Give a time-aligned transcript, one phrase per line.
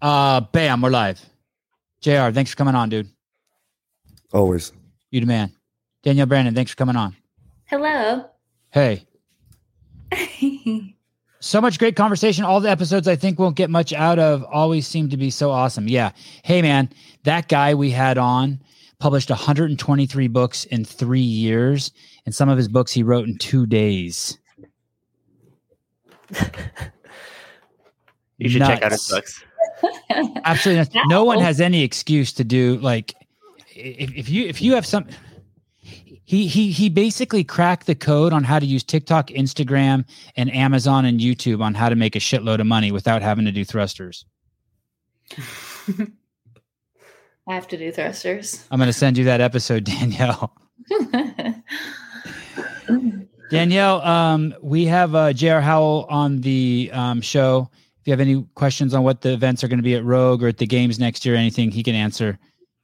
[0.00, 1.20] Uh, bam, we're live.
[2.00, 2.30] Jr.
[2.30, 3.08] Thanks for coming on, dude.
[4.32, 4.72] Always.
[5.10, 5.52] You the man.
[6.02, 7.16] Danielle Brandon, thanks for coming on.
[7.64, 8.26] Hello.
[8.70, 9.06] Hey,
[11.40, 12.44] so much great conversation.
[12.44, 15.50] All the episodes I think won't get much out of always seem to be so
[15.50, 15.88] awesome.
[15.88, 16.12] Yeah.
[16.42, 16.90] Hey, man,
[17.24, 18.60] that guy we had on
[18.98, 21.92] published 123 books in three years,
[22.24, 24.38] and some of his books he wrote in two days.
[28.38, 29.42] You should check out his books.
[30.44, 30.78] Absolutely.
[30.94, 31.08] nuts.
[31.08, 33.14] No one has any excuse to do like
[33.74, 35.06] if, if you if you have some
[36.26, 40.04] he he he basically cracked the code on how to use TikTok, Instagram,
[40.36, 43.52] and Amazon and YouTube on how to make a shitload of money without having to
[43.52, 44.24] do thrusters.
[47.48, 48.66] I have to do thrusters.
[48.72, 50.52] I'm going to send you that episode, Danielle.
[53.50, 55.60] Danielle, um, we have uh, J.R.
[55.60, 57.70] Howell on the um, show.
[58.06, 60.40] If you have any questions on what the events are going to be at Rogue
[60.40, 62.38] or at the games next year, anything, he can answer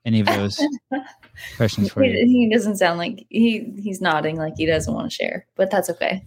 [0.05, 0.61] any of those
[1.57, 2.11] questions for you.
[2.27, 5.71] he, he doesn't sound like he he's nodding like he doesn't want to share, but
[5.71, 6.27] that's okay.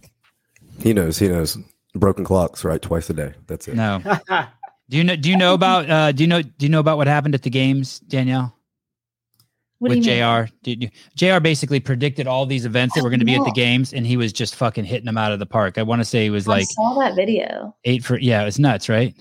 [0.80, 1.18] He knows.
[1.18, 1.58] He knows.
[1.94, 2.80] Broken clocks, right?
[2.80, 3.34] Twice a day.
[3.48, 3.74] That's it.
[3.74, 4.00] No.
[4.88, 5.14] Do you know?
[5.14, 5.90] Do you know about?
[5.90, 6.40] Uh, do you know?
[6.40, 8.55] Do you know about what happened at the games, Danielle?
[9.78, 10.16] What with do you?
[10.16, 10.52] Jr.
[10.62, 11.40] Did you, Jr.
[11.40, 14.16] basically predicted all these events that were going to be at the games, and he
[14.16, 15.76] was just fucking hitting them out of the park.
[15.76, 17.76] I want to say he was I like saw that video.
[17.84, 18.18] eight for.
[18.18, 19.14] Yeah, it's nuts, right?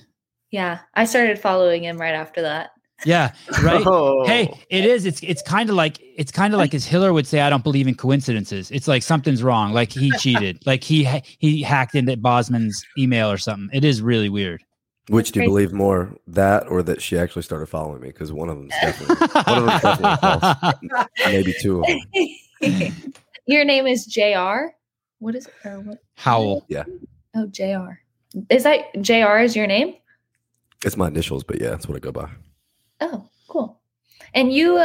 [0.51, 2.71] Yeah, I started following him right after that.
[3.03, 3.83] Yeah, right.
[3.87, 4.25] Oh.
[4.25, 5.05] Hey, it is.
[5.05, 7.63] It's it's kind of like it's kind of like as Hiller would say, I don't
[7.63, 8.71] believe in coincidences.
[8.71, 9.73] It's like something's wrong.
[9.73, 10.65] Like he cheated.
[10.65, 13.69] Like he ha- he hacked into Bozman's email or something.
[13.73, 14.63] It is really weird.
[15.09, 18.07] Which do you believe more, that or that she actually started following me?
[18.07, 21.07] Because one of them's definitely, one of them's definitely false.
[21.25, 23.13] Maybe two of them.
[23.45, 24.71] Your name is Jr.
[25.19, 25.53] What is it?
[25.83, 25.99] what?
[26.15, 26.65] Howell.
[26.69, 26.85] Yeah.
[27.35, 27.99] Oh, Jr.
[28.49, 29.37] Is that Jr.
[29.37, 29.95] Is your name?
[30.83, 32.29] It's my initials, but yeah, that's what I go by.
[33.01, 33.79] Oh, cool.
[34.33, 34.83] And you,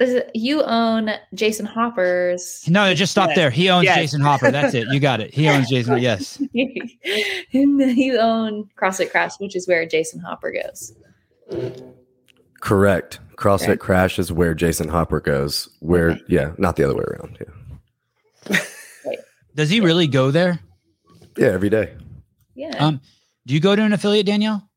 [0.00, 2.68] this, you own Jason Hopper's.
[2.68, 3.36] No, just stop Yes.
[3.36, 3.50] there.
[3.50, 3.96] He owns Yes.
[3.96, 4.50] Jason Hopper.
[4.50, 4.88] That's it.
[4.90, 5.32] You got it.
[5.32, 5.98] He owns Jason.
[6.02, 6.42] Yes.
[6.52, 10.92] you own CrossFit Crash, which is where Jason Hopper goes.
[12.60, 13.20] Correct.
[13.36, 13.76] CrossFit Okay.
[13.76, 15.68] Crash is where Jason Hopper goes.
[15.80, 16.22] Where, Okay.
[16.28, 17.38] yeah, not the other way around.
[18.50, 18.58] Yeah.
[19.54, 20.60] Does he really go there?
[21.36, 21.94] Yeah, every day.
[22.54, 22.76] Yeah.
[22.78, 23.00] Um,
[23.46, 24.68] do you go to an affiliate, Danielle?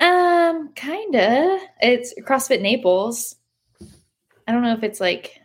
[0.00, 1.58] Um, kinda.
[1.80, 3.36] It's CrossFit Naples.
[4.46, 5.40] I don't know if it's like,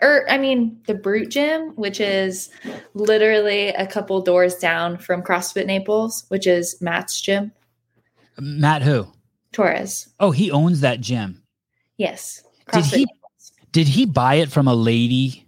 [0.00, 2.50] or I mean, the Brute Gym, which is
[2.94, 7.52] literally a couple doors down from CrossFit Naples, which is Matt's gym.
[8.38, 9.06] Matt who?
[9.52, 10.08] Torres.
[10.20, 11.42] Oh, he owns that gym.
[11.96, 12.42] Yes.
[12.72, 13.52] Did he- Naples.
[13.72, 15.46] Did he buy it from a lady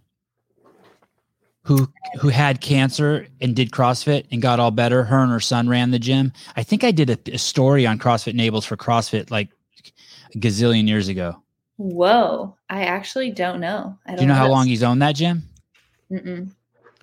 [1.62, 1.88] who
[2.20, 5.04] who had cancer and did CrossFit and got all better?
[5.04, 6.32] Her and her son ran the gym.
[6.56, 9.48] I think I did a, a story on CrossFit Naples for CrossFit like
[10.34, 11.42] a gazillion years ago.
[11.80, 12.54] Whoa.
[12.68, 13.96] I actually don't know.
[14.04, 15.42] I don't Do you know how long he's owned that gym?
[16.12, 16.50] Mm-mm.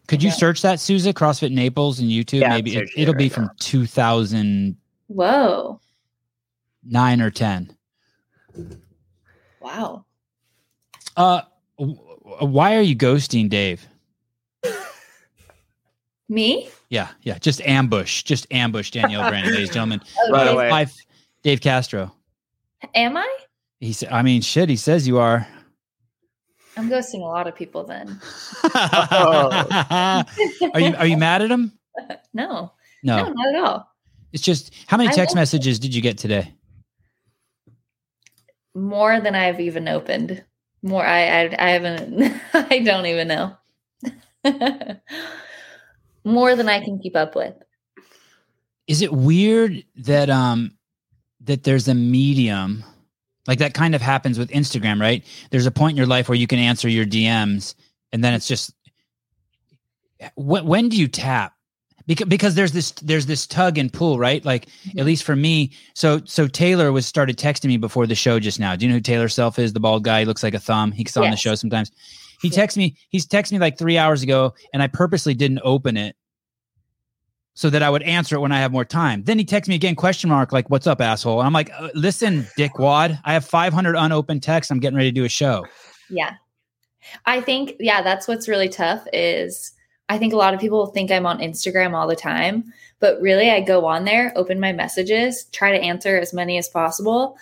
[0.08, 0.36] Could you Yeah.
[0.36, 1.12] search that, Souza?
[1.14, 2.42] CrossFit Naples and YouTube?
[2.42, 3.52] Yeah, Maybe it, searching it it'll be right from now.
[3.58, 4.78] 2009
[5.08, 5.80] Whoa.
[6.94, 7.76] or 10.
[9.60, 10.06] Wow.
[11.18, 11.42] Uh,
[11.80, 11.98] w-
[12.42, 13.88] why are you ghosting Dave?
[16.30, 16.70] Me?
[16.90, 17.40] Yeah, yeah.
[17.40, 18.22] Just ambush.
[18.22, 20.02] Just ambush Danielle Brandon, ladies and gentlemen.
[20.32, 20.54] Right Dave.
[20.54, 20.86] away.
[21.42, 22.14] Dave Castro.
[22.94, 23.38] Am I?
[23.80, 25.48] He said, I mean, shit, he says you are.
[26.76, 28.20] I'm ghosting a lot of people then.
[30.74, 31.74] are you are you mad at him?
[32.34, 32.72] No.
[33.02, 33.18] No.
[33.18, 33.92] No, not at all.
[34.32, 36.54] It's just how many text messages did you get today?
[38.76, 40.44] More than I've even opened.
[40.84, 43.58] More I I, I haven't I don't even know.
[46.24, 47.56] More than I can keep up with.
[48.86, 50.78] Is it weird that um
[51.42, 52.84] that there's a medium
[53.48, 55.24] like that kind of happens with Instagram, right?
[55.52, 57.76] There's a point in your life where you can answer your DMs
[58.12, 58.74] and then it's just
[60.36, 61.54] when, when do you tap?
[62.06, 64.44] Because because there's this there's this tug and pull, right?
[64.46, 65.06] Like at mm-hmm.
[65.06, 65.74] least for me.
[65.94, 68.78] So so Taylor was started texting me before the show just now.
[68.78, 69.74] Do you know who Taylor Self is?
[69.74, 70.94] The bald guy, he looks like a thumb.
[70.94, 71.92] He's on the show sometimes.
[72.42, 72.64] He Yeah.
[72.64, 72.96] texted me.
[73.10, 76.16] He's texted me like three hours ago, and I purposely didn't open it
[77.58, 79.24] so that I would answer it when I have more time.
[79.24, 81.90] Then he texts me again, question mark, like, "What's up, asshole?" And I'm like, uh,
[81.96, 84.70] "Listen, dickwad, I have 500 unopened texts.
[84.70, 85.66] I'm getting ready to do a show."
[86.08, 86.36] Yeah.
[87.26, 89.74] I think yeah, that's what's really tough is
[90.08, 92.64] I think a lot of people think I'm on Instagram all the time,
[93.00, 96.70] but really I go on there, open my messages, try to answer as many as
[96.70, 97.38] possible,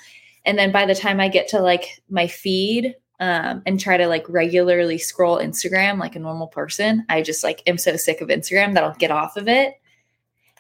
[0.45, 4.07] and then by the time I get to like my feed um, and try to
[4.07, 8.29] like regularly scroll Instagram like a normal person, I just like am so sick of
[8.29, 9.73] Instagram that I'll get off of it.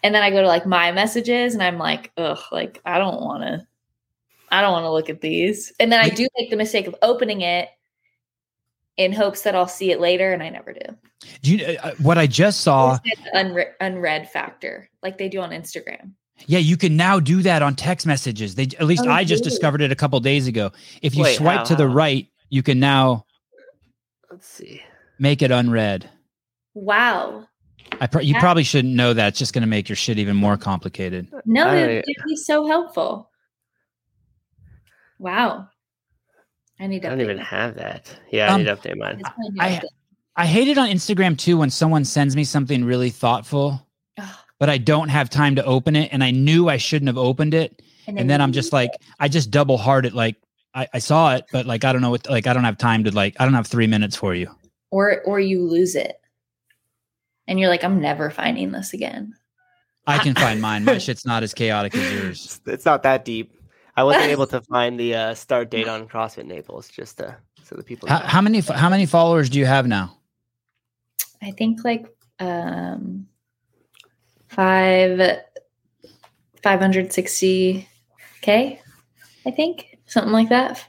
[0.05, 3.21] And then I go to like my messages and I'm like, ugh, like I don't
[3.21, 3.65] want to,
[4.51, 5.73] I don't want to look at these.
[5.79, 7.69] And then I do make the mistake of opening it
[8.97, 10.95] in hopes that I'll see it later, and I never do.
[11.41, 12.99] Do you, uh, what I just saw?
[13.33, 16.11] Unre- unread factor, like they do on Instagram.
[16.45, 18.53] Yeah, you can now do that on text messages.
[18.53, 19.49] They at least Oh, I just really?
[19.49, 20.71] discovered it a couple days ago.
[21.01, 21.93] If you Wait, swipe how- to the how?
[21.95, 23.25] right, you can now
[24.29, 24.83] Let's see.
[25.17, 26.09] make it unread.
[26.75, 27.47] Wow.
[28.01, 28.39] I pro- you Yeah.
[28.39, 29.29] probably shouldn't know that.
[29.29, 31.27] It's just going to make your shit even more complicated.
[31.45, 33.29] No, I- it would be so helpful.
[35.19, 35.67] Wow.
[36.79, 37.45] I need to I don't even that.
[37.45, 38.19] have that.
[38.31, 39.19] Yeah, I Um, need to update mine.
[39.21, 39.81] It's my new I-
[40.37, 43.87] I hate it on Instagram too when someone sends me something really thoughtful,
[44.59, 47.53] but I don't have time to open it, and I knew I shouldn't have opened
[47.53, 50.13] it, and then I'm just like, I just double heart it.
[50.13, 50.35] Like
[50.73, 53.05] I, I saw it, but like I don't know what, like I don't have time
[53.05, 54.53] to like, I don't have three minutes for you.
[54.91, 56.17] or or you lose it,
[57.47, 59.35] and you're like, I'm never finding this again.
[60.07, 60.85] I can find mine.
[60.85, 62.45] My shit's not as chaotic as yours.
[62.45, 63.53] It's, it's not that deep.
[63.95, 67.33] I wasn't able to find the uh, start date on CrossFit Naples, just uh,
[67.63, 68.09] so the people.
[68.09, 70.17] How, how many how many followers do you have now?
[71.41, 72.07] I think like
[72.39, 73.27] um
[74.47, 75.39] five
[76.61, 77.87] five hundred sixty
[78.41, 78.81] k.
[79.45, 80.85] I think something like that.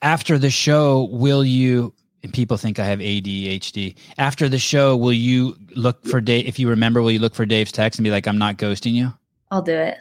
[0.00, 1.92] After the show, will you?
[2.22, 3.94] And people think I have ADHD.
[4.18, 6.46] After the show, will you look for Dave?
[6.46, 8.92] If you remember, will you look for Dave's text and be like, "I'm not ghosting
[8.92, 9.12] you"?
[9.50, 9.98] I'll do it.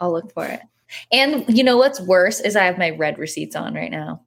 [0.00, 0.60] I'll look for it.
[1.12, 4.22] And you know what's worse is I have my red receipts on right now.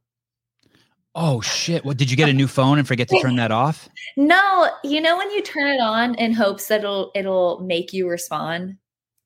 [1.16, 1.84] Oh shit!
[1.84, 3.90] What did you get a new phone and forget to turn that off?
[4.20, 8.10] No, you know when you turn it on in hopes that it'll it'll make you
[8.10, 8.78] respond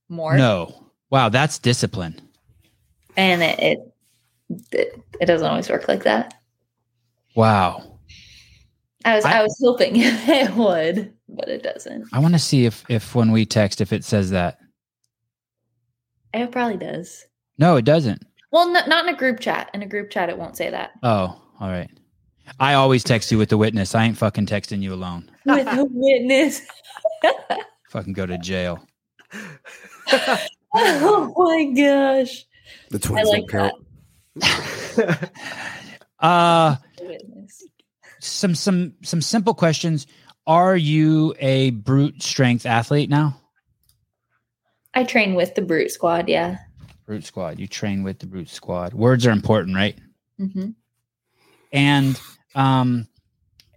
[0.10, 0.38] more.
[0.38, 0.90] No.
[1.10, 2.20] Wow, that's discipline.
[3.16, 3.94] And it it
[4.72, 6.34] it, it doesn't always work like that.
[7.36, 7.91] Wow.
[9.06, 12.08] I was I- I, was hoping it would, but it doesn't.
[12.14, 14.58] I want to see if if when we text if it says that.
[16.34, 17.26] It probably does.
[17.58, 18.24] No, it doesn't.
[18.52, 19.70] Well, n- not in a group chat.
[19.74, 20.92] In a group chat, it won't say that.
[21.04, 21.90] Oh, all right.
[22.60, 23.96] I always text you with the witness.
[23.96, 25.30] I ain't fucking texting you alone.
[25.46, 26.62] With the witness.
[27.90, 28.86] Fucking go to jail.
[30.74, 32.46] oh my gosh.
[32.90, 33.74] The twins like don't
[34.42, 35.32] count.
[36.20, 37.41] Uh A witness.
[38.24, 40.08] Some some some simple questions.
[40.48, 43.38] Are you a brute strength athlete now?
[44.94, 46.28] I train with the Brute Squad.
[46.28, 46.58] Yeah.
[47.06, 47.60] Brute squad.
[47.60, 48.94] You train with the brute squad.
[48.94, 49.98] Words are important, right?
[50.38, 50.70] hmm
[51.72, 52.20] And
[52.56, 53.08] um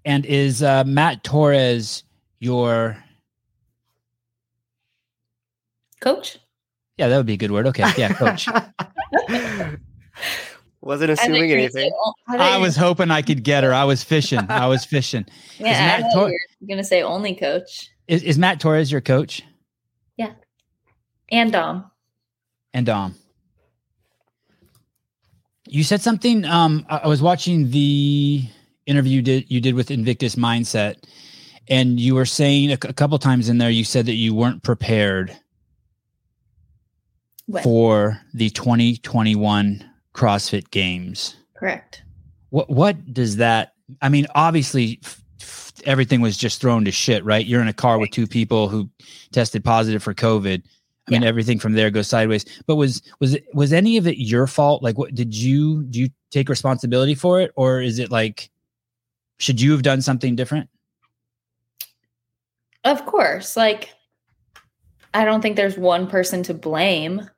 [0.05, 2.03] and is uh Matt Torres
[2.39, 2.97] your
[6.01, 6.39] Coach.
[6.99, 7.67] yeah, that would be a good word.
[7.69, 7.85] Okay.
[7.97, 8.49] Yeah, coach.
[10.85, 11.93] Wasn't I thought assuming you were say anything.
[11.99, 13.73] o- I thought I was hoping I could get her.
[13.73, 14.41] I was fishing.
[14.51, 15.25] I was fishing.
[15.59, 18.61] Yeah, is I Matt thought Tor- you were gonna say only coach Is, is Matt
[18.61, 19.43] Torres your coach?
[20.17, 20.33] Yeah,
[21.31, 21.91] and Dom.
[22.75, 23.15] and Dom.
[25.67, 26.45] You said something.
[26.45, 28.45] Um, I, I was watching the
[28.87, 30.97] interview you did you did with Invictus Mindset,
[31.69, 33.71] and you were saying a, a couple times in there.
[33.71, 35.35] You said that you weren't prepared
[37.47, 37.63] When?
[37.63, 41.37] for the 2021 CrossFit Games.
[41.57, 42.03] Correct.
[42.51, 43.73] What what does that?
[44.01, 47.45] I mean, obviously, f- f- everything was just thrown to shit, right?
[47.45, 48.89] You're in a car with two people who
[49.33, 50.63] tested positive for COVID.
[51.07, 51.29] I mean, Yeah.
[51.29, 52.45] everything from there goes sideways.
[52.67, 54.83] But was was it was any of it your fault?
[54.83, 56.01] Like, what did you do?
[56.03, 58.51] You take responsibility for it, or is it like
[59.39, 60.69] should you have done something different?
[62.85, 63.57] Of course.
[63.57, 63.91] Like,
[65.13, 67.29] I don't think there's one person to blame,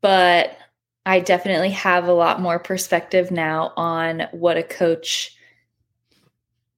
[0.00, 0.56] but
[1.10, 5.36] I definitely have a lot more perspective now on what a coach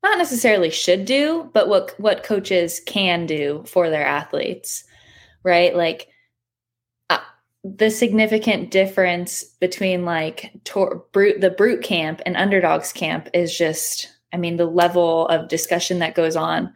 [0.03, 4.85] not necessarily should do, but what what coaches can do for their athletes,
[5.43, 5.77] right?
[5.77, 6.09] Like
[7.11, 7.19] uh,
[7.63, 14.11] the significant difference between like tor- brute the brute camp and underdogs camp is just
[14.33, 16.73] I mean the level of discussion that goes on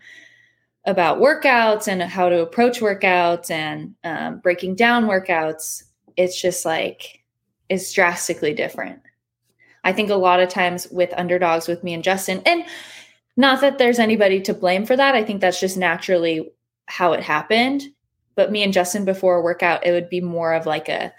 [0.84, 5.84] about workouts and how to approach workouts and um, breaking down workouts
[6.18, 7.15] it's just like
[7.68, 9.00] it's drastically different
[9.85, 12.64] i think a lot of times with underdogs with me and justin and
[13.37, 16.50] not that there's anybody to blame for that i think that's just naturally
[16.87, 17.82] how it happened
[18.35, 21.12] but me and justin before a workout it would be more of like a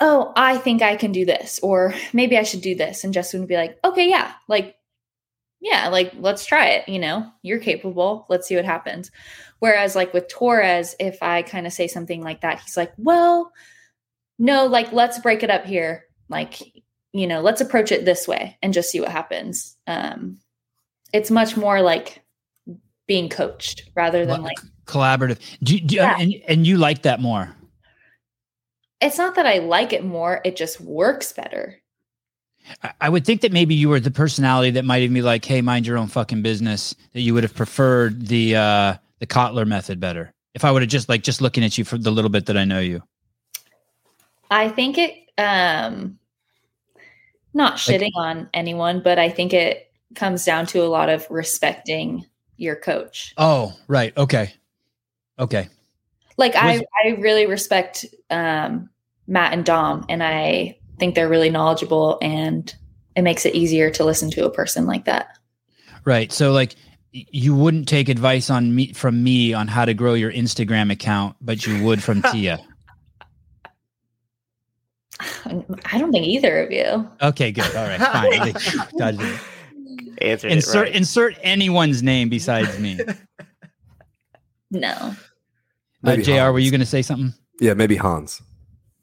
[0.00, 3.40] oh i think i can do this or maybe i should do this and justin
[3.40, 4.76] would be like okay yeah like
[5.64, 6.88] yeah, like let's try it.
[6.90, 8.26] You know, you're capable.
[8.28, 9.10] Let's see what happens.
[9.60, 13.50] Whereas, like with Torres, if I kind of say something like that, he's like, well,
[14.38, 16.04] no, like let's break it up here.
[16.28, 16.60] Like,
[17.12, 19.76] you know, let's approach it this way and just see what happens.
[19.86, 20.38] Um,
[21.12, 22.22] it's much more like
[23.06, 25.38] being coached rather than like collaborative.
[25.62, 26.16] Do, you- do Yeah.
[26.18, 27.54] and, and you like that more?
[29.00, 31.78] It's not that I like it more, it just works better.
[32.82, 35.44] I- I would think that maybe you were the personality that might even be like,
[35.44, 39.66] "Hey, mind your own fucking business." That you would have preferred the uh the Cotler
[39.66, 40.32] method better.
[40.54, 42.56] If I would have just like just looking at you for the little bit that
[42.56, 43.02] I know you.
[44.50, 46.18] I think it um
[47.52, 52.26] not shitting on anyone, but I think it comes down to a lot of respecting
[52.56, 53.32] your coach.
[53.36, 54.16] Oh, right.
[54.16, 54.52] Okay.
[55.38, 55.68] Okay.
[56.36, 58.90] Like Was- I I really respect um
[59.26, 62.72] Matt and Dom and I think they're really knowledgeable and
[63.16, 65.38] it makes it easier to listen to a person like that.
[66.04, 66.32] Right.
[66.32, 66.74] So like
[67.12, 71.36] you wouldn't take advice on me from me on how to grow your Instagram account,
[71.40, 72.58] but you would from Tia.
[75.20, 77.08] I don't think either of you.
[77.22, 77.74] Okay, good.
[77.76, 78.00] All right.
[78.00, 78.88] Fine.
[78.98, 79.40] Dodged.
[80.20, 80.96] Answered insert it right.
[80.96, 82.98] insert anyone's name besides me.
[84.70, 84.90] No.
[84.90, 85.14] Uh,
[86.02, 86.50] Maybe Jr.
[86.50, 87.34] Were you going to say something?
[87.60, 88.42] Yeah, maybe Hans.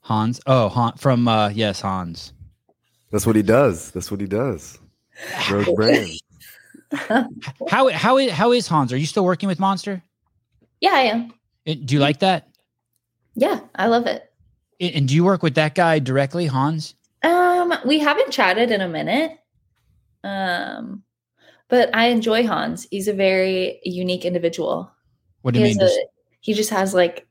[0.01, 0.39] Hans?
[0.45, 2.33] Oh, Han, from uh yes, Hans.
[3.11, 3.91] That's what he does.
[3.91, 4.79] That's what he does.
[5.47, 6.21] Grows brands.
[7.69, 8.91] How how is how is Hans?
[8.91, 10.03] Are you still working with Monster?
[10.81, 11.33] Yeah, I am.
[11.65, 12.49] Uh, Do you like that?
[13.35, 14.30] Yeah, I love it.
[14.81, 16.95] And do you work with that guy directly, Hans?
[17.23, 19.37] Um, we haven't chatted in a minute.
[20.23, 21.03] Um,
[21.69, 22.87] but I enjoy Hans.
[22.89, 24.91] He's a very unique individual.
[25.43, 25.87] What do you has mean?
[25.87, 26.05] a,
[26.39, 27.27] he just has like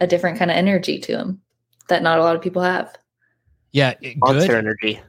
[0.00, 1.42] a different kind of energy to him
[1.88, 2.96] that not a lot of people have.
[3.72, 4.56] yeah, Monster good.
[4.56, 5.00] energy.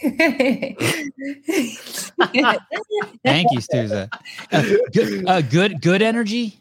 [0.00, 0.78] Thank
[3.50, 4.08] you, Stuza.
[4.52, 6.60] Uh, good, uh, good, good energy.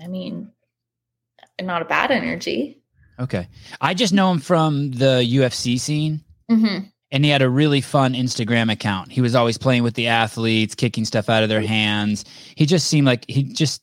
[0.00, 0.51] I mean,
[1.64, 2.78] not a bad energy.
[3.20, 3.48] Okay,
[3.80, 6.86] I just know him from the UFC scene, Mm-hmm.
[7.12, 9.12] and he had a really fun Instagram account.
[9.12, 12.24] He was always playing with the athletes, kicking stuff out of their hands.
[12.56, 13.82] He just seemed like he just,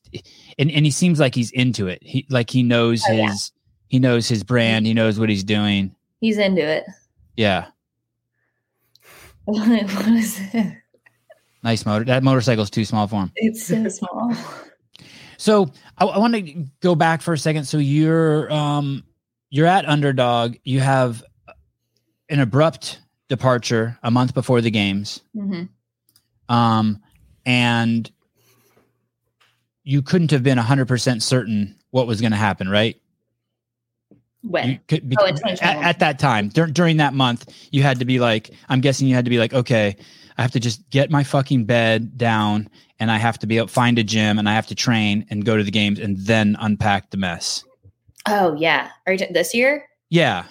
[0.57, 2.00] and, and he seems like he's into it.
[2.03, 3.27] He like he knows Oh, yeah.
[3.29, 3.51] his,
[3.88, 4.86] he knows his brand.
[4.86, 5.95] He knows what he's doing.
[6.21, 6.83] He's into it.
[7.38, 7.67] Yeah,
[9.45, 10.74] what is it?
[11.63, 12.05] nice motor.
[12.05, 13.31] That motorcycle's too small for him.
[13.36, 14.33] It's so small.
[15.39, 17.63] So I, I want to go back for a second.
[17.63, 19.03] So you're um
[19.50, 20.58] you're at underdog.
[20.63, 21.24] You have
[22.27, 25.22] an abrupt departure a month before the games.
[25.34, 25.63] hmm
[26.50, 27.01] Um
[27.46, 28.12] and
[29.84, 33.01] you couldn't have been 100% certain what was going to happen, right?
[34.43, 34.79] When?
[34.88, 38.51] Could, Oh, at, at that time, dur- during that month, you had to be like,
[38.67, 39.96] I'm guessing you had to be like, okay,
[40.39, 43.69] I have to just get my fucking bed down and I have to be up,
[43.69, 46.55] find a gym and I have to train and go to the games and then
[46.62, 47.65] unpack the mess.
[48.25, 48.91] Oh yeah.
[49.05, 49.86] Are you t- this year?
[50.10, 50.46] Yeah.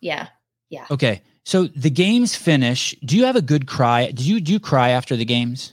[0.00, 0.28] Yeah.
[0.70, 0.86] Yeah.
[0.92, 1.22] Okay.
[1.44, 2.94] So the games finish.
[3.04, 4.12] Do you have a good cry?
[4.12, 5.72] Do you do you cry after the games?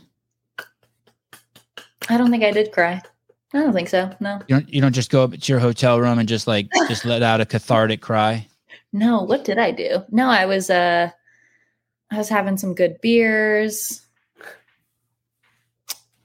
[2.10, 3.00] I don't think I did cry.
[3.54, 4.12] I don't think so.
[4.20, 4.42] No.
[4.48, 7.06] You don't you don't just go up to your hotel room and just like just
[7.06, 8.48] let out a cathartic cry.
[8.92, 10.04] No, what did I do?
[10.10, 11.12] No, I was uh
[12.12, 14.02] I was having some good beers.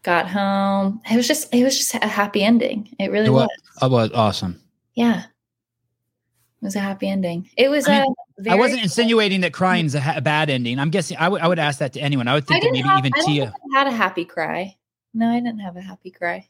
[0.02, 1.00] Got home.
[1.10, 2.94] It was just it was just a happy ending.
[2.98, 3.44] It really was.
[3.44, 3.50] It wa- was.
[3.82, 4.60] Oh, well, awesome.
[4.94, 5.20] Yeah.
[5.24, 7.48] It was a happy ending.
[7.56, 8.14] It was I a mean,
[8.50, 10.78] I wasn't insinuating that crying's a, ha- a bad ending.
[10.78, 12.28] I'm guessing I would I would ask that to anyone.
[12.28, 14.76] I would I think that maybe have, even I Tia had a happy cry.
[15.14, 16.48] No, I didn't have a happy cry.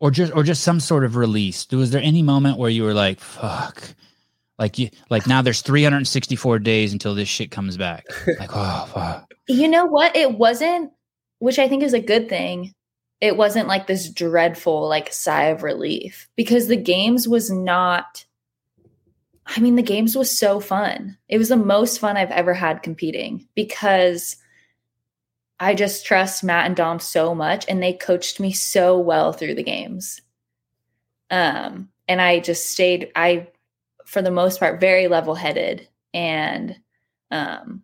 [0.00, 1.68] or just or just some sort of release.
[1.70, 3.94] Was there any moment where you were like, "Fuck,"
[4.58, 8.06] like you like now there's 364 days until this shit comes back.
[8.38, 9.32] Like, oh fuck.
[9.48, 10.16] You know what?
[10.16, 10.92] It wasn't,
[11.38, 12.72] which I think is a good thing.
[13.20, 18.24] It wasn't like this dreadful like sigh of relief because the games was not
[19.46, 21.18] I mean the games was so fun.
[21.28, 24.36] It was the most fun I've ever had competing because
[25.60, 29.54] I just trust Matt and Dom so much and they coached me so well through
[29.54, 30.20] the games.
[31.30, 33.48] Um and I just stayed I
[34.04, 36.76] for the most part very level-headed and
[37.30, 37.82] um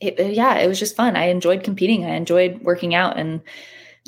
[0.00, 1.16] it, yeah, it was just fun.
[1.16, 2.04] I enjoyed competing.
[2.04, 3.40] I enjoyed working out and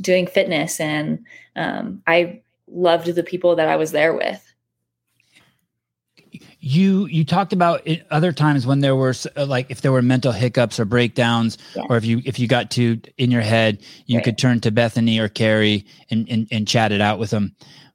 [0.00, 4.42] doing fitness, and um, I loved the people that I was there with.
[6.60, 10.32] you you talked about it other times when there were like if there were mental
[10.32, 11.84] hiccups or breakdowns Yeah.
[11.88, 14.25] or if you if you got to in your head you Right.
[14.25, 17.54] could turn to bethany or carrie and, and and chat it out with them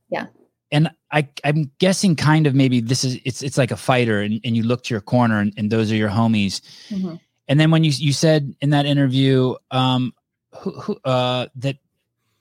[0.09, 0.27] Yeah.
[0.71, 4.39] And i i'm guessing kind of maybe this is it's it's like a fighter and,
[4.43, 6.61] and you look to your corner and, and those are your homies
[7.47, 10.13] and then when you you said in that interview um
[10.59, 11.77] who, who uh that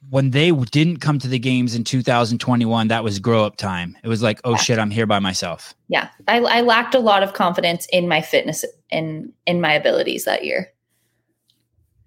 [0.08, 4.08] when they didn't come to the games in 2021 that was grow up time it
[4.08, 4.56] was like oh Yeah.
[4.56, 8.22] shit i'm here by myself Yeah, I, I lacked a lot of confidence in my
[8.22, 10.72] fitness and in my abilities that year.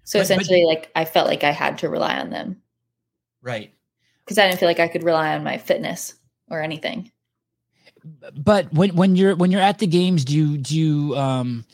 [0.04, 2.60] So But- but- essentially, like I felt like I had to rely on them.
[3.42, 3.73] Right.
[4.24, 6.14] Because I didn't feel like I could rely on my fitness
[6.50, 7.10] or anything.
[8.36, 11.64] But when when you're when you're at the games, do you do you um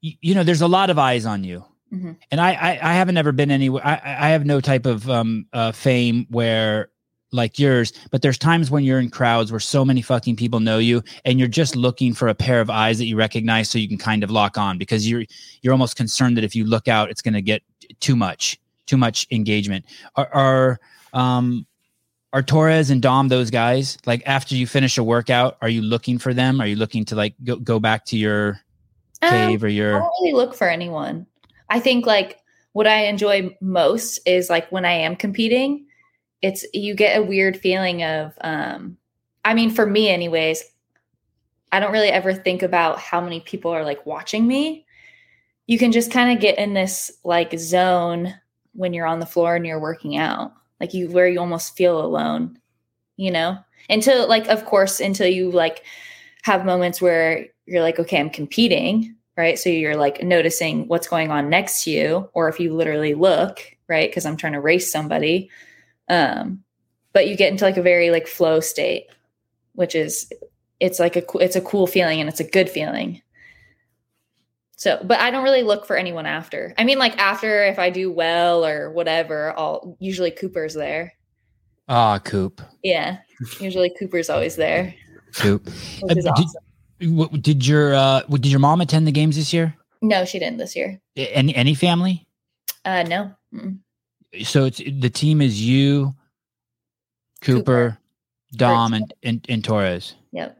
[0.00, 1.64] you, you know there's a lot of eyes on you.
[1.92, 2.16] Mhm.
[2.30, 3.84] And I, I I haven't ever been anywhere.
[3.84, 6.90] I I have no type of um uh fame where
[7.32, 10.78] like yours, but there's times when you're in crowds where so many fucking people know
[10.78, 13.88] you and you're just looking for a pair of eyes that you recognize so you
[13.88, 15.24] can kind of lock on because you're
[15.62, 17.62] you're almost concerned that if you look out it's going to get
[18.00, 19.84] too much too much engagement
[20.16, 20.80] are, are
[21.12, 21.66] um
[22.32, 26.18] are Torres and Dom those guys like after you finish a workout are you looking
[26.18, 28.60] for them are you looking to like go, go back to your
[29.22, 31.26] Um, cave or your I don't really look for anyone.
[31.68, 32.38] I think like
[32.72, 35.86] what I enjoy most is like when I am competing,
[36.40, 38.96] it's you get a weird feeling of um
[39.44, 40.64] I mean for me anyways,
[41.72, 44.86] I don't really ever think about how many people are like watching me.
[45.66, 48.34] You can just kind of get in this like zone
[48.72, 50.52] when you're on the floor and you're working out.
[50.80, 52.58] Like you where you almost feel alone,
[53.16, 53.58] you know?
[53.88, 55.84] Until like of course until you like
[56.42, 59.58] have moments where you're like okay, I'm competing, right?
[59.58, 63.60] So you're like noticing what's going on next to you or if you literally look,
[63.88, 64.10] right?
[64.10, 65.50] Because I'm trying to race somebody.
[66.08, 66.64] Um,
[67.12, 69.06] but you get into like a very like flow state,
[69.74, 70.32] which is
[70.78, 73.22] it's like a it's a cool feeling and it's a good feeling.
[74.80, 76.72] So, but I don't really look for anyone after.
[76.78, 81.12] I mean, like after if I do well or whatever, I'll usually Cooper's there.
[81.86, 83.18] ah coop Yeah,
[83.60, 84.94] usually Cooper's always there,
[85.34, 85.66] coop
[86.00, 87.40] which is Uh, did- awesome.
[87.42, 90.74] Did your uh did your mom attend the games this year No, she didn't this
[90.74, 90.98] year.
[91.16, 92.26] Any any family
[92.86, 93.32] Uh, no.
[93.54, 93.78] Mm-mm.
[94.42, 96.14] so it's the team is you
[97.42, 97.98] cooper, Cooper.
[98.56, 100.56] dom and, and and torres Yep.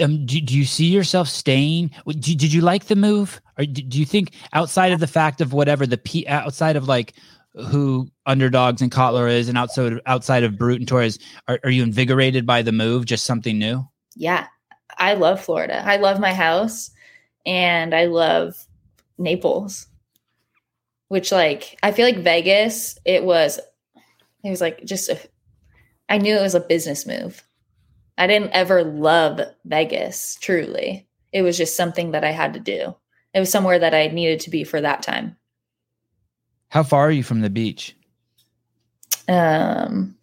[0.00, 1.90] Um, do, do you see yourself staying?
[2.06, 5.52] Did, did you like the move, or do, you think outside of the fact of
[5.52, 7.14] whatever the P, outside of like
[7.54, 11.18] who underdogs and Cotler is, and outside of, outside of Brute and Torres,
[11.48, 13.06] are, are you invigorated by the move?
[13.06, 13.86] Just something new?
[14.16, 14.46] yeah,
[14.98, 15.82] I love Florida.
[15.86, 16.90] I love my house
[17.44, 18.66] and I love
[19.18, 19.86] Naples.
[21.08, 23.60] Which like I feel like Vegas, it was
[24.42, 25.20] it was like just a,
[26.08, 27.46] I knew it was a business move.
[28.18, 31.06] I didn't ever love Vegas, truly.
[31.32, 32.94] It was just something that I had to do.
[33.34, 35.36] It was somewhere that I needed to be for that time.
[36.70, 37.94] How far are you from the beach?
[39.28, 40.16] Um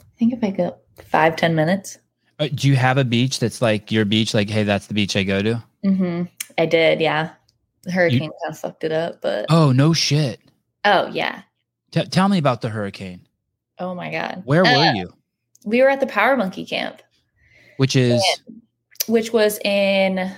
[0.00, 1.98] I think if I go five, ten minutes.
[2.38, 4.34] Uh, do you have a beach that's like your beach?
[4.34, 5.62] Like, hey, that's the beach I go to.
[5.84, 6.22] Mm-hmm.
[6.58, 7.30] I did, yeah.
[7.84, 10.40] The hurricane kind of fucked it up, but Oh no, shit.
[10.84, 11.42] oh yeah.
[11.92, 13.26] T- tell me about the hurricane.
[13.78, 14.42] Oh my god.
[14.44, 15.12] Where Uh, were you?
[15.64, 17.02] We were at the Power Monkey camp,
[17.76, 18.22] Which is
[19.06, 20.30] which was in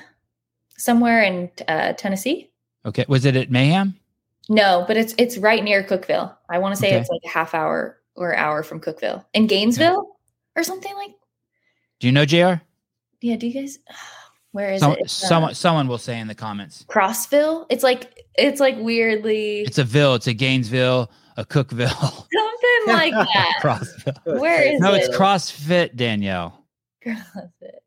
[0.77, 2.51] somewhere in uh, Tennessee.
[2.87, 3.05] okay.
[3.09, 3.95] Was it at Mayhem?
[4.49, 6.35] No, but it's it's right near Cookeville.
[6.51, 6.99] I want to say Okay.
[7.01, 10.17] it's like a half hour or hour from Cookeville in Gainesville
[10.57, 11.13] or something like.
[12.01, 12.61] Do you know Jr?
[13.21, 13.79] Yeah, do you guys?
[14.53, 15.03] Where is Some, it?
[15.03, 16.85] Uh, someone someone will say in the comments.
[16.89, 17.65] Crossville.
[17.71, 20.15] It's like it's like weirdly It's a ville.
[20.15, 21.89] It's a Gainesville, a Cookeville.
[22.33, 23.59] something like that.
[23.61, 24.41] CrossFit.
[24.41, 24.81] Where is it?
[24.81, 25.05] No, it?
[25.05, 26.65] it's CrossFit, Danielle.
[27.05, 27.79] CrossFit.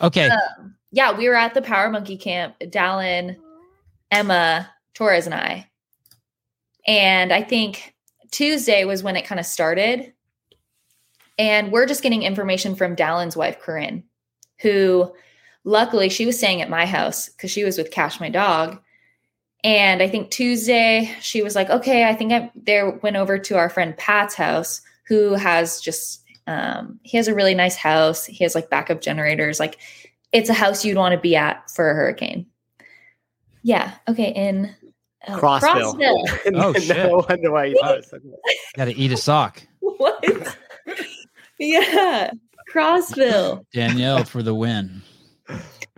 [0.00, 0.28] Okay.
[0.28, 3.36] Um, yeah, we were at the Power Monkey camp, Dallin,
[4.10, 5.68] Emma, Torres, and I.
[6.86, 7.94] And I think
[8.30, 10.12] Tuesday was when it kind of started.
[11.38, 14.04] And we're just getting information from Dallin's wife, Corinne,
[14.60, 15.14] who
[15.64, 18.80] luckily she was staying at my house because she was with Cash, my dog.
[19.64, 23.56] And I think Tuesday she was like, okay, I think I there went over to
[23.56, 28.24] our friend Pat's house, who has just um, he has a really nice house.
[28.24, 29.58] He has like backup generators.
[29.60, 29.78] Like
[30.32, 32.46] it's a house you'd want to be at for a hurricane.
[33.62, 33.94] Yeah.
[34.08, 34.32] Okay.
[34.32, 34.74] In
[35.26, 35.94] uh, Crossville.
[35.94, 36.54] Crossville.
[36.54, 36.96] Oh, shit.
[36.96, 38.22] no wonder why you thought it was
[38.76, 39.62] Got to eat a sock.
[39.80, 40.24] what?
[41.58, 42.30] yeah.
[42.72, 43.64] Crossville.
[43.72, 45.02] Danielle for the win.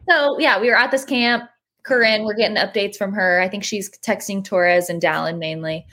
[0.08, 1.48] So yeah, we were at this camp.
[1.90, 3.40] Corinne, we're getting updates from her.
[3.40, 5.86] I think she's texting Torres and Dallin mainly.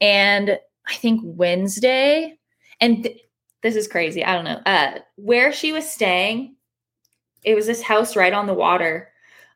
[0.00, 2.38] And I think Wednesday,
[2.80, 3.18] and th-
[3.62, 4.24] this is crazy.
[4.24, 4.60] I don't know.
[4.66, 6.56] Uh, where she was staying,
[7.44, 9.08] it was this house right on the water.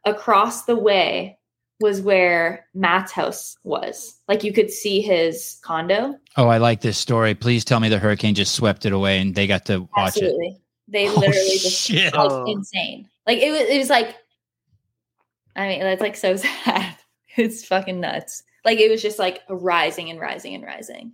[0.04, 1.38] Across the way
[1.80, 4.16] was where Matt's house was.
[4.28, 6.14] Like you could see his condo.
[6.36, 7.34] Oh, I like this story.
[7.34, 10.22] Please tell me the hurricane just swept it away and they got to watch it.
[10.22, 10.56] Absolutely.
[10.88, 12.14] They Oh, literally just shit.
[12.16, 12.44] Oh.
[12.46, 13.08] insane.
[13.26, 14.14] Like it was it was like
[15.56, 16.96] I mean, that's like so sad.
[17.36, 18.42] It's fucking nuts.
[18.64, 21.12] Like it was just like rising and rising and rising.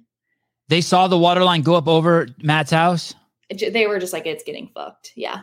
[0.68, 3.14] They saw the water line go up over Matt's house.
[3.50, 5.12] They were just like, it's getting fucked.
[5.16, 5.42] Yeah.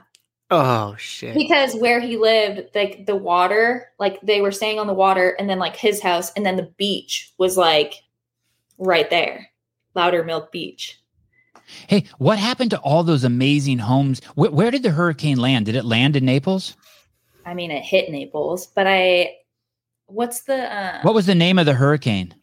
[0.50, 1.36] Oh shit.
[1.36, 5.48] Because where he lived, like the water, like they were staying on the water and
[5.48, 7.96] then like his house and then the beach was like
[8.80, 9.50] right there.
[9.96, 11.00] Lowdermilk Beach.
[11.88, 14.24] Hey, what happened to all those amazing homes?
[14.34, 15.68] Where, where did the hurricane land?
[15.68, 16.76] Did it land in Naples?
[17.50, 19.38] I mean, it hit Naples, but I,
[20.06, 22.36] what's the uh, What was the name of the hurricane?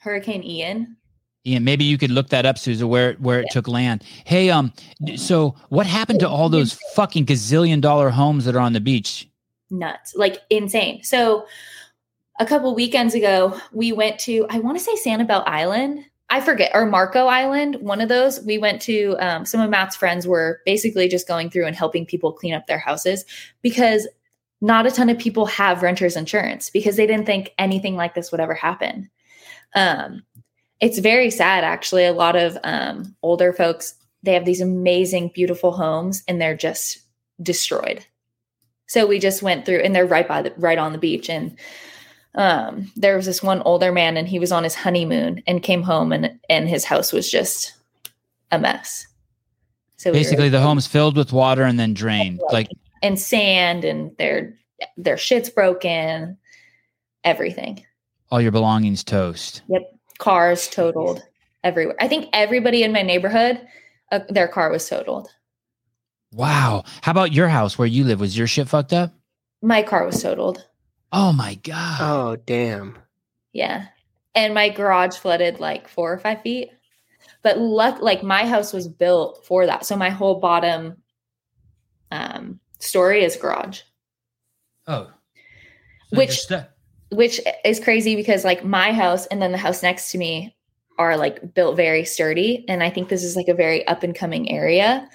[0.00, 0.98] Hurricane Ian?
[1.44, 4.04] Yeah, maybe you could look that up, Susan, where where it took land.
[4.24, 4.72] Hey, um,
[5.16, 9.28] so what happened to all those fucking gazillion dollar homes that are on the beach?
[9.70, 11.02] Nuts, like insane.
[11.02, 11.46] So,
[12.38, 16.04] a couple weekends ago, we went to I want to say Sanibel Island.
[16.28, 17.76] I forget or Marco Island.
[17.76, 18.42] One of those.
[18.42, 19.16] We went to.
[19.20, 22.66] Um, some of Matt's friends were basically just going through and helping people clean up
[22.66, 23.24] their houses
[23.62, 24.06] because
[24.64, 28.30] not a ton of people have renters insurance because they didn't think anything like this
[28.30, 29.10] would ever happen.
[29.74, 30.22] Um,
[30.80, 32.06] it's very sad, actually.
[32.06, 36.98] A lot of um, older folks they have these amazing, beautiful homes, and they're just
[37.42, 38.06] destroyed.
[38.86, 41.28] So we just went through, and they're right by the right on the beach.
[41.28, 41.58] And
[42.34, 45.82] um, there was this one older man, and he was on his honeymoon and came
[45.82, 47.74] home, and and his house was just
[48.50, 49.06] a mess.
[49.98, 52.40] So we were- Basically, the home's filled with water and then drained.
[52.50, 52.68] Like,
[53.04, 54.56] and sand, and their
[54.96, 56.38] their shit's broken,
[57.22, 57.84] everything.
[58.32, 59.62] all your belongings toast.
[59.68, 59.82] Yep.
[60.18, 61.22] Cars totaled
[61.62, 61.96] everywhere.
[62.00, 63.60] I think everybody in my neighborhood,
[64.10, 65.28] uh, their car was totaled.
[66.32, 66.84] Wow.
[67.02, 68.20] How about your house where you live?
[68.20, 69.12] Was your shit fucked up?
[69.62, 70.66] My car was totaled.
[71.12, 71.98] Oh my god.
[72.00, 72.98] Oh damn.
[73.52, 73.86] Yeah.
[74.34, 76.70] And my garage flooded like four or five feet.
[77.42, 79.84] But luck like my house was built for that.
[79.86, 80.96] So my whole bottom
[82.10, 83.80] um story is garage.
[84.86, 85.10] Oh.
[86.10, 86.64] Which- just, uh,
[87.10, 90.56] Which is crazy because like my house and then the house next to me
[90.98, 92.64] are like built very sturdy.
[92.68, 95.08] And I think this is like a very up and coming area.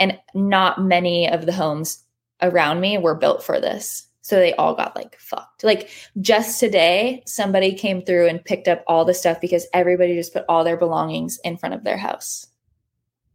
[0.00, 2.02] And not many of the homes
[2.42, 4.08] around me were built for this.
[4.22, 5.64] So they all got like fucked.
[5.64, 5.90] Like
[6.20, 10.46] just today, somebody came through and picked up all the stuff because everybody just put
[10.48, 12.46] all their belongings in front of their house.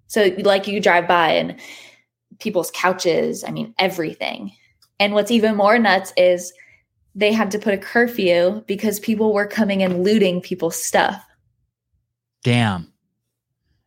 [0.08, 1.60] So like you drive by and
[2.40, 4.52] people's couches, I mean everything.
[5.00, 6.52] And what's even more nuts is
[7.16, 11.24] they had to put a curfew because people were coming and looting people's stuff.
[12.44, 12.92] damn.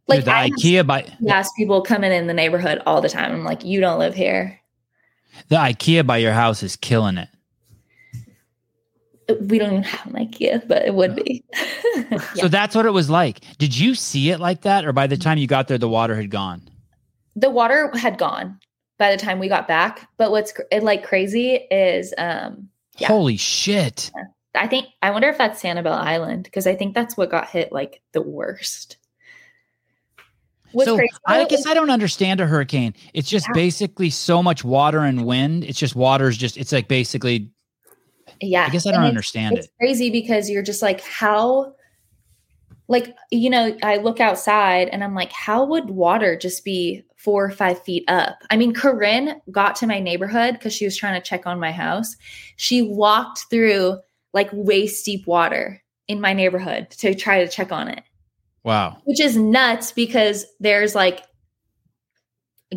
[0.09, 3.33] Like Dude, the I IKEA by ask people coming in the neighborhood all the time.
[3.33, 4.59] I'm like, you don't live here.
[5.49, 7.29] the IKEA by your house is killing it.
[9.49, 11.45] We don't even have an IKEA, but it would be.
[12.35, 13.41] So that's what it was like.
[13.59, 16.17] Did you see it like that, or by the time you got there, the water
[16.17, 16.63] had gone?
[17.37, 18.59] The water had gone
[18.99, 20.09] by the time we got back.
[20.17, 22.69] But what's cr- like crazy is, um,
[22.99, 23.09] Yeah.
[23.09, 24.11] Holy shit!
[24.55, 27.73] I think I wonder if that's Sanibel Island because I think that's what got hit
[27.73, 28.99] like the worst.
[30.73, 32.95] What's so crazy I guess is- I don't understand a hurricane.
[33.15, 33.53] It's just Yeah.
[33.55, 35.65] basically so much water and wind.
[35.65, 36.57] It's just water's just.
[36.57, 37.51] It's like basically.
[38.41, 39.73] yeah, I guess I don't it's- understand it's it.
[39.79, 41.75] crazy because you're just like how
[42.89, 47.45] like you know i look outside and i'm like how would water just be four
[47.45, 51.21] or five feet up i mean corinne got to my neighborhood because she was trying
[51.21, 52.17] to check on my house
[52.57, 53.97] she walked through
[54.33, 58.03] like waist deep water in my neighborhood to try to check on it
[58.65, 58.99] Wow.
[59.05, 61.23] which is nuts because there's like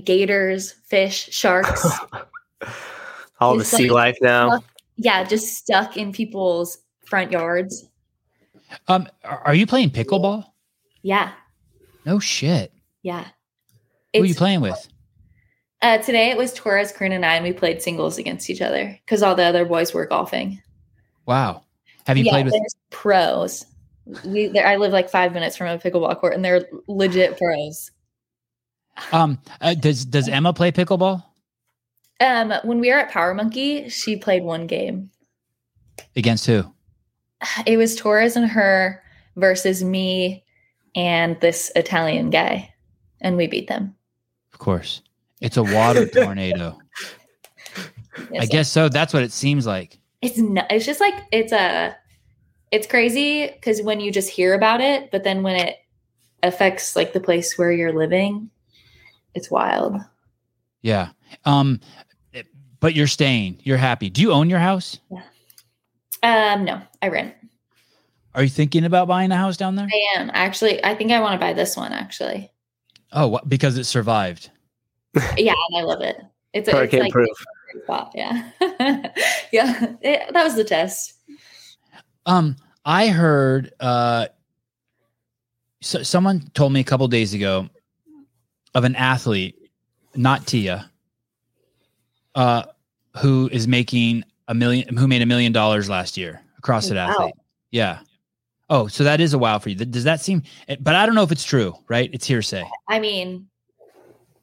[0.03, 1.85] gators fish sharks
[3.39, 4.61] All the sea like- life now.
[4.97, 7.87] yeah just stuck in people's front yards
[8.87, 10.45] Um, are are you playing pickleball?
[11.03, 11.31] yeah
[12.05, 12.73] No shit.
[13.03, 13.27] yeah
[14.17, 14.87] Who are you playing with?
[15.81, 18.97] Uh, today it was Torres, Corinne, and I, and we played singles against each other
[19.05, 20.61] because all the other boys were golfing.
[21.25, 21.63] Wow.
[22.07, 22.55] Have you yeah, played with?
[22.91, 23.65] pros.
[24.23, 27.91] We, I live like five minutes from a pickleball court, and they're legit pros.
[29.11, 31.23] Um, uh, does does Emma play pickleball
[32.19, 35.09] Um, when we were at Power Monkey, she played one game.
[36.15, 36.63] against who?
[37.65, 39.03] It was Torres and her
[39.35, 40.45] versus me
[40.95, 42.73] and this Italian guy,
[43.21, 43.95] and we beat them.
[44.55, 45.01] Of course,
[45.41, 46.79] it's a water tornado.
[47.77, 48.87] I It's- guess so.
[48.87, 49.99] That's what it seems like.
[50.21, 51.93] it's not, it's just like it's a
[52.71, 55.75] it's crazy because when you just hear about it, but then when it
[56.41, 58.49] affects like the place where you're living,
[59.33, 59.97] it's wild.
[60.81, 61.09] Yeah.
[61.43, 61.81] Um,
[62.79, 63.59] but you're staying.
[63.63, 64.09] You're happy.
[64.09, 64.99] Do you own your house?
[65.11, 66.53] Yeah.
[66.53, 67.33] Um, no, I rent.
[68.33, 69.87] Are you thinking about buying a house down there?
[69.91, 70.81] I am actually.
[70.85, 72.51] I think I want to buy this one actually.
[73.11, 74.49] Oh, what, because it survived.
[75.37, 76.17] Yeah, and I love it.
[76.53, 77.29] It's, it's Hurricane like proof.
[77.83, 78.11] spot.
[78.15, 78.49] Yeah,
[79.51, 79.93] yeah.
[80.01, 81.13] It- that was the test.
[82.25, 84.27] Um, I heard uh,
[85.81, 87.69] so, someone told me a couple days ago
[88.73, 89.55] of an athlete,
[90.15, 90.89] not Tia,
[92.33, 92.63] uh,
[93.17, 97.09] who is making a million, who made a million dollars last year, a CrossFit Wow.
[97.11, 97.35] athlete.
[97.71, 97.99] Yeah,
[98.69, 99.75] Oh, so that is a wow for you.
[99.75, 100.43] Does that seem?
[100.67, 101.75] eh, But I don't know if it's true.
[101.87, 102.09] Right?
[102.13, 102.63] It's hearsay.
[102.89, 103.47] I mean,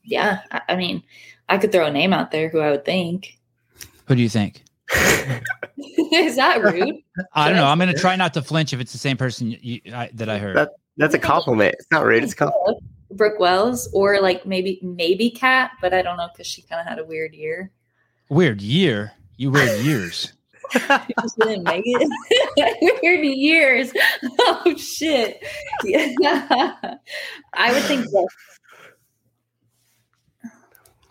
[0.04, 0.40] yeah.
[0.50, 1.02] I, I mean,
[1.48, 3.38] I could throw a name out there who I would think.
[4.06, 4.62] Who do you think?
[6.12, 6.74] Is that rude?
[7.34, 7.64] I don't Should know.
[7.66, 9.80] I I'm going to say try not to flinch if it's the same person you,
[9.92, 10.56] I, that I heard.
[10.56, 11.74] That- That's a compliment.
[11.78, 12.22] It's not rude.
[12.22, 12.82] It's a compliment.
[13.12, 16.86] Brooke Wells or like maybe maybe Cat, but I don't know because she kind of
[16.86, 17.70] had a weird year.
[18.30, 19.12] Weird year.
[19.36, 20.32] You weird years.
[20.72, 20.78] She
[21.22, 23.00] just didn't make it.
[23.02, 23.92] weird years.
[24.38, 25.42] Oh shit.
[25.84, 26.76] Yeah.
[27.52, 28.28] I would think that.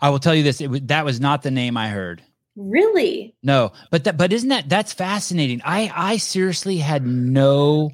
[0.00, 0.60] I will tell you this.
[0.60, 2.22] It that was not the name I heard.
[2.56, 3.34] Really?
[3.42, 5.62] No, but that, but isn't that that's fascinating?
[5.64, 7.90] I I seriously had no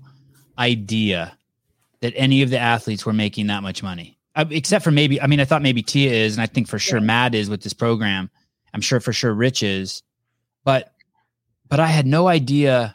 [0.59, 1.37] idea
[2.01, 5.21] that any of the athletes were making that much money, uh, except for maybe.
[5.21, 7.05] I mean, I thought maybe Tia is, and I think for sure Yeah.
[7.05, 8.31] Matt is with this program.
[8.73, 10.03] I'm sure for sure Rich is,
[10.65, 10.93] but
[11.69, 12.95] but I had no idea.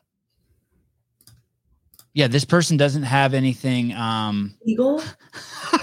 [2.13, 3.91] Yeah, this person doesn't have anything.
[3.93, 5.01] Um, Eagle?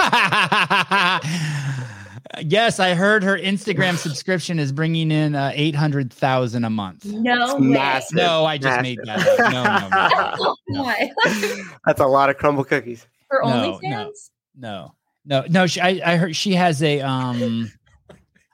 [2.43, 7.05] yes, I heard her Instagram subscription is bringing in uh, eight hundred thousand a month.
[7.05, 7.61] No It's way.
[7.69, 8.17] massive.
[8.17, 9.53] No, I just made that up.
[9.53, 10.85] No, no, no.
[10.85, 11.11] My.
[11.87, 13.07] That's a lot of Crumbl cookies.
[13.29, 13.83] Her No, OnlyFans?
[13.83, 14.13] no.
[14.57, 15.67] No, no, no.
[15.67, 17.01] She, I, I heard she has a.
[17.01, 17.71] Um,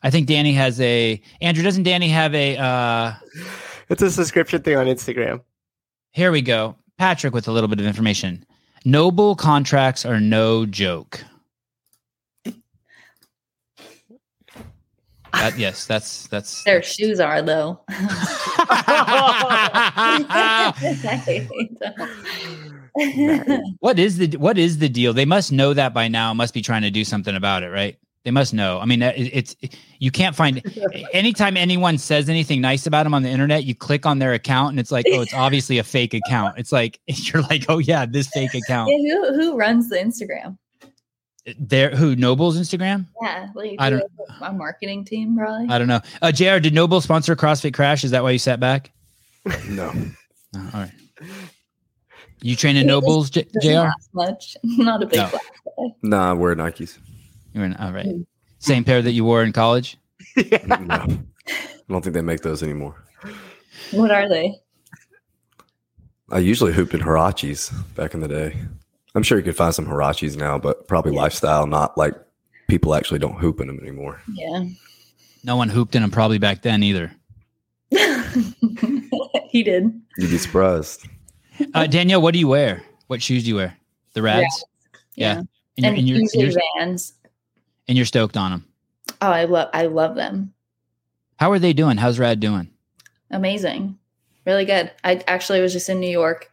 [0.03, 1.21] I think Danny has a.
[1.41, 2.57] Andrew, doesn't Danny have a?
[2.57, 3.13] Uh,
[3.89, 5.43] It's a subscription thing on Instagram.
[6.13, 6.75] here we go.
[6.99, 8.45] Patrick with a little bit of information.
[8.85, 11.23] NOBULL contracts are no joke.
[15.33, 16.65] That, yes, that's that's.
[16.65, 17.81] Their shoes are though.
[23.81, 25.13] what is the what is the deal?
[25.13, 26.33] They must know that by now.
[26.33, 27.99] Must be trying to do something about it, right?
[28.27, 28.81] They must know.
[28.81, 29.55] I mean, it, it's
[30.01, 30.61] you can't find
[31.13, 33.63] anytime anyone says anything nice about them on the internet.
[33.63, 36.59] You click on their account and it's like, oh, it's obviously a fake account.
[36.59, 38.91] It's like you're like, oh yeah, this fake account.
[38.93, 40.59] Yeah, who who runs the Instagram?
[41.57, 43.07] There, who NOBULL's Instagram?
[43.23, 44.03] Yeah, like I don't-
[44.41, 45.69] my marketing team probably.
[45.69, 46.01] I don't know.
[46.21, 46.59] Uh, Jr.
[46.59, 48.03] Did Noble sponsor CrossFit Crash?
[48.03, 48.91] Is that why you sat back?
[49.69, 49.93] No.
[50.57, 50.91] Oh, all right.
[52.43, 53.91] You train in NOBULLs, J- Doesn't Jr.
[54.15, 54.57] much.
[54.65, 55.95] Not a big No.
[56.03, 56.99] Nah, I wear Nikes.
[57.57, 57.75] You're in.
[57.77, 58.07] All right.
[58.59, 59.97] Same pair that you wore in college.
[60.67, 60.75] No.
[60.77, 61.07] I
[61.89, 63.03] don't think they make those anymore.
[63.93, 64.55] What are they?
[66.31, 68.57] I usually hooped in Huaraches back in the day.
[69.15, 71.21] I'm sure you could find some Huaraches now, but probably Yeah.
[71.23, 72.13] lifestyle, not like
[72.69, 74.21] people actually don't hoop in them anymore.
[74.35, 74.65] Yeah.
[75.45, 77.13] No one hooped in them probably back then either.
[77.91, 79.85] he did.
[80.19, 81.07] You'd be surprised.
[81.73, 82.83] Uh, Danielle, what do you wear?
[83.07, 83.75] What shoes do you wear?
[84.13, 84.65] The Rads.
[85.15, 85.39] Yeah.
[85.39, 87.15] And, you're, And, and, you're, usually you're, Vans.
[87.89, 88.65] And you're stoked on them.
[89.21, 90.53] Oh, I love I love them.
[91.39, 91.97] How are they doing?
[91.97, 92.71] How's Rad doing?
[93.31, 93.99] Amazing.
[94.47, 94.91] Really good.
[95.05, 96.51] I actually was just in New York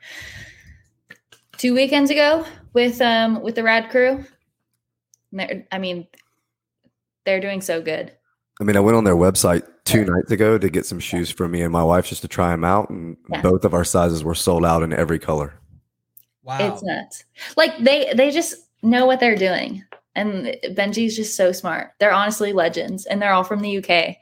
[1.57, 4.23] two weekends ago with um with the rad crew.
[5.31, 6.07] And they're- I mean,
[7.25, 8.11] they're doing so good.
[8.61, 11.47] I mean, I went on their website two nights ago to get some shoes for
[11.47, 13.41] me and my wife just to try them out, and Yeah.
[13.41, 15.53] both of our sizes were sold out in every color.
[16.43, 16.57] Wow.
[16.73, 17.23] It's nuts.
[17.57, 19.83] Like they they just know what they're doing.
[20.15, 21.93] And Benji's just so smart.
[21.99, 24.17] They're honestly legends and they're all from the UK.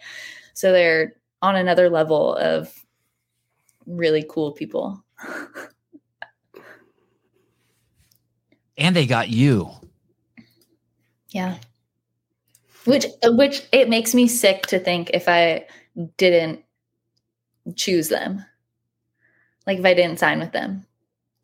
[0.53, 2.73] So they're on another level of
[3.85, 5.03] really cool people.
[8.77, 9.71] and they got you.
[11.29, 11.57] Yeah.
[12.85, 15.65] Which which it makes me sick to think if I
[16.17, 16.63] didn't
[17.75, 18.45] choose them.
[19.67, 20.85] Like if I didn't sign with them.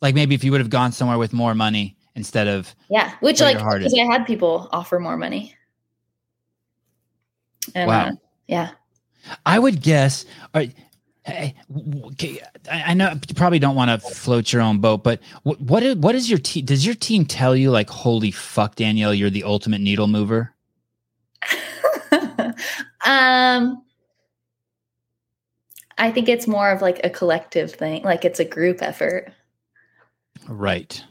[0.02, 3.14] Like maybe if you would have gone somewhere with more money instead of Yeah.
[3.22, 3.94] Which like because.
[3.94, 5.56] I had people offer more money.
[7.76, 8.08] And Wow.
[8.08, 8.12] uh,
[8.48, 8.72] yeah.
[9.46, 10.26] I would guess.
[10.54, 10.74] Right,
[11.26, 11.56] hey,
[12.06, 12.40] okay,
[12.72, 15.96] I know you probably don't want to float your own boat, but what what is,
[15.98, 16.66] what is your team?
[16.66, 20.54] Does your team tell you like, "Holy fuck, Danielle, you're the ultimate needle mover"?
[23.06, 23.84] um
[26.00, 29.32] I think it's more of like a collective thing, like it's a group effort.
[30.48, 31.04] Right.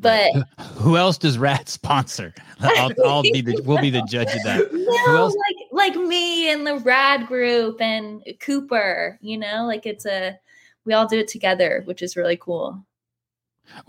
[0.00, 0.30] But
[0.76, 2.34] Who else does Rad sponsor?
[2.60, 4.72] I'll, I'll be the we'll be the judge of that.
[5.06, 5.34] no, else?
[5.34, 10.38] like like me and the rad group and Cooper, you know, like it's a
[10.84, 12.84] we all do it together, which is really cool.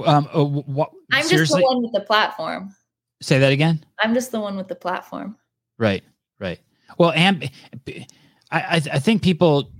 [0.05, 2.75] Um, uh, what, I'm just seriously, the one with the platform.
[3.21, 3.83] say that again.
[3.99, 5.37] I'm just the one with the platform.
[5.77, 6.03] Right,
[6.39, 6.59] right.
[6.97, 7.49] Well, and
[7.87, 8.05] I,
[8.51, 9.71] I, I think people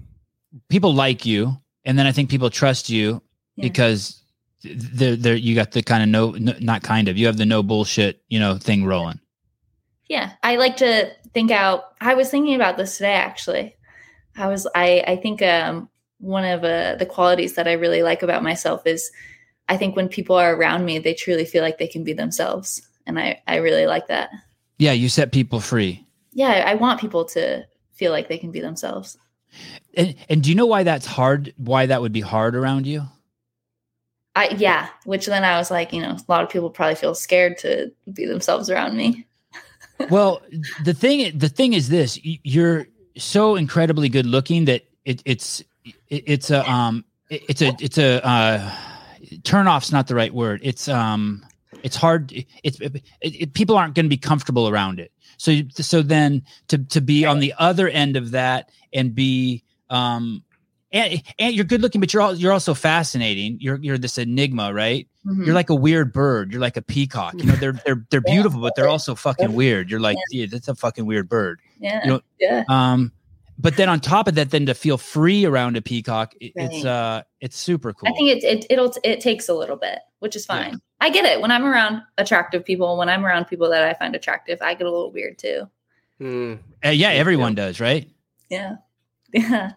[0.70, 3.22] people like you, and then I think people trust you
[3.56, 3.64] Yeah.
[3.64, 4.19] because
[4.64, 7.46] they're, they're you got the kind of no, no, not kind of you have the
[7.46, 9.20] no bullshit you know thing rolling.
[10.08, 11.94] Yeah, I like to think out.
[12.02, 13.76] I was thinking about this today actually.
[14.36, 18.24] I was I I think um one of uh, the qualities that I really like
[18.24, 19.12] about myself is
[19.70, 22.82] I think when people are around me, they truly feel like they can be themselves.
[23.06, 24.30] And I, I really like that.
[24.78, 26.06] Yeah, you set people free.
[26.34, 29.18] Yeah, I want people to feel like they can be themselves.
[29.96, 31.54] And and do you know why that's hard?
[31.58, 33.04] Why that would be hard around you?
[34.40, 37.14] I yeah, which then I was like, you know, a lot of people probably feel
[37.14, 39.28] scared to be themselves around me.
[40.10, 40.42] well,
[40.86, 46.24] the thing the thing is this: you're so incredibly good looking that it, it's it,
[46.26, 48.76] it's a um it, it's a it's a uh,
[49.44, 50.62] turn off's not the right word.
[50.64, 51.46] It's um
[51.84, 52.32] it's hard.
[52.64, 55.12] It's it, it, people aren't going to be comfortable around it.
[55.36, 60.44] So so then to to be on the other end of that and be um
[60.92, 63.58] and and you're good looking, but you're all, you're also fascinating.
[63.60, 65.08] You're you're this enigma, right?
[65.26, 65.44] Mm-hmm.
[65.44, 66.52] You're like a weird bird.
[66.52, 67.36] You're like a peacock.
[67.38, 69.92] You know, they're they're they're beautiful, but they're also fucking weird.
[69.92, 71.60] You're like, yeah, that's a fucking weird bird.
[71.80, 72.02] Yeah.
[72.04, 72.64] You know, yeah.
[72.70, 73.12] Um,
[73.60, 76.72] but then on top of that, then to feel free around a peacock, it, right.
[76.72, 78.10] it's uh, it's super cool.
[78.10, 80.72] I think it it it'll it takes a little bit, which is fine.
[80.72, 80.78] Yeah.
[81.02, 81.42] I get it.
[81.42, 84.88] When I'm around attractive people, when I'm around people that I find attractive, I get
[84.88, 85.70] a little weird too.
[86.22, 86.60] Mm.
[86.84, 88.10] Uh, yeah, everyone does, right?
[88.50, 88.78] Yeah.
[89.32, 89.74] Yeah.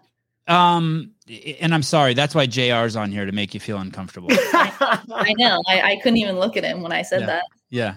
[0.49, 1.13] Um,
[1.61, 4.29] and I'm sorry, that's why JR's on here to make you feel uncomfortable.
[4.33, 5.63] I know.
[5.69, 7.27] I, I, couldn't even look at him when I said yeah.
[7.27, 7.45] that.
[7.71, 7.95] Yeah.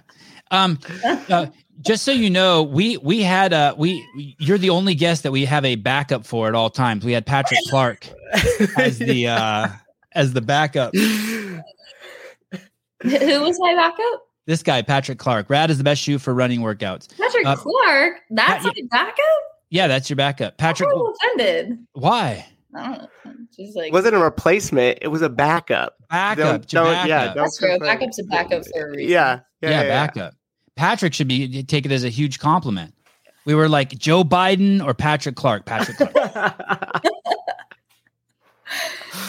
[0.52, 1.48] Um, uh,
[1.82, 4.06] just so you know, we we had a we
[4.40, 7.04] you're the only guest that we have a backup for at all times.
[7.04, 8.08] We had Patrick Clark
[8.78, 9.68] as the uh
[10.14, 10.96] as the backup.
[10.96, 11.62] Who
[13.02, 14.22] was my backup?
[14.46, 15.50] This guy, Patrick Clark.
[15.50, 17.10] Rad is the best shoe for running workouts.
[17.18, 18.18] Patrick uh, Clark?
[18.30, 19.16] That's Pat, my backup?
[19.70, 20.58] Yeah, that's your backup.
[20.58, 20.90] Patrick.
[20.94, 21.80] I'm offended.
[21.94, 22.46] Why?
[22.76, 23.08] I don't know.
[23.56, 25.00] Just like wasn't a replacement.
[25.02, 25.96] It was a backup.
[26.10, 26.62] Backup.
[26.62, 27.08] Don't, don't, backup.
[27.08, 27.78] Yeah, that's true.
[27.80, 29.12] Backup's a backup for a reason.
[29.12, 29.40] Yeah.
[29.62, 30.34] Yeah, yeah, yeah backup.
[30.76, 32.94] Patrick should be take it as a huge compliment.
[33.46, 35.66] We were like Joe Biden or Patrick Clark.
[35.66, 36.16] Patrick Clark.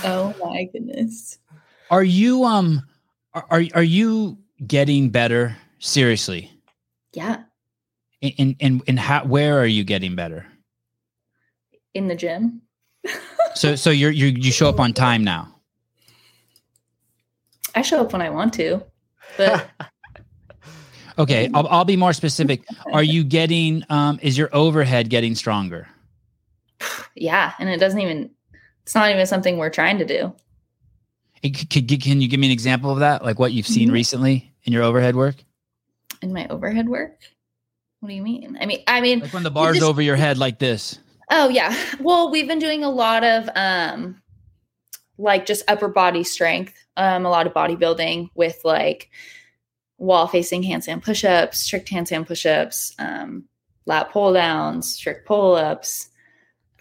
[0.04, 1.38] oh my goodness.
[1.90, 2.82] Are you um
[3.34, 5.56] are are you getting better?
[5.78, 6.50] Seriously.
[7.12, 7.42] Yeah.
[8.20, 10.46] In in in how where are you getting better?
[11.94, 12.62] In the gym.
[13.54, 15.54] so so you're you you show up on time now.
[17.74, 18.82] I show up when I want to.
[19.36, 19.68] But
[21.18, 22.62] Okay, I'll, I'll be more specific.
[22.92, 23.84] Are you getting?
[23.88, 25.88] Um, is your overhead getting stronger?
[27.18, 28.28] Yeah, and it doesn't even.
[28.82, 30.34] It's not even something we're trying to do.
[31.42, 33.24] Can, can you give me an example of that?
[33.24, 33.94] Like what you've seen mm-hmm.
[33.94, 35.36] recently in your overhead work?
[36.20, 37.18] In my overhead work?
[38.00, 38.56] What do you mean?
[38.60, 40.98] I mean, I mean, like when the bar's just, over your head like this.
[41.30, 41.76] Oh yeah.
[42.00, 44.22] Well, we've been doing a lot of um,
[45.18, 49.10] like just upper body strength, um, a lot of bodybuilding with like
[49.98, 53.44] wall facing handstand push ups, strict handstand push ups, um,
[53.86, 56.08] lat pull downs, strict pull ups,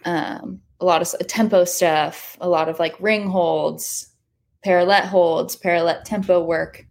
[0.04, 4.08] um, a lot of tempo stuff, a lot of like ring holds,
[4.62, 6.84] parallel holds, parallel tempo work.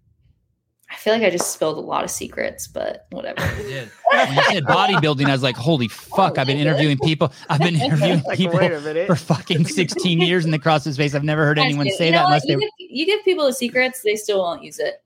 [0.95, 3.45] I feel like I just spilled a lot of secrets, but whatever.
[3.57, 3.91] You did.
[4.09, 7.33] When you said bodybuilding, I was like, holy fuck, I've been interviewing people.
[7.49, 8.59] I've been interviewing like, people
[9.05, 11.13] for fucking 16 years in the CrossFit space.
[11.13, 12.61] I've never heard anyone say that unless you they.
[12.61, 15.03] Give, you give people the secrets, they still won't use it.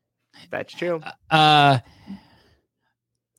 [0.52, 1.02] That's true.
[1.32, 1.80] Uh,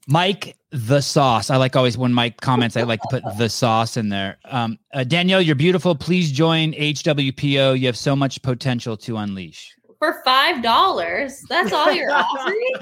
[0.08, 1.50] Mike the sauce.
[1.50, 4.38] I like always when Mike comments, I like to put the sauce in there.
[4.44, 5.94] Um, uh, Danielle, you're beautiful.
[5.94, 7.78] Please join HWPO.
[7.78, 9.72] You have so much potential to unleash.
[10.00, 12.72] For five dollars, that's all you're offering.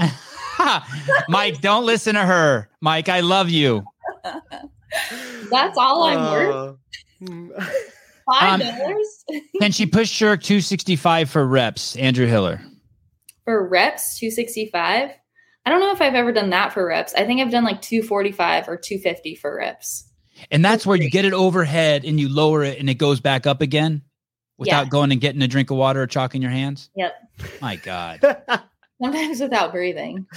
[1.29, 2.71] Mike, don't listen to her.
[2.81, 3.85] Mike, I love you.
[5.51, 6.77] that's all I'm uh, worth.
[8.33, 9.25] Five um, dollars.
[9.31, 11.97] Um, can she push jerk 265 for reps?
[11.97, 12.61] Andrew Hiller
[13.49, 15.09] for reps 265
[15.65, 17.81] i don't know if i've ever done that for reps i think i've done like
[17.81, 20.07] 245 or 250 for reps
[20.51, 23.47] and that's where you get it overhead and you lower it and it goes back
[23.47, 24.03] up again
[24.59, 24.89] without yeah.
[24.91, 27.15] going and getting a drink of water or chalk in your hands yep
[27.61, 28.21] my god
[29.03, 30.27] sometimes without breathing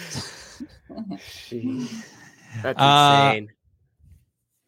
[2.64, 3.50] that's uh, insane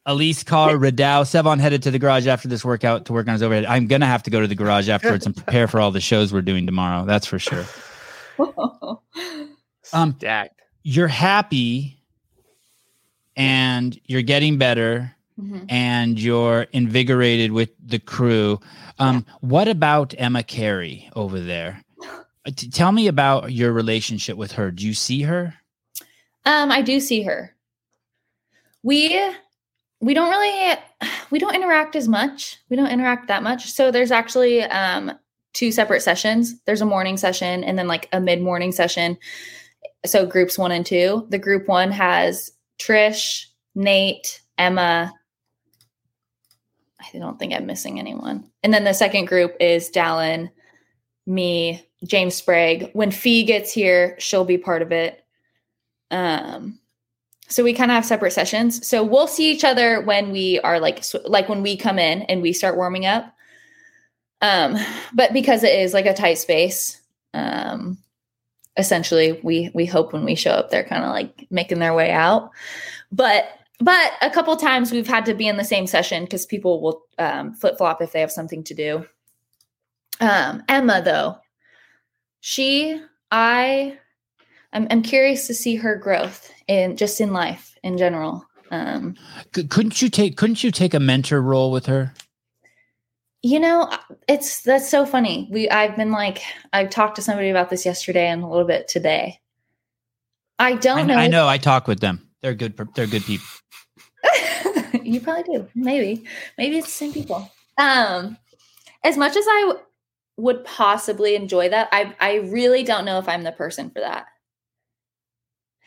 [0.06, 1.24] Elise Carr Ridow.
[1.24, 3.66] Sevan headed to the garage after this workout to work on his overhead.
[3.66, 6.34] I'm gonna have to go to the garage afterwards and prepare for all the shows
[6.34, 7.06] we're doing tomorrow.
[7.06, 7.66] That's for sure.
[9.94, 10.60] um, Stacked.
[10.84, 12.04] You're happy
[13.38, 15.66] and you're getting better mm-hmm.
[15.70, 18.60] and you're invigorated with the crew.
[19.00, 19.34] Um, yeah.
[19.42, 21.84] What about Emma Cary over there?
[22.56, 24.72] T- tell me about your relationship with her.
[24.72, 25.56] Do you see her?
[26.46, 27.56] Um, I do see her.
[28.82, 29.18] We
[30.02, 30.78] we don't really
[31.32, 32.58] we don't interact as much.
[32.70, 33.72] We don't interact that much.
[33.72, 35.12] So there's actually um
[35.54, 36.60] two separate sessions.
[36.66, 39.18] There's a morning session and then like a mid morning session.
[40.06, 41.26] So groups one and two.
[41.30, 45.14] The group one has Trish, Nate, Emma.
[47.14, 48.50] I don't think I'm missing anyone.
[48.64, 50.50] And then the second group is Dallin,
[51.26, 52.92] me, James Sprague.
[52.94, 55.24] When Fee gets here, she'll be part of it.
[56.12, 56.80] Um,
[57.48, 58.88] so we kind of have separate sessions.
[58.88, 62.42] So we'll see each other when we are like like when we come in and
[62.42, 63.34] we start warming up.
[64.42, 64.78] Um,
[65.14, 67.00] but because it is like a tight space,
[67.34, 67.98] um,
[68.78, 72.12] essentially we we hope when we show up they're kind of like making their way
[72.12, 72.52] out.
[73.12, 73.46] But
[73.84, 77.04] but a couple times we've had to be in the same session because people will
[77.18, 79.06] um, flip flop if they have something to do.
[80.20, 81.38] Um, Emma though,
[82.40, 83.98] she I
[84.72, 88.46] I'm, I'm curious to see her growth in just in life in general.
[88.72, 89.16] Um,
[89.56, 92.14] C- couldn't you take couldn't you take a mentor role with her?
[93.44, 93.92] you know,
[94.30, 95.50] it's that's so funny.
[95.52, 98.88] We I've been like I talked to somebody about this yesterday and a little bit
[98.88, 99.42] today.
[100.58, 101.16] I don't I, know.
[101.16, 101.48] I know.
[101.48, 102.30] I talk with them.
[102.42, 102.78] They're good.
[102.96, 103.46] They're good people.
[105.04, 105.68] you probably do.
[105.76, 106.24] Maybe.
[106.58, 107.50] Maybe it's the same people.
[107.78, 108.38] Um,
[109.04, 109.86] as much as I w-
[110.38, 114.28] would possibly enjoy that, I I really don't know if I'm the person for that.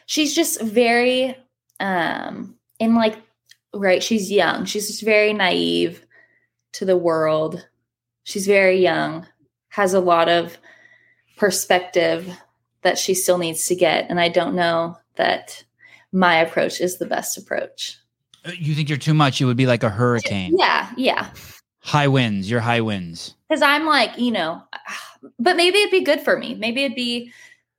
[0.07, 1.37] She's just very
[1.81, 3.17] um in like
[3.75, 4.65] right, she's young.
[4.65, 6.05] She's just very naive
[6.75, 7.67] to the world.
[8.25, 9.27] She's very young,
[9.69, 10.59] has a lot of
[11.37, 12.37] perspective
[12.83, 15.65] that she still needs to get and I don't know that
[16.13, 17.99] my approach is the best approach.
[18.59, 19.41] You think you're too much?
[19.41, 20.55] It would be like a hurricane.
[20.59, 21.31] Yeah, yeah.
[21.81, 22.51] High winds.
[22.51, 23.35] You're high winds.
[23.49, 24.63] Because I'm like, you know,
[25.39, 26.55] but maybe it'd be good for me.
[26.55, 27.33] Maybe it'd be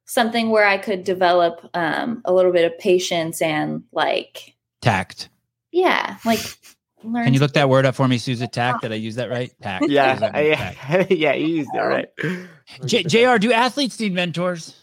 [0.05, 5.29] something where I could develop um, a little bit of patience and like, Tact.
[5.71, 6.39] yeah, like
[7.03, 7.25] learn.
[7.25, 8.49] Can you look that word up for me, Susan?
[8.49, 8.81] Tact.
[8.81, 9.51] Did I use that right?
[9.61, 9.89] Tact.
[9.89, 11.11] Yeah, Susan, I- tact.
[11.11, 12.07] yeah, you used it right.
[12.85, 13.37] J- Jr.
[13.37, 14.75] Do athletes need mentors?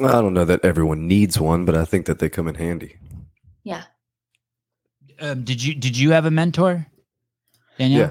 [0.00, 2.96] I don't know that everyone needs one, but I think that they come in handy.
[3.64, 3.84] yeah.
[5.20, 6.84] Um, did you did you have a mentor,
[7.78, 8.00] Danielle?
[8.00, 8.10] Yeah.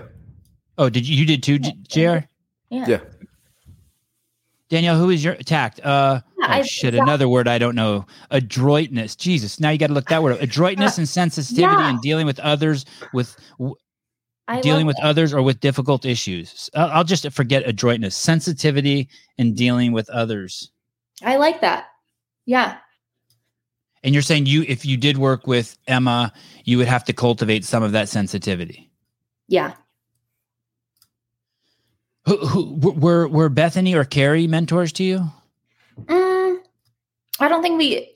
[0.78, 1.18] Oh, did you?
[1.18, 2.00] You did too, J- Jr.
[2.70, 2.86] Yeah.
[2.88, 3.00] Yeah.
[4.70, 5.82] Danielle, who is your tact?
[5.82, 7.02] Uh, Yeah, oh I- shit, yeah.
[7.02, 8.06] another word I don't know.
[8.30, 9.18] Adroitness.
[9.18, 10.42] Jesus, now you got to look that word up.
[10.48, 11.90] Adroitness and sensitivity Yeah.
[11.90, 13.36] and dealing with others with
[14.48, 16.70] I dealing love with others or with difficult issues.
[16.74, 20.72] I'll, I'll just forget adroitness, sensitivity, and dealing with others.
[21.24, 21.88] I like that.
[22.46, 22.78] Yeah.
[24.04, 27.64] And you're saying you, if you did work with Emma, you would have to cultivate
[27.66, 28.92] some of that sensitivity.
[29.48, 29.74] Yeah.
[32.26, 35.26] Who, who were were Bethany or Carrie mentors to you?
[36.00, 36.60] Mm,
[37.40, 38.16] I don't think we,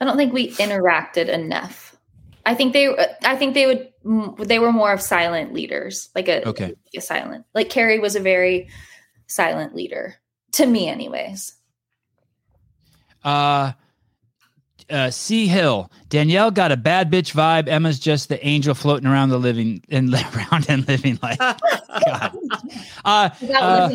[0.00, 1.96] I don't think we interacted enough.
[2.46, 2.88] I think they,
[3.24, 3.88] I think they would,
[4.46, 6.74] they were more of silent leaders, like a, Okay.
[6.94, 8.68] a silent, like Carrie was a very
[9.28, 10.16] silent leader
[10.52, 11.54] to me anyways.
[13.24, 13.72] Uh,
[14.90, 15.90] uh, C Hill.
[16.08, 17.68] Danielle got a bad bitch vibe.
[17.68, 21.38] Emma's just the angel floating around the living and around and living life.
[21.38, 22.36] God.
[23.04, 23.94] Uh, uh,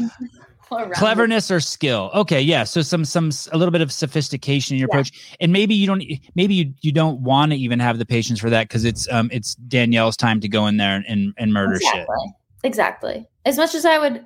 [0.94, 2.12] cleverness or skill.
[2.14, 2.64] Okay, yeah.
[2.64, 4.98] So some some a little bit of sophistication in your Yeah.
[5.00, 6.04] approach, and maybe you don't
[6.36, 9.30] maybe you, you don't want to even have the patience for that because it's um
[9.34, 11.90] it's Danielle's time to go in there and and murder shit.
[12.02, 12.16] exactly.
[12.64, 13.28] Exactly.
[13.46, 14.26] As much as I would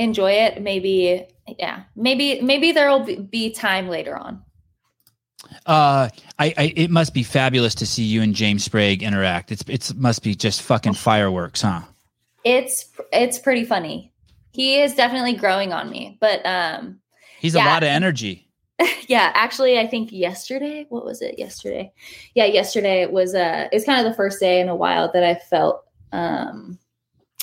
[0.00, 1.26] enjoy it, maybe
[1.58, 4.42] yeah, maybe maybe there'll be, time later on.
[5.66, 9.52] Uh, I, I it must be fabulous to see you and James Sprague interact.
[9.52, 11.82] It's it's must be just fucking fireworks, huh?
[12.44, 14.12] It's it's pretty funny.
[14.52, 17.00] He is definitely growing on me, but um
[17.40, 18.48] He's a lot of energy.
[19.06, 21.38] yeah, actually I think yesterday, what was it?
[21.38, 21.92] Yesterday.
[22.34, 25.24] Yeah, yesterday it was uh it's kind of the first day in a while that
[25.24, 26.78] I felt um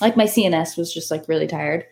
[0.01, 1.85] like my CNS was just like really tired.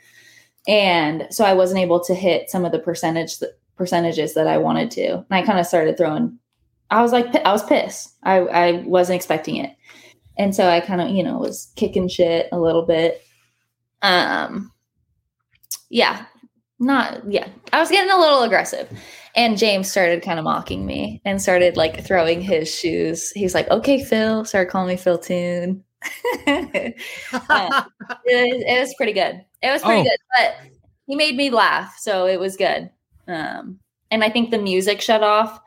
[0.68, 3.38] And so I wasn't able to hit some of the percentage
[3.78, 5.08] percentages that I wanted to.
[5.14, 6.40] And I kind of started throwing
[6.92, 8.16] I was like I was pissed.
[8.24, 9.76] I I wasn't expecting it.
[10.38, 13.22] And so I kind of, you know, was kicking shit a little bit.
[14.02, 14.72] Um
[15.90, 16.26] yeah,
[16.80, 17.48] not yeah.
[17.74, 18.90] I was getting a little aggressive.
[19.36, 23.32] And James started kind of mocking me and started like throwing his shoes.
[23.32, 25.84] He's like, "Okay, Phil." Started calling me Phil Toon.
[26.48, 26.96] it,
[27.34, 27.84] was,
[28.26, 29.44] it was pretty good.
[29.68, 30.04] It was pretty Oh.
[30.04, 30.56] good, but
[31.08, 32.90] he made me laugh, so it was good.
[33.28, 33.80] Um,
[34.12, 35.60] and I think the music shut off,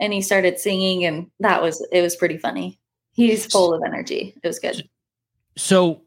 [0.00, 2.78] and he started singing, and that was it was pretty funny.
[3.12, 4.34] He's full of energy.
[4.42, 4.88] It was good.
[5.56, 6.02] So,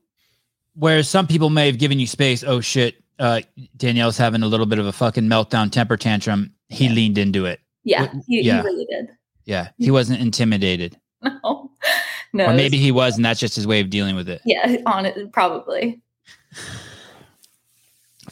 [0.76, 3.42] whereas some people may have given you space, oh shit, uh,
[3.78, 6.54] Danielle's having a little bit of a fucking meltdown, temper tantrum.
[6.70, 6.94] He Yeah.
[6.94, 7.60] leaned into it.
[7.84, 8.62] Yeah, he, yeah.
[8.62, 9.10] he really did.
[9.46, 11.32] Yeah, he wasn't intimidated, No,
[12.34, 14.30] no, or it was- maybe he was, and that's just his way of dealing with
[14.30, 14.42] it.
[14.46, 16.02] yeah, on it probably.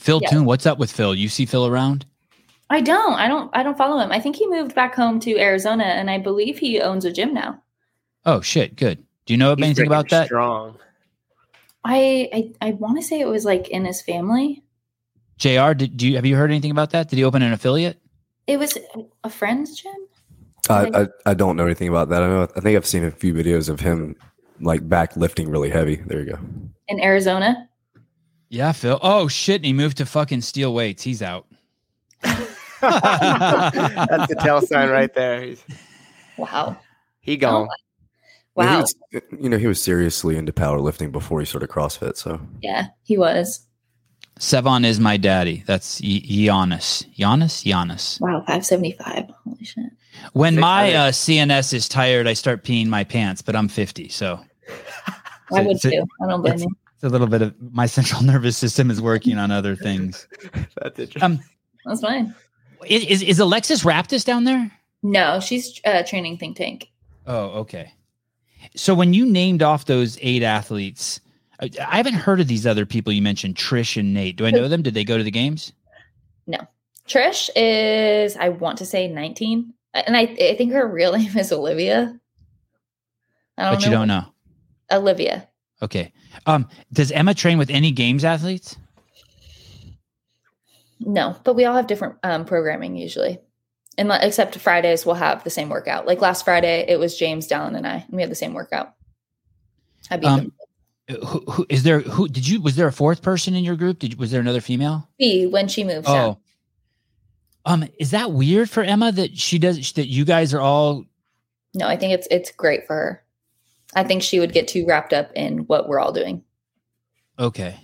[0.10, 0.30] Phil Yeah.
[0.30, 1.14] Toon, what's up with Phil?
[1.14, 2.04] You see Phil around?
[2.72, 3.14] I don't.
[3.14, 3.52] I don't.
[3.54, 4.12] I don't follow him.
[4.12, 7.32] I think he moved back home to Arizona, and I believe he owns a gym
[7.32, 7.62] now.
[8.26, 9.06] Oh shit, good.
[9.28, 10.26] Do you know He's anything about that?
[10.26, 10.80] Strong.
[11.86, 14.64] I I, I want to say it was like in his family.
[15.38, 15.74] Jr.
[15.74, 17.10] Did do you have you heard anything about that?
[17.10, 18.00] Did he open an affiliate?
[18.48, 18.80] It was
[19.24, 19.94] a friend's gym.
[20.72, 22.24] I, I I don't know anything about that.
[22.24, 22.48] I know.
[22.56, 24.16] I think I've seen a few videos of him
[24.60, 25.98] like back lifting really heavy.
[25.98, 26.40] There you go.
[26.88, 27.69] in Arizona.
[28.50, 29.00] Yeah, Phil.
[29.02, 29.58] Oh shit!
[29.58, 31.04] And he moved to fucking steel weights.
[31.04, 31.46] He's out.
[32.82, 35.42] That's the tell sign right there.
[35.44, 35.64] He's,
[36.38, 36.78] Wow.
[37.20, 37.68] he gone.
[38.58, 38.82] I mean, he Wow.
[38.82, 38.96] was-
[39.40, 42.18] you know, he was seriously into powerlifting before he started CrossFit.
[42.18, 43.66] So Yeah, he was.
[44.40, 45.64] Sevan is my daddy.
[45.68, 47.06] That's y- Giannis.
[47.18, 47.64] Giannis.
[47.66, 48.22] Giannis.
[48.22, 49.26] Wow, 575.
[49.46, 49.84] Holy shit.
[50.34, 53.42] When my uh, CNS is tired, I start peeing my pants.
[53.42, 54.40] But I'm 50, so
[55.52, 56.06] I would so too.
[56.24, 56.68] I don't blame you.
[57.00, 60.28] It's a little bit of my central nervous system is working on other things.
[60.82, 61.24] That's interesting.
[61.24, 61.40] Um,
[61.86, 62.36] That's fine.
[62.86, 64.70] is is, is Alexis Raptis down there?
[65.02, 66.90] No, she's uh, training think tank.
[67.26, 67.94] Oh, okay.
[68.76, 71.22] So when you named off those eight athletes,
[71.62, 74.36] I, I haven't heard of these other people you mentioned, Trish and Nate.
[74.36, 74.82] Do I know them?
[74.82, 75.72] Did they go to the games?
[76.48, 76.58] No.
[77.08, 79.74] Trish is, I want to say 19.
[79.94, 82.20] And I, I think her real name is Olivia.
[83.58, 83.86] I don't But know.
[83.86, 84.26] you don't know.
[84.92, 85.48] Olivia.
[85.82, 86.12] Okay.
[86.46, 88.78] Um, does Emma train with any games athletes?
[91.00, 93.40] No, but we all have different um, programming usually.
[93.98, 96.06] And like, except Fridays, we'll have the same workout.
[96.06, 98.94] Like last Friday, it was James, Dallin, and I, and we had the same workout.
[100.12, 100.54] I beat Um, them.
[101.26, 102.02] Who, who is there?
[102.02, 102.62] Who did you?
[102.62, 104.00] Was there a fourth person in your group?
[104.00, 105.10] Did was there another female?
[105.18, 106.08] B when she moved.
[106.08, 106.38] Oh,
[107.66, 110.08] um, is that weird for Emma that she does that?
[110.08, 111.06] You guys are all
[111.74, 113.24] No, I think it's it's great for her.
[113.96, 116.44] I think she would get too wrapped up in what we're all doing.
[117.38, 117.76] okay.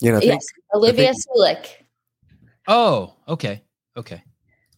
[0.00, 1.66] you know, I think yes, Olivia Sulek.
[2.68, 3.62] Oh, okay,
[3.96, 4.22] okay.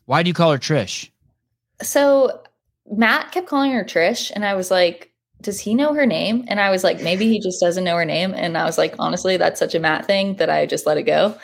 [0.06, 1.10] Why do you call her Trish?
[1.82, 2.42] So
[2.90, 6.60] Matt kept calling her Trish, and I was like, "Does he know her name?" And
[6.60, 9.36] I was like, "Maybe he just doesn't know her name." And I was like, "Honestly,
[9.36, 11.36] that's such a Matt thing that I just let it go."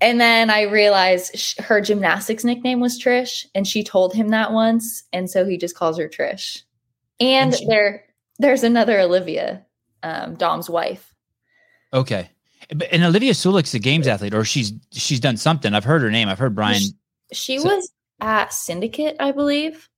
[0.00, 4.52] And then I realized sh- her gymnastics nickname was Trish, and she told him that
[4.52, 6.62] once, and so he just calls her Trish.
[7.20, 8.04] And, And she- there,
[8.38, 9.64] there's another Olivia,
[10.02, 11.12] um, Dom's wife.
[11.92, 12.30] Okay.
[12.92, 15.72] And Olivia Sulek's a games athlete, or she's she's done something.
[15.74, 16.28] I've heard her name.
[16.28, 16.82] I've heard Brian.
[17.32, 19.88] She So- was at Syndicate, I believe,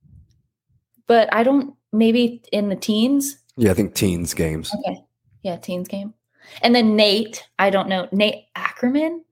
[1.07, 1.75] but I don't.
[1.93, 3.37] Maybe in the teens.
[3.57, 4.73] yeah, I think teens games.
[4.73, 5.01] Okay.
[5.43, 6.15] Yeah, teens game.
[6.63, 9.25] And then Nate, I don't know, Nate Ackerman.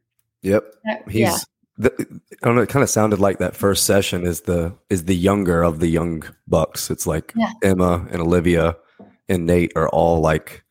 [0.42, 0.64] Yep,
[1.08, 1.20] he's.
[1.20, 1.36] yeah.
[1.80, 1.92] The,
[2.42, 2.62] I don't know.
[2.62, 5.86] It kind of sounded like that first session is the is the younger of the
[5.86, 6.90] young bucks.
[6.90, 7.52] It's like Yeah.
[7.62, 8.76] Emma and Olivia
[9.28, 10.62] and Nate are all like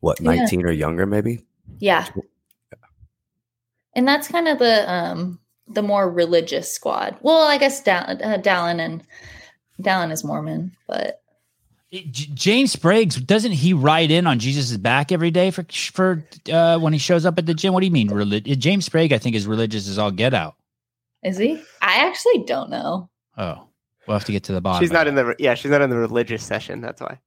[0.00, 0.34] what Yeah.
[0.34, 1.44] nineteen or younger, maybe.
[1.78, 2.06] Yeah.
[3.94, 5.38] And that's kind of the um
[5.68, 7.16] the more religious squad.
[7.22, 9.02] Well, I guess Dallin, uh, Dallin and
[9.82, 11.22] Dallin is Mormon, but
[11.92, 16.78] J- James Sprague doesn't he ride in on Jesus' back every day for for uh,
[16.78, 17.72] when he shows up at the gym?
[17.72, 18.08] What do you mean?
[18.08, 20.56] Relig- James Sprague, I think, is religious as all get out.
[21.22, 21.54] is he?
[21.80, 23.08] I actually don't know.
[23.38, 23.66] Oh,
[24.06, 24.82] we'll have to get to the bottom.
[24.84, 25.54] She's not in the yeah.
[25.54, 26.80] She's not in the religious session.
[26.80, 27.18] That's why.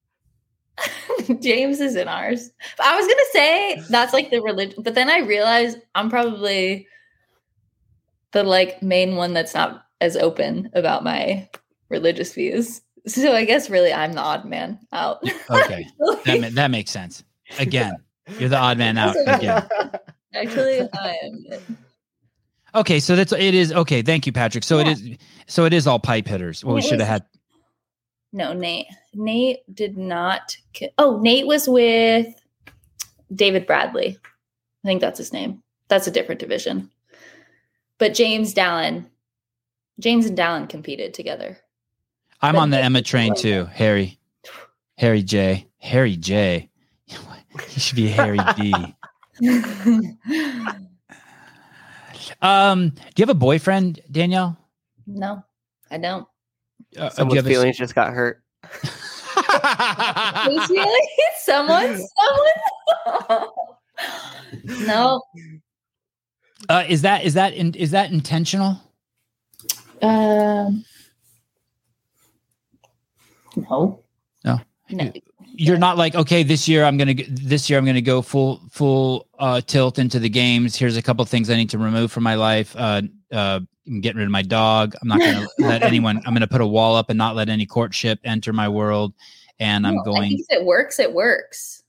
[1.41, 2.51] James is in ours.
[2.77, 6.87] But I was gonna say that's like the religion, but then I realized I'm probably
[8.31, 11.49] the like main one that's not as open about my
[11.89, 12.81] religious views.
[13.07, 15.23] So I guess really I'm the odd man out.
[15.49, 15.87] Okay,
[16.25, 17.23] that ma- that makes sense.
[17.57, 17.95] Again,
[18.37, 19.67] you're the odd man out again.
[20.35, 21.77] Actually, I am.
[22.75, 24.03] Okay, so that's it is okay.
[24.03, 24.63] Thank you, Patrick.
[24.63, 24.81] So Yeah.
[24.81, 25.17] it is.
[25.47, 26.63] So it is all pipe hitters.
[26.63, 27.25] Well, we should have had.
[28.31, 28.87] No, Nate.
[29.13, 30.55] Nate did not.
[30.73, 32.27] ki- Oh, Nate was with
[33.33, 34.17] David Bradley.
[34.83, 35.63] I think that's his name.
[35.87, 36.89] That's a different division.
[37.97, 39.05] But James Dallin,
[39.99, 41.57] James and Dallin competed together.
[42.41, 43.65] I'm But on the Emma train too.
[43.65, 44.19] Harry,
[44.97, 46.69] Harry J, Harry J.
[47.67, 48.95] He should be Harry D.
[52.41, 54.57] Um, do you have a boyfriend, Danielle?
[55.07, 55.43] no,
[55.89, 56.27] I don't.
[56.97, 58.43] Uh, do you Someone's have a- feelings just got hurt.
[60.45, 61.07] Who's feeling?
[61.39, 61.97] Someone?
[63.17, 63.47] Someone?
[64.87, 65.21] no.
[66.69, 68.79] uh, is that is that in, is that intentional?
[70.01, 70.85] Um.
[73.55, 74.03] no.
[74.45, 74.59] No.
[74.91, 75.11] No.
[75.53, 79.27] You're not like okay, this year I'm gonna this year I'm gonna go full full
[79.39, 80.75] uh, tilt into the games.
[80.75, 82.73] Here's a couple things I need to remove from my life.
[82.77, 83.01] Uh,
[83.31, 83.59] uh,
[83.89, 84.95] I'm getting rid of my dog.
[85.01, 86.21] I'm not gonna let anyone.
[86.25, 89.13] I'm gonna put a wall up and not let any courtship enter my world.
[89.59, 90.33] And I'm No, going.
[90.39, 91.83] if it works, it works.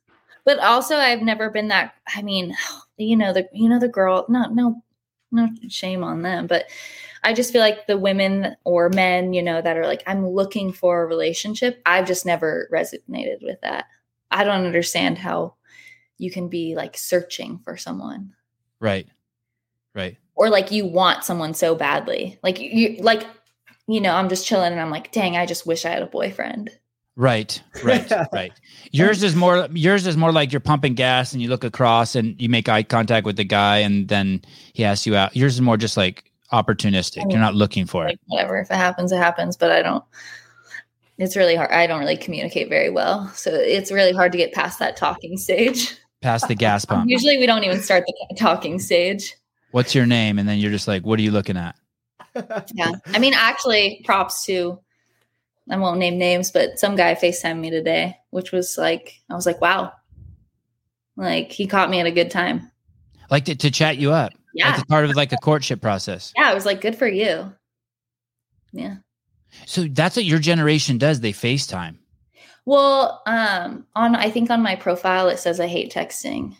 [0.44, 1.94] But also, I've never been that.
[2.14, 2.56] I mean,
[2.96, 4.26] you know the you know the girl.
[4.28, 4.82] No, no,
[5.30, 6.46] no shame on them.
[6.46, 6.66] But
[7.22, 10.72] I just feel like the women or men, you know, that are like, I'm looking
[10.72, 11.82] for a relationship.
[11.84, 13.84] I've just never resonated with that.
[14.30, 15.54] I don't understand how
[16.16, 18.34] you can be like searching for someone
[18.80, 19.06] Right.
[19.94, 20.16] Right.
[20.34, 22.38] Or like you want someone so badly.
[22.42, 23.26] Like you like
[23.86, 26.06] you know, I'm just chilling and I'm like, "Dang, I just wish I had a
[26.06, 26.70] boyfriend."
[27.16, 27.60] Right.
[27.82, 28.10] Right.
[28.32, 28.52] right.
[28.92, 32.40] Yours is more yours is more like you're pumping gas and you look across and
[32.40, 35.36] you make eye contact with the guy and then he asks you out.
[35.36, 37.30] Yours is more just like opportunistic.
[37.30, 38.18] You're not looking for it.
[38.26, 40.04] Whatever, if it happens, it happens, but I don't
[41.20, 41.70] it's really hard.
[41.70, 43.28] I don't really communicate very well.
[43.34, 45.94] So it's really hard to get past that talking stage.
[46.22, 47.10] Past the gas pump.
[47.10, 49.34] Usually we don't even start the talking stage.
[49.70, 50.38] What's your name?
[50.38, 51.76] And then you're just like, what are you looking at?
[52.74, 52.92] Yeah.
[53.06, 54.80] I mean, actually, props to
[55.70, 59.46] I won't name names, but some guy FaceTimed me today, which was like I was
[59.46, 59.92] like, wow.
[61.16, 62.70] Like he caught me at a good time.
[63.30, 64.32] Like to, to chat you up.
[64.54, 64.74] Yeah.
[64.74, 66.32] It's part of like a courtship process.
[66.36, 67.52] Yeah, I was like, good for you.
[68.72, 68.96] Yeah.
[69.66, 71.20] So that's what your generation does.
[71.20, 71.96] They FaceTime.
[72.64, 76.56] Well, um, on I think on my profile it says I hate texting.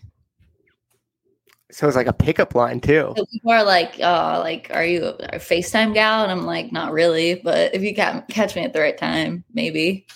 [1.72, 3.14] So it's like a pickup line too.
[3.16, 6.92] So people are like, "Oh, like, are you a FaceTime gal?" And I'm like, "Not
[6.92, 10.06] really, but if you ca- catch me at the right time, maybe."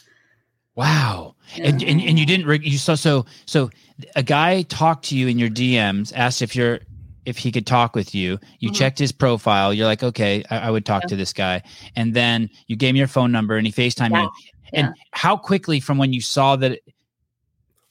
[0.74, 1.36] Wow.
[1.56, 3.70] And, and and you didn't re- you saw so so
[4.16, 6.80] a guy talked to you in your DMs, asked if you're
[7.26, 8.38] if he could talk with you.
[8.58, 8.74] You Mhm.
[8.74, 9.72] checked his profile.
[9.72, 11.08] You're like, okay, I, I would talk Yeah.
[11.08, 11.62] to this guy.
[11.96, 14.22] And then you gave me your phone number, and he Facetime Yeah.
[14.24, 14.30] you.
[14.72, 16.72] And how quickly from when you saw that?
[16.72, 16.82] It,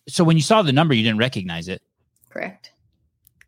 [0.10, 1.82] so when you saw the number, you didn't recognize it.
[2.30, 2.72] Correct.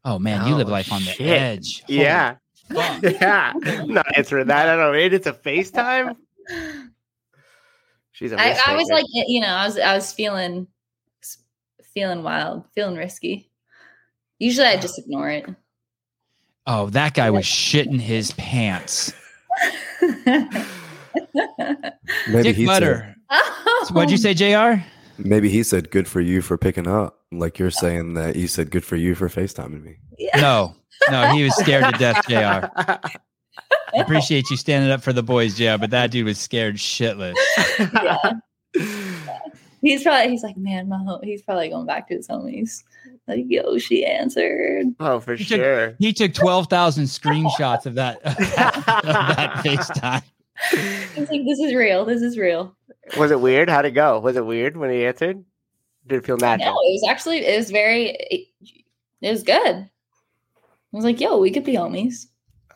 [0.05, 1.27] Oh man, you live Oh, life on the shit.
[1.27, 1.83] edge.
[1.87, 2.35] Holy Yeah.
[2.71, 3.03] fuck.
[3.21, 3.53] yeah.
[3.65, 4.69] I'm not answering that.
[4.69, 4.97] I don't know.
[4.97, 6.15] It's a FaceTime.
[8.11, 10.67] She's a I, I was like, eh, you know, I was I was feeling
[11.93, 13.49] feeling wild, feeling risky.
[14.39, 15.45] Usually, I just ignore it.
[16.67, 19.11] Oh, that guy was shitting his pants.
[20.01, 20.33] Maybe
[22.43, 23.11] Dick he said, butter.
[23.31, 23.87] Oh.
[23.91, 24.81] What'd you say, Jr?
[25.17, 27.24] maybe he said good for you for picking up.
[27.39, 29.97] Like you're saying that you said good for you for FaceTiming me.
[30.17, 30.39] Yeah.
[30.39, 30.75] No,
[31.11, 32.35] no, he was scared to death, Jr.
[33.93, 35.77] I appreciate you standing up for the boys, Jr.
[35.79, 37.35] But that dude was scared shitless.
[39.81, 42.83] He's probably he's like, man, my hom-" he's probably going back to his homies.
[43.27, 44.87] Like, yo, she answered.
[44.99, 45.95] oh, for You took- sure.
[45.99, 50.23] He took twelve thousand screenshots of that of that FaceTime.
[51.15, 52.05] He's like, this is real.
[52.05, 52.75] This is real.
[53.17, 53.69] Was it weird?
[53.69, 54.19] How'd it go?
[54.19, 55.43] Was it weird when he answered?
[56.07, 56.59] Did it feel mad.
[56.59, 58.47] No, it was actually it was very it,
[59.21, 59.55] it was good.
[59.55, 62.27] I was like, yo, we could be homies.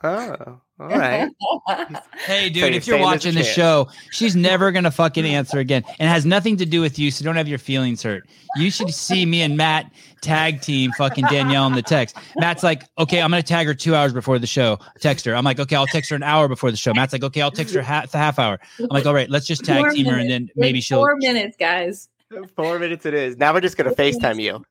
[0.04, 1.30] Oh, all right.
[2.26, 4.92] Hey, So dude, you're if you're saying there's a watching the show, she's never gonna
[4.92, 7.12] fucking answer again, and has nothing to do with you.
[7.12, 8.24] So don't have your feelings hurt.
[8.56, 12.16] You should see me and Matt tag team fucking Danielle in the text.
[12.38, 14.80] Matt's like, okay, I'm gonna tag her two hours before the show.
[15.02, 15.36] Text her.
[15.36, 16.94] I'm like, okay, I'll text her an hour before the show.
[16.94, 18.58] Matt's like, okay, I'll text her half the half hour.
[18.80, 21.00] I'm like, all right, let's just tag Four team her, and then maybe Like, she'll.
[21.00, 22.08] four minutes, guys.
[22.56, 23.38] Four minutes it is.
[23.38, 24.64] Now we're just gonna FaceTime you.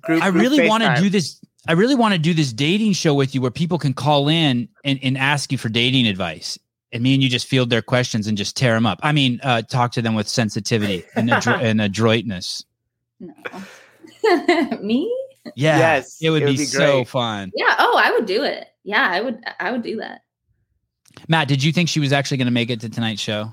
[0.00, 1.40] Group, I really want to do this.
[1.68, 4.68] I really want to do this dating show with you where people can call in
[4.84, 6.58] and, and ask you for dating advice.
[6.92, 9.00] And me and you just field their questions and just tear them up.
[9.02, 12.64] I mean, uh, talk to them with sensitivity and, adro- and adroitness.
[13.18, 13.34] No.
[14.80, 15.12] Me?
[15.56, 15.78] Yeah.
[15.78, 17.50] Yes, It would, it would be, be so fun.
[17.54, 17.74] Yeah.
[17.78, 18.68] Oh, I would do it.
[18.84, 19.42] Yeah, I would.
[19.58, 20.22] I would do that.
[21.28, 23.52] Matt, did you think she was actually going to make it to tonight's show?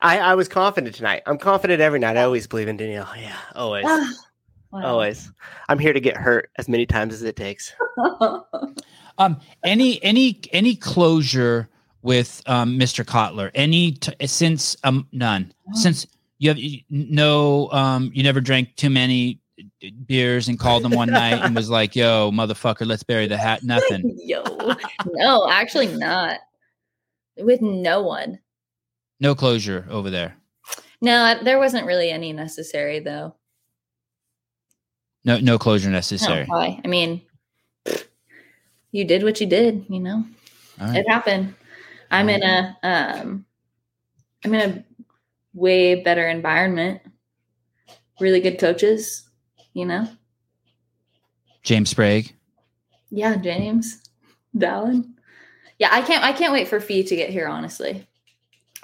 [0.00, 1.22] I, I was confident tonight.
[1.26, 2.16] I'm confident every night.
[2.16, 3.08] I always believe in Danielle.
[3.18, 3.84] Yeah, always.
[3.88, 4.12] Ah,
[4.70, 4.86] wow.
[4.86, 5.30] Always.
[5.68, 7.72] I'm here to get hurt as many times as it takes.
[9.20, 11.68] Um, any any any closure
[12.02, 13.04] with um, Mr.
[13.04, 13.50] Cotler?
[13.52, 16.06] Any t- since um none since
[16.38, 19.40] you have you- no um you never drank too many
[20.06, 23.62] beers and called him one night and was like, "Yo, motherfucker, let's bury the hat."
[23.64, 24.16] Nothing.
[24.22, 24.44] Yo,
[25.06, 26.38] no, actually not.
[27.38, 28.38] With no one.
[29.20, 30.36] No closure over there.
[31.00, 33.34] No, there wasn't really any necessary though.
[35.24, 36.44] No no closure No, necessary.
[36.46, 36.80] why?
[36.84, 37.22] I mean,
[38.92, 39.86] you did what you did.
[39.88, 40.24] You know,
[40.80, 40.96] right.
[40.98, 41.54] it happened.
[42.10, 43.44] I'm in a um,
[44.44, 44.84] I'm in a
[45.52, 47.00] way better environment.
[48.20, 49.28] Really good coaches.
[49.74, 50.08] You know.
[51.62, 52.34] James Sprague.
[53.10, 54.02] Yeah, James,
[54.56, 55.12] Dallin.
[55.78, 56.24] Yeah, I can't.
[56.24, 57.46] I can't wait for Fee to get here.
[57.46, 58.06] Honestly,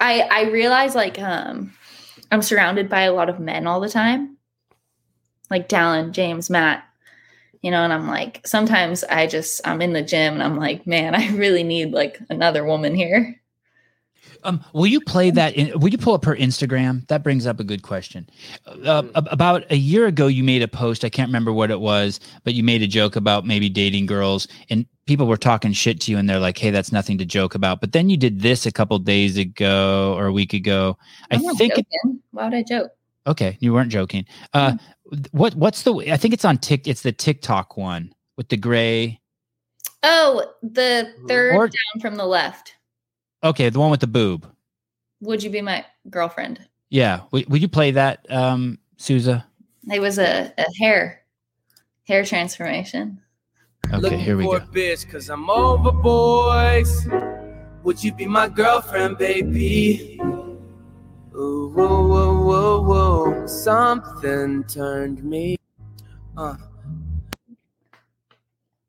[0.04, 1.72] I I realize like um,
[2.30, 4.36] I'm surrounded by a lot of men all the time,
[5.50, 6.84] like Dallin, James, Matt.
[7.62, 10.86] You know, and I'm like, sometimes I just I'm in the gym and I'm like,
[10.86, 13.40] man, I really need like another woman here.
[14.42, 15.54] Um, will you play that?
[15.54, 17.06] In, will you pull up her Instagram?
[17.08, 18.28] That brings up a good question.
[18.66, 21.02] Uh, about a year ago, you made a post.
[21.02, 24.46] I can't remember what it was, but you made a joke about maybe dating girls,
[24.68, 27.54] and people were talking shit to you, and they're like, "Hey, that's nothing to joke
[27.54, 30.98] about." But then you did this a couple days ago or a week ago.
[31.30, 32.20] I I'm not think it, joking.
[32.30, 32.90] Why would I joke?
[33.26, 34.26] Okay, you weren't joking.
[34.52, 34.76] Uh,
[35.32, 35.94] what what's the?
[36.12, 36.86] I think it's on Tik.
[36.86, 39.20] It's the TikTok one with the gray.
[40.02, 42.74] Oh, the third Or- down from the left.
[43.42, 44.46] Okay, the one with the boob.
[45.20, 46.60] Would you be my girlfriend?
[46.90, 49.46] Yeah, would, would you play that, um, Souza?
[49.90, 51.22] It was a, a hair
[52.04, 53.20] hair transformation.
[53.84, 54.64] Okay, Looking here we for go.
[54.64, 57.06] a bitch cause I'm over boys.
[57.82, 60.18] Would you be my girlfriend, baby?
[61.36, 63.46] Ooh, whoa, whoa, whoa, whoa.
[63.46, 65.56] Something turned me.
[66.36, 66.56] Uh.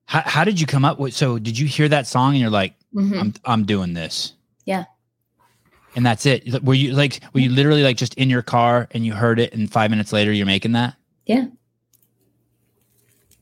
[0.05, 1.13] How, how did you come up with?
[1.13, 3.19] So, did you hear that song and you're like, Mhm.
[3.19, 4.33] I'm I'm doing this.
[4.65, 4.85] Yeah.
[5.95, 6.63] And that's it.
[6.63, 9.53] Were you like were you literally like just in your car and you heard it
[9.53, 10.95] and 5 minutes later you're making that?
[11.25, 11.47] Yeah.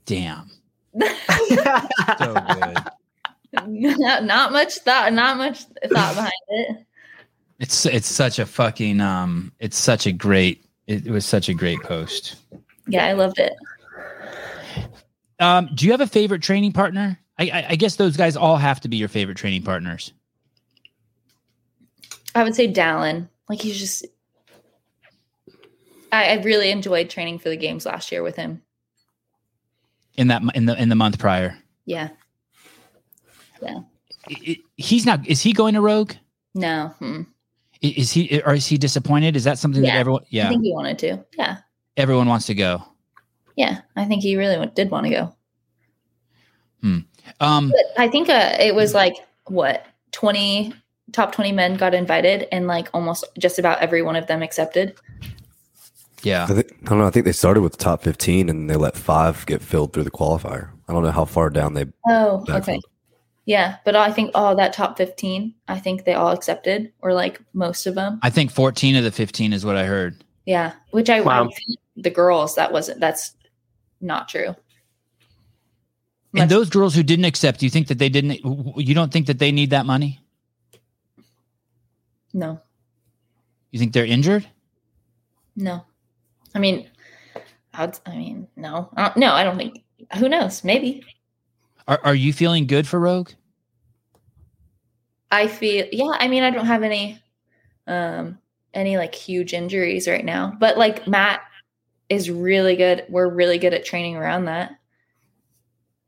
[0.05, 0.49] Damn.
[2.19, 3.99] So good.
[3.99, 5.13] not, not much thought.
[5.13, 6.85] Not much thought behind it.
[7.59, 11.53] It's it's such a fucking um it's such a great it, it was such a
[11.53, 12.35] great post.
[12.87, 13.53] Yeah, I loved it.
[15.39, 17.19] Um do you have a favorite training partner?
[17.37, 20.11] I, I I guess those guys all have to be your favorite training partners.
[22.35, 23.29] I would say Dallin.
[23.49, 24.05] Like he's just.
[26.11, 28.61] I, I really enjoyed training for the games last year with him.
[30.17, 31.57] In that in the in the month prior.
[31.85, 32.09] Yeah.
[34.29, 36.13] I- he's not is he going to Rogue?
[36.55, 36.93] No.
[36.99, 37.21] hmm.
[37.81, 39.35] Is he or is he disappointed?
[39.35, 40.23] Is that something that everyone?
[40.29, 40.45] Yeah.
[40.45, 41.25] I think he wanted to.
[41.37, 41.57] Yeah.
[41.97, 42.83] everyone wants to go.
[43.55, 43.81] Yeah.
[43.95, 45.35] I think he really did want to go.
[47.39, 49.15] Um But I think uh, it was like
[49.47, 50.73] what twenty
[51.11, 54.95] top twenty men got invited, and like almost just about every one of them accepted.
[56.25, 56.43] Yeah.
[56.43, 57.05] I, think, I don't know.
[57.07, 60.03] I think they started with the top 15 and they let five get filled through
[60.03, 60.69] the qualifier.
[60.87, 61.85] I don't know how far down they.
[62.07, 62.61] Oh, backfilled.
[62.61, 62.79] okay.
[63.45, 67.41] Yeah, but I think all that top fifteen, I think they all accepted, or like
[67.51, 68.19] most of them.
[68.23, 70.23] I think 14 of the 15 is what I heard.
[70.45, 71.49] Yeah, which I Wow.
[71.97, 73.35] the girls that wasn't that's
[73.99, 74.55] not true.
[76.35, 78.39] And those girls who didn't accept, you think that they didn't
[78.77, 80.19] you don't think that they need that money?
[82.33, 82.59] no,
[83.71, 84.47] You think they're injured?
[85.55, 85.85] no.
[86.55, 86.89] I mean,
[87.73, 89.33] I'd, I mean, no, I don't, no.
[89.33, 89.83] I don't think.
[90.17, 90.63] Who knows?
[90.63, 91.03] Maybe.
[91.87, 93.31] Are are you feeling good for Rogue?
[95.31, 95.87] I feel.
[95.91, 96.11] Yeah.
[96.19, 97.19] I mean, I don't have any,
[97.87, 98.37] um,
[98.73, 100.55] any like huge injuries right now.
[100.59, 101.41] But like Matt
[102.09, 103.05] is really good.
[103.09, 104.71] We're really good at training around that,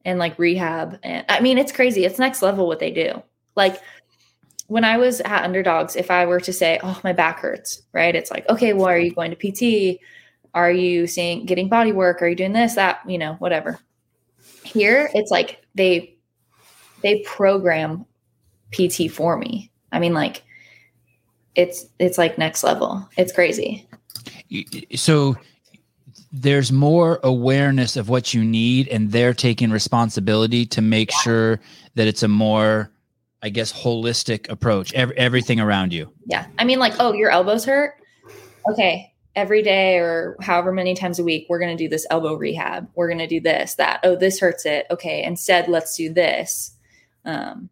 [0.04, 1.00] and like rehab.
[1.04, 2.06] And I mean, it's crazy.
[2.06, 3.24] It's next level what they do.
[3.56, 3.82] Like
[4.68, 8.16] when I was at Underdogs, if I were to say, "Oh, my back hurts," right?
[8.16, 10.00] It's like, okay, well, are you going to PT?
[10.56, 12.22] Are you seeing getting body work?
[12.22, 13.78] Are you doing this, that, you know, whatever.
[14.64, 16.16] Here, it's like they
[17.04, 18.06] they program
[18.72, 19.70] PT for me.
[19.92, 20.44] I mean, like
[21.56, 23.08] it's it's like next level.
[23.18, 23.88] It's crazy.
[24.96, 25.36] So
[26.32, 31.60] there's more awareness of what you need and they're taking responsibility to make sure
[31.96, 32.92] that it's a more
[33.42, 34.94] I guess holistic approach.
[34.94, 36.12] Every, everything around you.
[36.26, 36.48] Yeah.
[36.58, 37.94] I mean, like, oh, your elbows hurt.
[38.72, 39.14] Okay.
[39.36, 42.90] Every day or however many times a week, we're going to do this elbow rehab.
[42.96, 44.00] We're going to do this, that.
[44.04, 44.86] Oh, this hurts it.
[44.90, 45.24] Okay.
[45.24, 46.72] Instead, let's do this.
[47.26, 47.70] Um,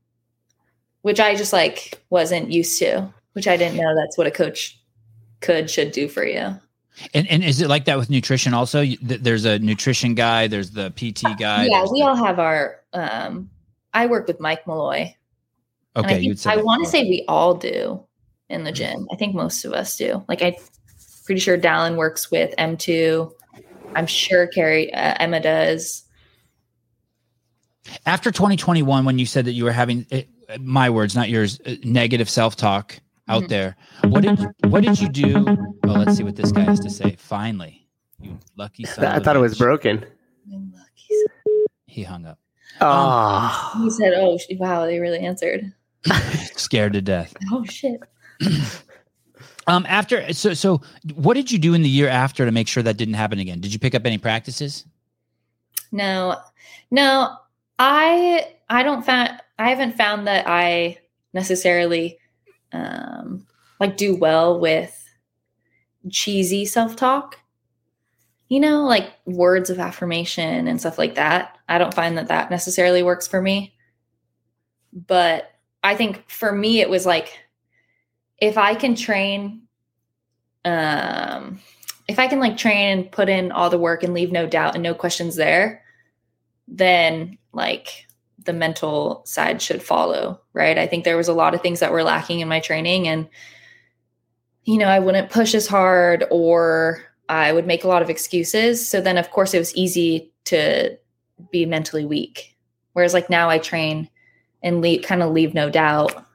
[1.04, 4.80] which I just like wasn't used to, which I didn't know that's what a coach
[5.42, 6.60] could, should do for you.
[7.14, 8.86] And and is it like that with nutrition also?
[9.02, 11.66] There's a nutrition guy, there's the PT guy.
[11.66, 11.86] yeah.
[11.92, 13.50] We the- all have our, um,
[13.94, 15.14] I work with Mike Molloy.
[15.96, 18.04] Okay, I, I want to say we all do
[18.50, 19.08] in the gym.
[19.12, 20.24] I think most of us do.
[20.28, 20.56] Like I'm
[21.26, 23.32] pretty sure Dallin works with M2.
[23.96, 26.04] I'm sure Carrie uh, Emma does.
[28.06, 30.24] After 2021 when you said that you were having eh,
[30.60, 33.48] my words, not yours, uh, negative self-talk out Mhm.
[33.50, 33.76] there.
[34.06, 35.46] What did what did you do?
[35.84, 37.16] Oh, let's see what this guy has to say.
[37.18, 37.88] Finally.
[38.20, 39.06] You lucky son.
[39.06, 39.60] I of a thought it was bitch.
[39.60, 40.06] broken.
[41.88, 42.40] He hung up.
[42.82, 45.72] Oh, He said, "Oh wow, they really answered."
[46.56, 47.34] Scared to death.
[47.52, 48.00] Oh shit.
[49.68, 50.82] Um after so so
[51.14, 53.60] what did you do in the year after to make sure that didn't happen again?
[53.60, 54.86] Did you pick up any practices?
[55.92, 56.38] No,
[56.92, 57.36] no,
[57.80, 61.00] I I don't found I haven't found that I
[61.34, 62.18] necessarily
[62.72, 63.46] um
[63.80, 65.00] like do well with
[66.10, 67.38] cheesy self-talk.
[68.50, 71.58] You know, like words of affirmation and stuff like that.
[71.68, 73.74] I don't find that that necessarily works for me.
[74.92, 75.52] But
[75.84, 77.40] I think for me it was like
[78.44, 79.62] if I can train
[80.66, 81.62] um
[82.10, 84.76] if I can like train and put in all the work and leave no doubt
[84.76, 85.82] and no questions there,
[86.68, 88.06] then like
[88.44, 90.78] the mental side should follow, right?
[90.78, 93.30] I think there was a lot of things that were lacking in my training and
[94.66, 98.86] you know, I wouldn't push as hard or I would make a lot of excuses.
[98.86, 100.98] So then, of course, it was easy to
[101.52, 102.58] be mentally weak.
[102.94, 104.10] Whereas, like now, I train
[104.62, 106.26] and leave, kind of leave no doubt.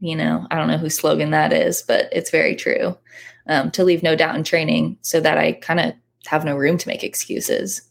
[0.00, 2.96] You know, I don't know whose slogan that is, but it's very true.
[3.48, 5.94] Um, to leave no doubt in training so that I kind of
[6.26, 7.82] have no room to make excuses.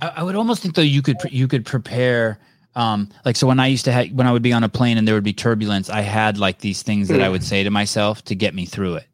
[0.00, 2.38] I, I would almost think though you could you could prepare
[2.76, 4.96] um like so when I used to have when I would be on a plane
[4.98, 7.70] and there would be turbulence, I had like these things that I would say to
[7.70, 9.06] myself to get me through it.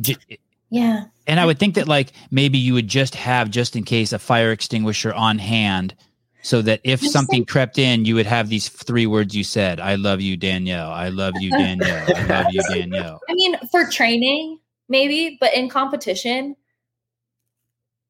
[0.00, 0.38] J-
[0.70, 1.04] Yeah.
[1.26, 4.18] And I would think that like maybe you would just have just in case a
[4.18, 5.94] fire extinguisher on hand
[6.42, 9.78] so that if something crept in, you would have these three words you said.
[9.80, 10.90] I love you, Danielle.
[10.90, 12.04] I love you, Danielle.
[12.16, 13.20] I love you, Danielle.
[13.28, 16.56] I mean, for training, maybe, but in competition,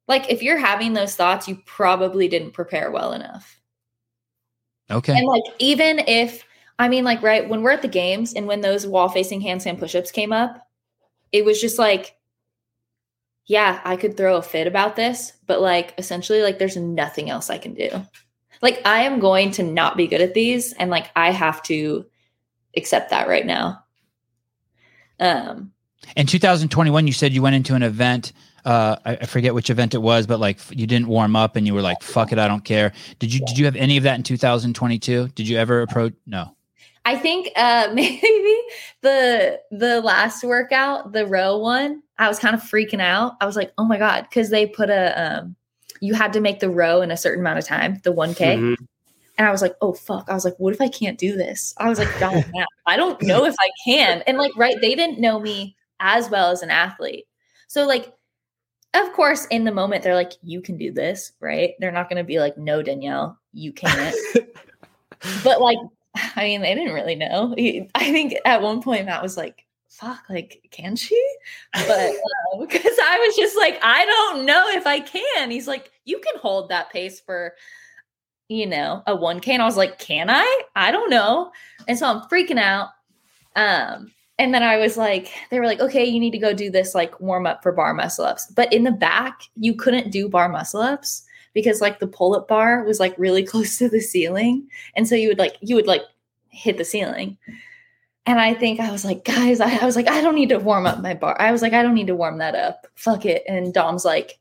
[0.09, 3.61] like if you're having those thoughts, you probably didn't prepare well enough.
[4.91, 5.17] Okay.
[5.17, 6.45] And like, even if,
[6.79, 9.79] I mean, like, right, when we're at the games and when those wall facing handstand
[9.79, 10.67] pushups came up,
[11.33, 12.17] it was just like,
[13.47, 17.51] yeah, I could throw a fit about this, but like, essentially, like, there's nothing else
[17.51, 17.91] I can do.
[18.61, 22.07] Like, I am going to not be good at these, and like, I have to
[22.77, 23.85] accept that right now.
[25.19, 25.73] Um,
[26.17, 28.33] In 2021, you said you went into an event.
[28.65, 31.67] Uh, I, I forget which event it was, but like you didn't warm up and
[31.67, 34.05] you were like, "Fuck it, I don't care." Did you did you have any of
[34.05, 35.29] that in 2022?
[35.29, 36.15] Did you ever approach?
[36.27, 36.55] No.
[37.05, 38.57] I think uh maybe
[39.01, 43.35] the the last workout, the row one, I was kind of freaking out.
[43.41, 45.57] I was like, "Oh my god," cuz they put a um
[46.01, 48.57] you had to make the row in a certain amount of time, the 1k.
[48.57, 48.77] Mhm.
[49.39, 51.75] And I was like, "Oh fuck." I was like, "What if I can't do this?"
[51.79, 52.45] I was like, "God,
[52.87, 56.51] I don't know if I can." And like right, they didn't know me as well
[56.51, 57.27] as an athlete.
[57.69, 58.13] So like
[58.95, 61.73] of course, in the moment, they're like, you can do this, right?
[61.79, 64.15] They're not going to be like, no, Danielle, you can't
[65.45, 65.79] but like
[66.37, 67.55] i mean they didn't really know
[67.95, 71.23] i think at one point matt was like fuck like can she?
[71.75, 72.13] But
[72.59, 75.51] because i was just like i don't know if i can.
[75.51, 77.55] He's like you can hold that pace for
[78.49, 80.63] you know a 1k and i was like can i?
[80.75, 81.53] I don't know.
[81.89, 82.89] And so i'm freaking out
[83.55, 86.71] um and then i was like they were like okay you need to go do
[86.71, 88.51] this like warm up for bar muscle ups.
[88.51, 91.25] But in the back you couldn't do bar muscle ups
[91.55, 94.67] because like the pull-up bar was like really close to the ceiling.
[94.97, 96.03] And so you would like you would like
[96.49, 97.39] hit the ceiling
[98.27, 100.59] and i think i was like guys I, I was like i don't need to
[100.59, 101.37] warm up my bar.
[101.41, 102.87] I was like i don't need to warm that up.
[102.95, 103.43] Fuck it.
[103.49, 104.39] And dom's like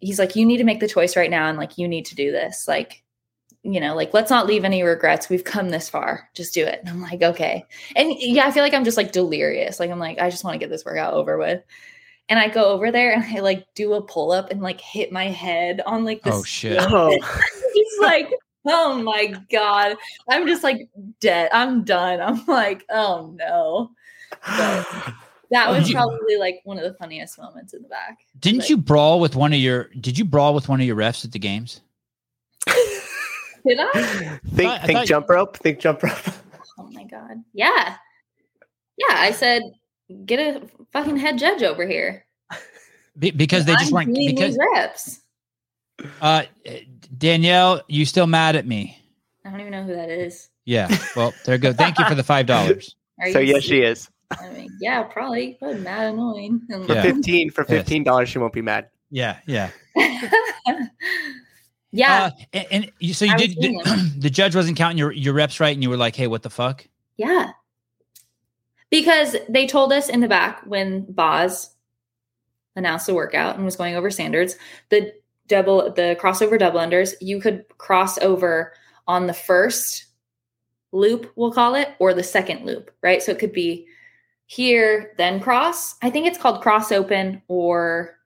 [0.00, 2.14] he's like you need to make the choice right now and like you need to
[2.14, 2.66] do this.
[2.66, 3.02] Like
[3.62, 5.28] you know like let's not leave any regrets.
[5.28, 6.28] We've come this far.
[6.34, 6.80] Just do it.
[6.80, 7.64] And i'm like okay.
[7.94, 9.78] And yeah i feel like i'm just like delirious.
[9.78, 11.62] Like i'm like i just want to get this workout over with.
[12.28, 15.26] And i go over there and i like do a pull-up and like hit my
[15.26, 16.78] head on like this Oh shit.
[16.80, 17.10] Oh,
[17.74, 18.32] it's like,
[18.66, 19.96] oh my god,
[20.28, 20.88] I'm just like
[21.20, 21.50] dead.
[21.52, 22.20] I'm done.
[22.20, 23.90] I'm like, oh no.
[24.46, 24.86] But
[25.50, 28.18] that was probably like one of the funniest moments in the back.
[28.38, 29.90] Didn't Like- you brawl with one of your?
[30.00, 31.80] Did you brawl with one of your refs at the games?
[32.66, 34.38] Did I?
[34.54, 35.56] think I think thought- jump rope.
[35.58, 36.18] Think jump rope.
[36.78, 37.44] Oh my god.
[37.52, 37.96] Yeah.
[38.96, 39.14] Yeah.
[39.18, 39.60] I said,
[40.24, 40.62] get a
[40.94, 42.24] fucking head judge over here.
[43.18, 44.14] Be- because they just I'm weren't.
[44.14, 45.20] Because reps.
[46.22, 46.44] uh,
[47.16, 48.96] Danielle, you still mad at me?
[49.44, 50.48] I don't even know who that is.
[50.64, 50.88] Yeah.
[51.16, 51.72] Well, there you go.
[51.72, 52.94] Thank you for the five dollars.
[53.32, 54.08] So you yes, she is.
[54.38, 55.58] I mean, yeah, probably.
[55.60, 56.62] But mad annoying.
[56.68, 57.02] For Yeah.
[57.02, 58.88] fifteen, for fifteen dollars, she won't be mad.
[59.10, 59.38] Yeah.
[59.46, 59.70] Yeah.
[61.90, 62.24] yeah.
[62.24, 63.56] Uh, and, and you, so you I was did.
[63.56, 66.42] The, the judge wasn't counting your your reps right, and you were like, "Hey, what
[66.42, 66.86] the fuck?"
[67.16, 67.50] Yeah.
[68.90, 71.70] Because they told us in the back when Boz
[72.74, 74.56] announced the workout and was going over standards,
[74.88, 75.12] the
[75.50, 78.72] double the crossover double unders, you could cross over
[79.06, 80.06] on the first
[80.92, 83.22] loop, we'll call it, or the second loop, right?
[83.22, 83.86] So it could be
[84.46, 85.94] here, then cross.
[86.02, 88.16] I think it's called cross open or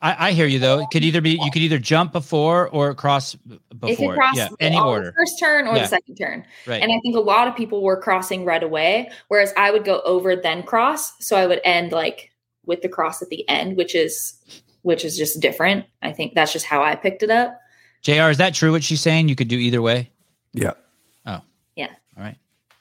[0.00, 0.80] I, I hear you though.
[0.80, 4.14] It could either be you could either jump before or cross b- it could before.
[4.14, 5.12] cross Yeah, any order.
[5.16, 5.82] first turn or Yeah.
[5.82, 6.44] the second turn.
[6.66, 6.82] Right.
[6.82, 10.00] And I think a lot of people were crossing right away, whereas I would go
[10.06, 11.12] over then cross.
[11.20, 12.30] So I would end like
[12.64, 14.34] with the cross at the end, which is
[14.84, 15.84] which is just different.
[16.02, 17.58] I think that's just how I picked it up.
[18.02, 18.28] Jr.
[18.30, 18.70] Is that true?
[18.70, 19.28] What she's saying?
[19.28, 20.10] You could do either way.
[20.52, 20.72] Yeah.
[21.26, 21.40] Oh.
[21.74, 21.88] Yeah.
[22.16, 22.36] All right.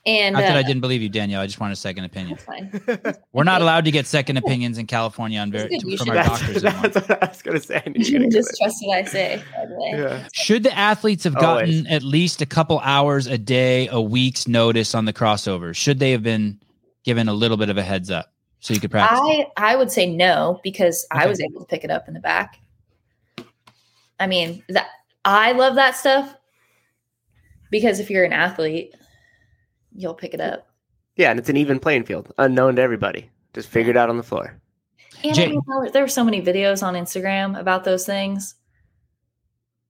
[0.06, 1.40] And Not that uh, I didn't believe you, Danielle.
[1.40, 2.38] I just want a second opinion.
[2.38, 3.16] that's fine.
[3.32, 6.16] We're not allowed to get second opinions in California on ver- That's from should- our
[6.16, 6.64] That's, doctors.
[6.66, 6.82] anymore.
[6.90, 7.82] that's what I was gonna say.
[7.86, 9.92] You you can just trust what I say, by the way.
[9.94, 10.28] Yeah.
[10.34, 11.86] Should the athletes have gotten Always.
[11.88, 15.74] at least a couple hours a day, a week's notice on the crossover?
[15.74, 16.60] Should they have been
[17.06, 18.33] given a little bit of a heads up
[18.64, 19.20] so you could practice?
[19.22, 22.22] I I would say no because I was able to pick it up in the
[22.22, 22.60] back.
[24.22, 24.88] I mean, that
[25.26, 26.34] I love that stuff
[27.70, 28.96] because if you're an athlete,
[29.94, 30.66] you'll pick it up.
[31.18, 33.30] Yeah, and it's an even playing field, unknown to everybody.
[33.54, 34.58] Just figured out on the floor.
[35.26, 38.56] And Jay- I mean, there- there were so many videos on Instagram about those things.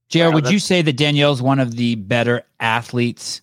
[0.09, 3.41] JR, would you say that Danielle's one of the better athletes,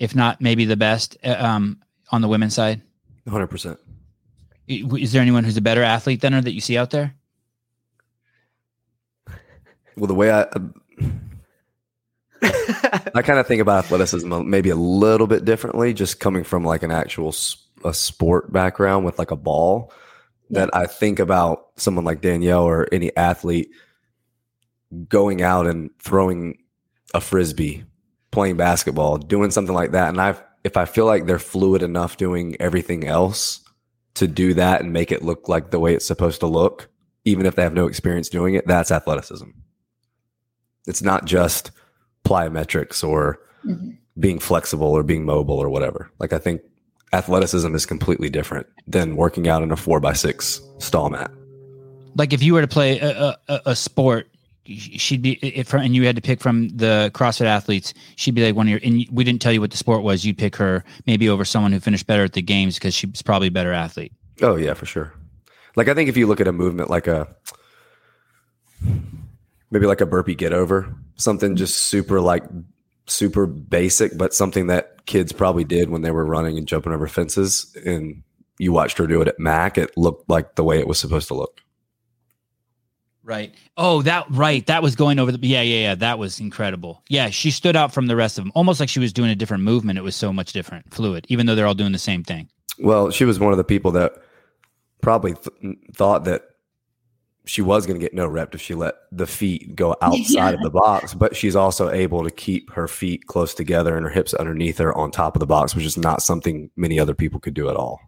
[0.00, 1.80] if not maybe the best, uh, um,
[2.10, 2.82] on the women's side?
[3.26, 3.78] 100%.
[4.66, 7.14] Is there anyone who's a better athlete than her that you see out there?
[9.96, 10.74] Well, the way I um,
[13.14, 16.82] I kind of think about athleticism maybe a little bit differently, just coming from like
[16.82, 17.34] an actual
[17.84, 19.92] a sport background with like a ball.
[20.50, 23.70] That I think about someone like Danielle or any athlete
[25.08, 26.58] going out and throwing
[27.14, 27.84] a frisbee,
[28.30, 32.16] playing basketball, doing something like that, and I if I feel like they're fluid enough
[32.16, 33.63] doing everything else
[34.14, 36.88] to do that and make it look like the way it's supposed to look,
[37.24, 39.48] even if they have no experience doing it, that's athleticism.
[40.86, 41.70] It's not just
[42.24, 43.96] plyometrics or Mhm.
[44.18, 46.10] being flexible or being mobile or whatever.
[46.18, 46.60] Like I think
[47.12, 51.30] athleticism is completely different than working out in a four by six stall mat.
[52.16, 54.28] Like if you were to play a, a, a sport,
[54.66, 58.54] she'd be if and you had to pick from the CrossFit athletes, she'd be like
[58.54, 58.80] one of your.
[58.82, 60.24] And we didn't tell you what the sport was.
[60.24, 63.48] You'd pick her maybe over someone who finished better at the games because she's probably
[63.48, 64.12] a better athlete.
[64.42, 65.12] Oh yeah, for sure.
[65.76, 67.28] Like I think if you look at a movement like a
[69.70, 72.44] maybe like a burpee get over, something just super like
[73.06, 77.06] super basic, but something that kids probably did when they were running and jumping over
[77.06, 78.22] fences and
[78.58, 81.28] you watched her do it at Mac, it looked like the way it was supposed
[81.28, 81.60] to look.
[83.24, 83.54] Right.
[83.78, 84.66] Oh, that right.
[84.66, 85.94] That was going over the yeah, yeah, yeah.
[85.94, 87.02] That was incredible.
[87.08, 89.34] Yeah, she stood out from the rest of them, almost like she was doing a
[89.34, 89.98] different movement.
[89.98, 92.50] It was so much different, fluid, even though they're all doing the same thing.
[92.78, 94.12] Well, she was one of the people that
[95.00, 96.42] probably th- thought that
[97.46, 100.60] she was going to get no rep if she let the feet go outside of
[100.60, 104.34] the box, but she's also able to keep her feet close together and her hips
[104.34, 107.54] underneath her on top of the box, which is not something many other people could
[107.54, 108.00] do at all.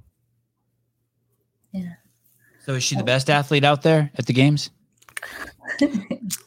[1.73, 1.95] Yeah.
[2.67, 3.07] So is she the oh.
[3.07, 4.71] best athlete out there at the games?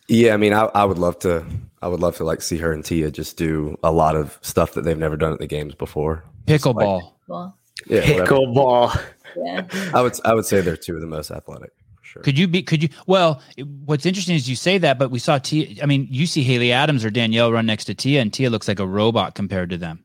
[0.08, 1.46] Yeah, I mean, I, I would love to.
[1.82, 4.74] I would love to like see her and Tia just do a lot of stuff
[4.74, 6.24] that they've never done at the games before.
[6.46, 7.14] Pickleball.
[7.28, 7.58] Well,
[7.88, 8.26] Yeah, whatever.
[8.26, 9.02] Pickleball.
[9.38, 9.92] yeah.
[9.94, 10.14] I would.
[10.26, 11.72] I would say they're two of the most athletic.
[12.00, 12.22] For sure.
[12.24, 12.64] Could you be?
[12.64, 12.90] Could you?
[13.08, 15.82] Well, it- what's interesting is you say that, but we saw Tia.
[15.84, 18.68] I mean, you see Haley Adams or Danielle run next to Tia, and Tia looks
[18.68, 20.04] like a robot compared to them.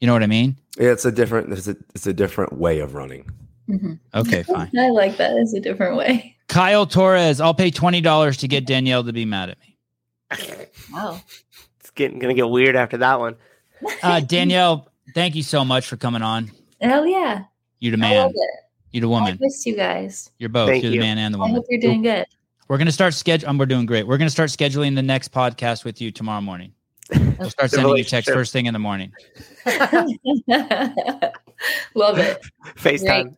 [0.00, 0.56] You know what I mean?
[0.78, 1.52] Yeah, it's a different.
[1.52, 1.76] It's a.
[1.94, 3.30] It's a different way of running.
[3.68, 3.98] Mhm.
[4.14, 4.70] Okay, fine.
[4.78, 5.36] I like that.
[5.36, 6.36] It's a different way.
[6.48, 9.76] Kyle Torres, I'll pay twenty dollars to get Danielle to be mad at me.
[10.92, 11.20] Wow.
[11.80, 13.36] It's getting gonna get weird after that one.
[14.02, 16.50] Uh, Danielle, thank you so much for coming on.
[16.80, 17.44] Hell yeah.
[17.80, 18.16] You're the I man.
[18.22, 18.50] love it.
[18.92, 19.38] You the I woman.
[19.40, 20.30] missed you guys.
[20.38, 20.68] You're both.
[20.70, 21.56] Thank You're the man and the woman.
[21.56, 21.62] I woman.
[21.62, 22.24] hope you're doing good.
[22.68, 23.48] We're gonna start schedule.
[23.50, 24.06] Um, we're doing great.
[24.06, 26.72] We're gonna start scheduling the next podcast with you tomorrow morning.
[27.38, 29.12] We'll start sending you text first thing in the morning.
[31.94, 32.40] love it.
[32.76, 33.36] FaceTime.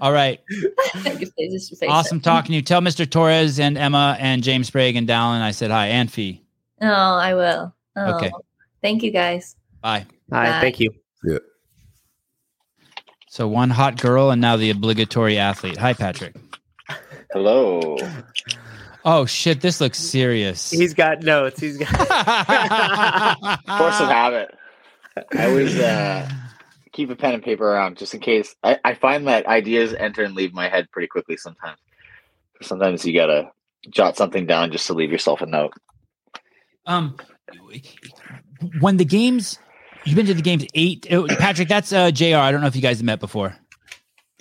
[0.00, 0.40] All right.
[0.94, 2.24] Face Awesome it.
[2.24, 2.62] talking to you.
[2.62, 3.08] Tell Mr.
[3.08, 6.42] Torres and Emma and James Sprague and Dallin I said hi and Fee.
[6.80, 7.74] Oh, I will.
[7.96, 8.30] Oh, Okay.
[8.80, 9.56] Thank you guys.
[9.80, 10.06] Bye.
[10.32, 10.60] Hi, Bye.
[10.60, 10.92] thank you.
[11.24, 11.38] Yeah.
[13.28, 15.76] So one hot girl and now the obligatory athlete.
[15.78, 16.36] Hi, Patrick.
[17.32, 17.96] Hello.
[19.04, 20.70] Oh shit, this looks serious.
[20.70, 21.60] He's got notes.
[21.60, 21.88] He's got.
[21.98, 22.00] Force
[24.00, 24.54] of habit.
[25.36, 26.28] I was uh,
[26.92, 28.54] keep a pen and paper around just in case.
[28.62, 31.78] I, I find that ideas enter and leave my head pretty quickly sometimes.
[32.60, 33.50] Sometimes you gotta
[33.90, 35.72] jot something down just to leave yourself a note.
[36.86, 37.16] um,
[38.80, 39.58] when the games,
[40.04, 41.06] you've been to the games eight.
[41.10, 42.36] oh, Patrick, that's uh, Jr.
[42.36, 43.56] I don't know if you guys have met before.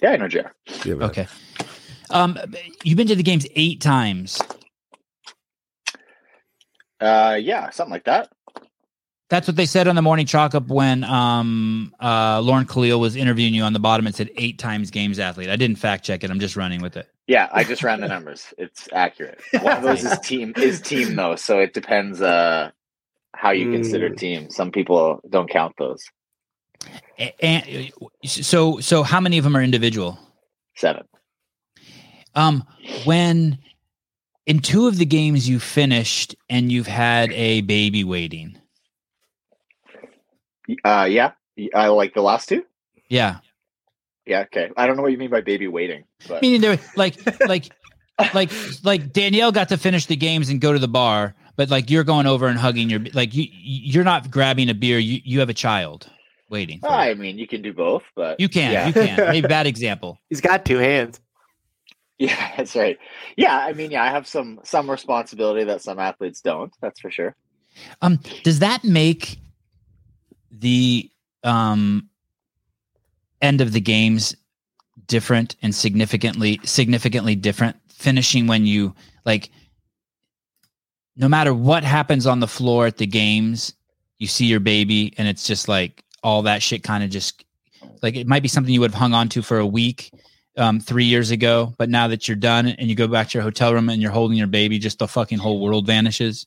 [0.02, 0.50] Yeah, I know, JR.
[0.86, 1.28] Yeah, Okay.
[2.10, 2.38] Um,
[2.84, 4.42] you've been to the games eight times.
[7.00, 8.30] Uh, yeah, something like that.
[9.32, 13.16] That's what they said on the morning chalk up when um uh Lauren Khalil was
[13.16, 14.06] interviewing you on the bottom.
[14.06, 15.50] It said eight times games athlete.
[15.50, 16.30] I didn't fact check it.
[16.30, 17.08] I'm just running with it.
[17.28, 18.54] Yeah, I just ran the numbers.
[18.58, 19.40] It's accurate.
[19.62, 22.72] One of those is team is team though, so it depends uh
[23.34, 24.18] how you consider Mm.
[24.18, 24.50] team.
[24.50, 26.04] Some people don't count those.
[27.42, 27.94] And
[28.26, 30.20] so so how many of them are individual?
[30.76, 31.08] Seven.
[32.36, 32.66] Um,
[33.06, 33.60] when
[34.46, 38.58] in two of the games you finished and you've had a baby waiting.
[40.84, 41.32] Uh, yeah,
[41.74, 42.64] I like the last two.
[43.10, 43.38] Yeah.
[44.26, 44.70] Yeah, okay.
[44.78, 47.72] I don't know what you mean by baby waiting, but Meaning there like like
[48.34, 48.52] like
[48.84, 52.04] like Danielle got to finish the games and go to the bar, but like you're
[52.04, 55.50] going over and hugging your like you you're not grabbing a beer, you you have
[55.50, 56.08] a child
[56.50, 56.80] waiting.
[56.80, 56.94] for you.
[56.94, 58.88] I mean, you can do both, but You can, Yeah.
[58.88, 59.18] you can.
[59.32, 60.20] Maybe bad example.
[60.30, 61.20] He's got two hands.
[62.20, 63.00] Yeah, that's right.
[63.36, 66.72] Yeah, I mean, yeah, I have some some responsibility that some athletes don't.
[66.80, 67.36] That's for sure.
[68.04, 69.40] Um, does that make
[70.52, 71.10] the
[71.44, 72.08] um
[73.42, 74.36] end of the games
[75.08, 78.94] different and significantly significantly different finishing when you
[79.26, 79.50] like
[81.16, 83.74] no matter what happens on the floor at the games
[84.20, 87.44] you see your baby and it's just like all that shit kind of just
[88.02, 90.12] like it might be something you would have hung on to for a week
[90.58, 93.44] um, three years ago but now that you're done and you go back to your
[93.44, 96.46] hotel room and you're holding your baby just the fucking whole world vanishes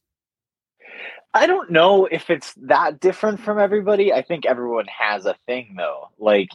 [1.35, 4.13] I don't know if it's that different from everybody.
[4.13, 6.11] I think everyone has a thing though.
[6.17, 6.51] Like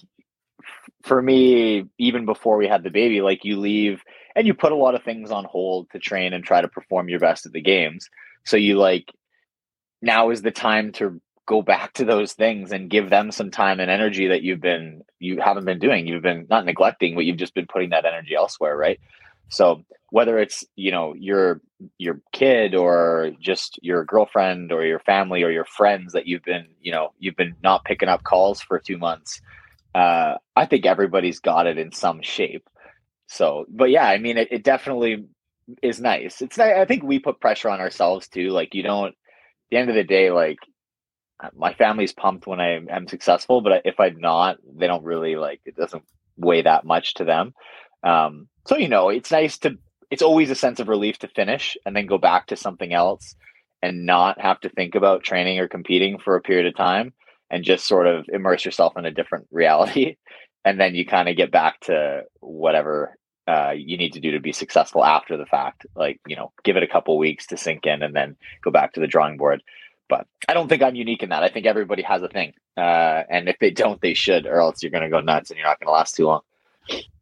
[1.04, 4.02] for me, even before we had the baby, like you leave
[4.38, 7.10] and you put a lot of things on hold to train and try to perform
[7.10, 8.10] your best at the games.
[8.46, 9.14] So you like
[10.02, 13.82] now is the time to go back to those things and give them some time
[13.82, 16.08] and energy that you've been you haven't been doing.
[16.08, 19.00] You've been not neglecting, but you've just been putting that energy elsewhere, right?
[19.50, 21.60] So whether it's you know your
[21.98, 26.68] your kid or just your girlfriend or your family or your friends that you've been
[26.82, 29.42] you know you've been not picking up calls for two months
[29.94, 32.68] uh, I think everybody's got it in some shape.
[33.28, 35.26] So, but yeah, I mean, it, it definitely
[35.82, 36.42] is nice.
[36.42, 38.50] It's I think we put pressure on ourselves too.
[38.50, 39.10] Like you don't.
[39.10, 40.58] At the end of the day, like
[41.56, 45.62] my family's pumped when I am successful, but if I'm not, they don't really like.
[45.66, 46.04] It doesn't
[46.38, 47.54] weigh that much to them.
[48.04, 49.78] Um, so you know, it's nice to.
[50.12, 53.36] It's always a sense of relief to finish and then go back to something else
[53.82, 57.14] and not have to think about training or competing for a period of time
[57.50, 60.18] and just sort of immerse yourself in a different reality.
[60.66, 64.40] And then you kind of get back to whatever uh, you need to do to
[64.40, 67.88] be successful after the fact like you know give it a couple weeks to sink
[67.88, 69.64] in and then go back to the drawing board.
[70.08, 71.44] But i don't think i'm unique in that.
[71.44, 74.84] I think everybody has a thing uh, and if they don't they should or else
[74.84, 76.42] you're going to go nuts and you're not going to last too long.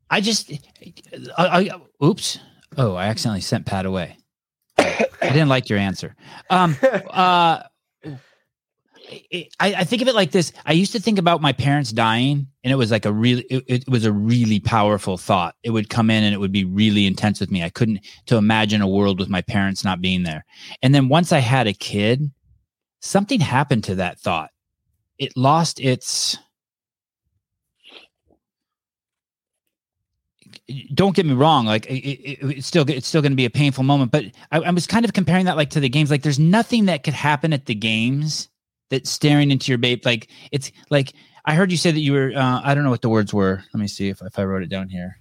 [0.10, 0.52] I just
[1.38, 2.40] I, I, oops
[2.78, 4.18] oh i accidentally sent pat away
[4.78, 6.16] i didn't like your answer
[6.50, 6.76] um
[7.10, 7.62] uh
[9.10, 10.52] I, I, think of it like this.
[10.66, 13.64] I used to think about my parents dying, and it was like a really, it,
[13.68, 15.56] it, was a really powerful thought.
[15.64, 17.64] It would come in and it would be really intense with me.
[17.64, 20.46] I couldn't to imagine a world with my parents not being there.
[20.82, 22.32] And then once I had a kid,
[23.02, 24.52] something happened to that thought.
[25.18, 26.38] It lost its.
[30.94, 31.66] Don't get me wrong.
[31.66, 34.60] Like it, it, it's still it's still going to be a painful moment, but I,
[34.60, 36.12] I was kind of comparing that like to the games.
[36.12, 38.50] Like there's nothing that could happen at the games
[38.90, 41.14] that staring into your babe like it's like
[41.46, 43.64] i heard you say that you were uh, i don't know what the words were
[43.74, 45.20] let me see if, if i wrote it down here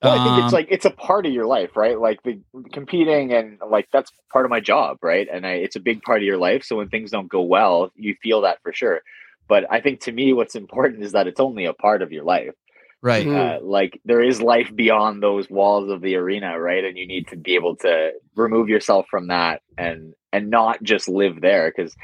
[0.00, 1.98] well, I think it's um, like it's a part of your life, right?
[1.98, 2.40] Like the
[2.72, 5.26] competing and like that's part of my job, right?
[5.28, 6.62] And I, it's a big part of your life.
[6.62, 9.00] So when things don't go well, you feel that for sure.
[9.48, 12.22] But I think to me, what's important is that it's only a part of your
[12.22, 12.54] life,
[13.02, 13.26] right?
[13.26, 16.84] Uh, like there is life beyond those walls of the arena, right?
[16.84, 21.08] And you need to be able to remove yourself from that and and not just
[21.08, 21.94] live there because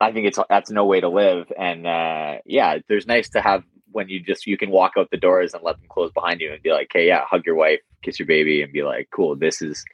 [0.00, 1.52] I think it's that's no way to live.
[1.56, 5.16] And uh, yeah, there's nice to have when you just you can walk out the
[5.16, 7.80] doors and let them close behind you and be like, hey, yeah, hug your wife,
[8.02, 9.84] kiss your baby, and be like, cool, this is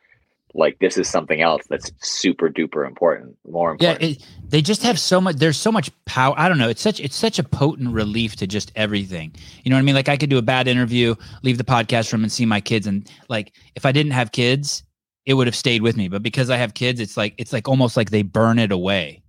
[0.59, 4.83] like this is something else that's super duper important more important yeah it, they just
[4.83, 7.45] have so much there's so much power i don't know it's such it's such a
[7.45, 9.33] potent relief to just everything
[9.63, 12.13] you know what i mean like i could do a bad interview leave the podcast
[12.13, 14.83] room and see my kids and like if i didn't have kids
[15.29, 16.09] it would have stayed with me.
[16.09, 19.23] But because I have kids, it's like it's like almost like they burn it away.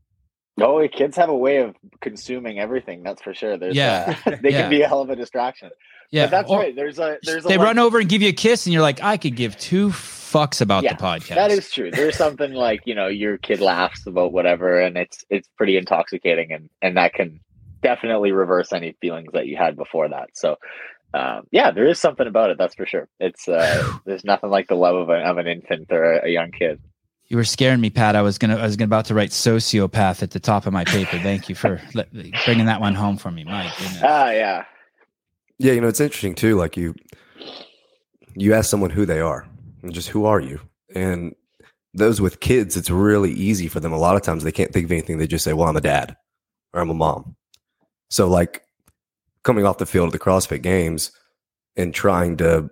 [0.59, 3.03] Oh, kids have a way of consuming everything.
[3.03, 3.57] That's for sure.
[3.57, 4.61] There's yeah, a, they yeah.
[4.61, 5.71] can be a hell of a distraction.
[6.11, 6.75] Yeah, but that's or, right.
[6.75, 8.81] There's a there's they a, run like, over and give you a kiss, and you're
[8.81, 11.35] like, I could give two fucks about yeah, the podcast.
[11.35, 11.91] That is true.
[11.91, 16.51] There's something like you know your kid laughs about whatever, and it's it's pretty intoxicating,
[16.51, 17.39] and and that can
[17.81, 20.29] definitely reverse any feelings that you had before that.
[20.33, 20.57] So
[21.13, 22.57] um, yeah, there is something about it.
[22.57, 23.07] That's for sure.
[23.19, 26.29] It's uh, there's nothing like the love of, a, of an infant or a, a,
[26.29, 26.79] young kid.
[27.27, 28.15] You were scaring me, Pat.
[28.15, 30.83] I was gonna I was gonna about to write sociopath at the top of my
[30.85, 31.19] paper.
[31.19, 31.81] Thank you for
[32.45, 33.71] bringing that one home for me, Mike.
[34.03, 34.65] Ah, yeah,
[35.59, 35.73] yeah.
[35.73, 36.55] You know, it's interesting too.
[36.55, 36.95] Like you,
[38.35, 39.47] you ask someone who they are,
[39.83, 40.59] and just who are you,
[40.95, 41.35] and
[41.93, 43.93] those with kids, it's really easy for them.
[43.93, 45.17] A lot of times, they can't think of anything.
[45.17, 46.15] They just say, "Well, I'm a dad,"
[46.73, 47.35] or "I'm a mom."
[48.09, 48.63] So, like
[49.43, 51.11] coming off the field of the CrossFit Games
[51.75, 52.69] and trying to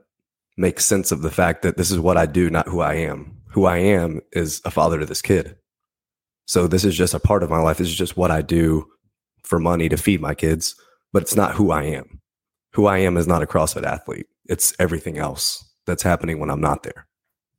[0.57, 3.37] make sense of the fact that this is what I do, not who I am.
[3.51, 5.55] Who I am is a father to this kid.
[6.45, 7.77] So this is just a part of my life.
[7.77, 8.87] This is just what I do
[9.43, 10.75] for money to feed my kids,
[11.13, 12.16] but it's not who I am.
[12.77, 14.27] Who I am is not a CrossFit athlete.
[14.45, 17.07] It's everything else that's happening when I'm not there.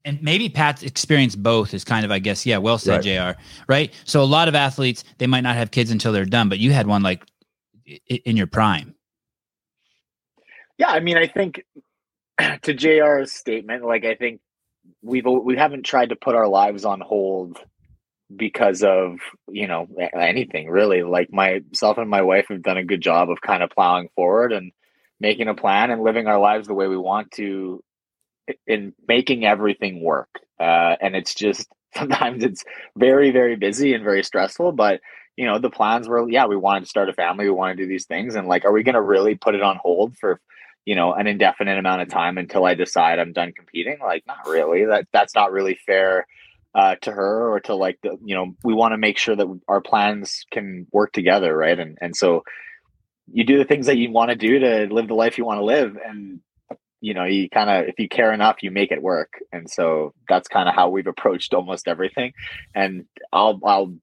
[0.04, 3.36] And maybe Pat's experience both is kind of, I guess, yeah, well said, right.
[3.36, 3.42] JR.
[3.68, 3.92] Right.
[4.04, 6.70] So a lot of athletes, they might not have kids until they're done, but you
[6.70, 7.26] had one like
[8.06, 8.94] in your prime.
[10.78, 11.64] Yeah, I mean, I think
[12.38, 14.40] to JR's statement, like I think
[15.02, 17.58] we've we haven't tried to put our lives on hold
[18.36, 19.18] because of
[19.48, 23.40] you know anything really like myself and my wife have done a good job of
[23.40, 24.70] kind of plowing forward and
[25.20, 27.82] making a plan and living our lives the way we want to
[28.66, 30.28] in making everything work.
[30.58, 32.64] Uh, and it's just sometimes it's
[32.96, 35.00] very very busy and very stressful but
[35.36, 37.82] you know the plans were yeah we wanted to start a family we want to
[37.82, 40.38] do these things and like are we going to really put it on hold for
[40.84, 43.98] you know an indefinite amount of time until i decide i'm done competing?
[44.00, 44.84] Like not really.
[44.86, 46.26] That that's not really fair
[46.74, 49.60] uh, to her or to like the you know we want to make sure that
[49.68, 51.78] our plans can work together right?
[51.78, 52.42] And and so
[53.32, 55.58] you do the things that you want to do to live the life you want
[55.58, 56.40] to live and
[57.00, 59.34] you know you kind of if you care enough you make it work.
[59.52, 62.32] And so that's kind of how we've approached almost everything.
[62.74, 63.94] And i'll i'll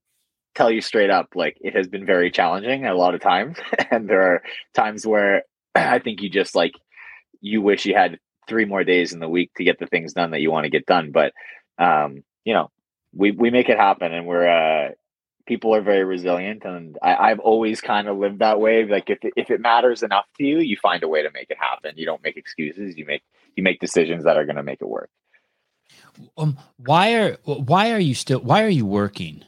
[0.54, 3.58] tell you straight up like it has been very challenging a lot of times
[3.90, 4.42] and there are
[4.74, 5.42] times where
[5.74, 6.72] i think you just like
[7.42, 10.30] you wish you had three more days in the week to get the things done
[10.30, 11.10] that you want to get done.
[11.12, 11.32] But
[11.78, 12.70] um you know,
[13.12, 14.90] we we make it happen, and we're uh,
[15.46, 18.84] people are very resilient, and I, have always kind of lived that way.
[18.84, 21.58] Like if if it matters enough to you, you find a way to make it
[21.58, 21.92] happen.
[21.96, 22.96] You don't make excuses.
[22.96, 23.22] You make
[23.54, 25.10] you make decisions that are going to make it work.
[26.36, 29.44] Um, why are why are you still why are you working?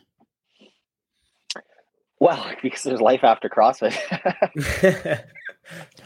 [2.20, 3.96] Well, because there's life after CrossFit.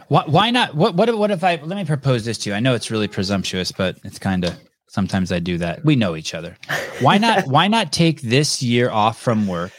[0.08, 0.74] why, why not?
[0.74, 2.56] What, what, what if I, let me propose this to you.
[2.56, 4.58] I know it's really presumptuous, but it's kind of
[4.92, 5.86] Sometimes I do that.
[5.86, 6.58] We know each other.
[7.00, 9.72] Why not why not take this year off from work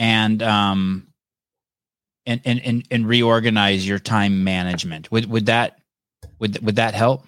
[0.00, 1.06] and um
[2.26, 5.12] and and and, and reorganize your time management?
[5.12, 5.78] Would would that
[6.40, 7.24] would would that help?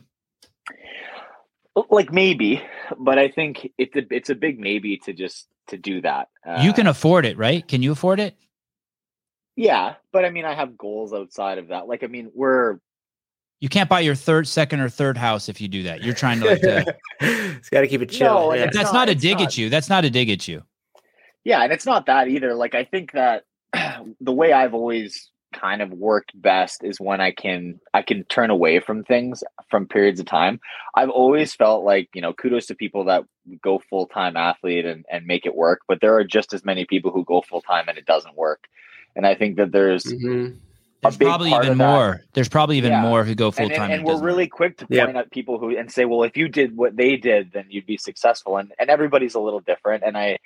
[1.89, 2.61] Like maybe,
[2.99, 6.31] but I think it's a it's a big maybe to just to do that.
[6.45, 7.67] Uh, you can uh, afford it, right?
[7.67, 8.37] Can you afford it?
[9.55, 11.87] Yeah, but I mean, I have goals outside of that.
[11.87, 12.79] Like, I mean, we're
[13.61, 16.03] you can't buy your third, second, or third house if you do that.
[16.03, 16.97] You're trying to like to.
[17.21, 18.35] it's got to keep it chill.
[18.35, 18.65] No, yeah.
[18.65, 19.49] That's not, not a dig not.
[19.49, 19.71] at you.
[19.71, 20.63] That's not a dig at you.
[21.45, 22.55] Yeah, and it's not that either.
[22.55, 23.45] Like I think that
[24.21, 28.51] the way I've always kind of worked best is when I can I can turn
[28.51, 30.61] away from things from periods of time.
[30.95, 33.25] I've always felt like, you know, kudos to people that
[33.63, 37.13] go full-time athlete and, and make it work, but there are just as many people
[37.13, 38.65] who go full-time and it doesn't work.
[39.17, 40.57] And I think that there's mm-hmm.
[41.05, 42.23] There's probably even more.
[42.33, 43.03] There's probably even yeah.
[43.03, 43.83] more who go full time.
[43.83, 45.17] And, and, and we're really quick to point yep.
[45.17, 47.97] at people who and say, well, if you did what they did, then you'd be
[47.97, 48.57] successful.
[48.57, 50.05] And and everybody's a little different.
[50.05, 50.39] And I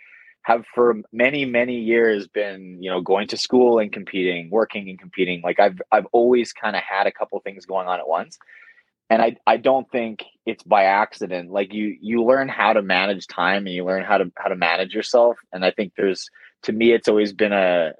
[0.43, 4.99] have for many many years been you know going to school and competing, working and
[4.99, 5.43] competing.
[5.43, 8.39] Like I've I've always kind of had a couple things going on at once.
[9.11, 11.51] And I, I don't think it's by accident.
[11.51, 14.57] Like you you learn how to manage time and you learn how to how to
[14.57, 15.39] manage yourself.
[15.53, 16.29] And I think there's
[16.65, 17.93] to me it's always been a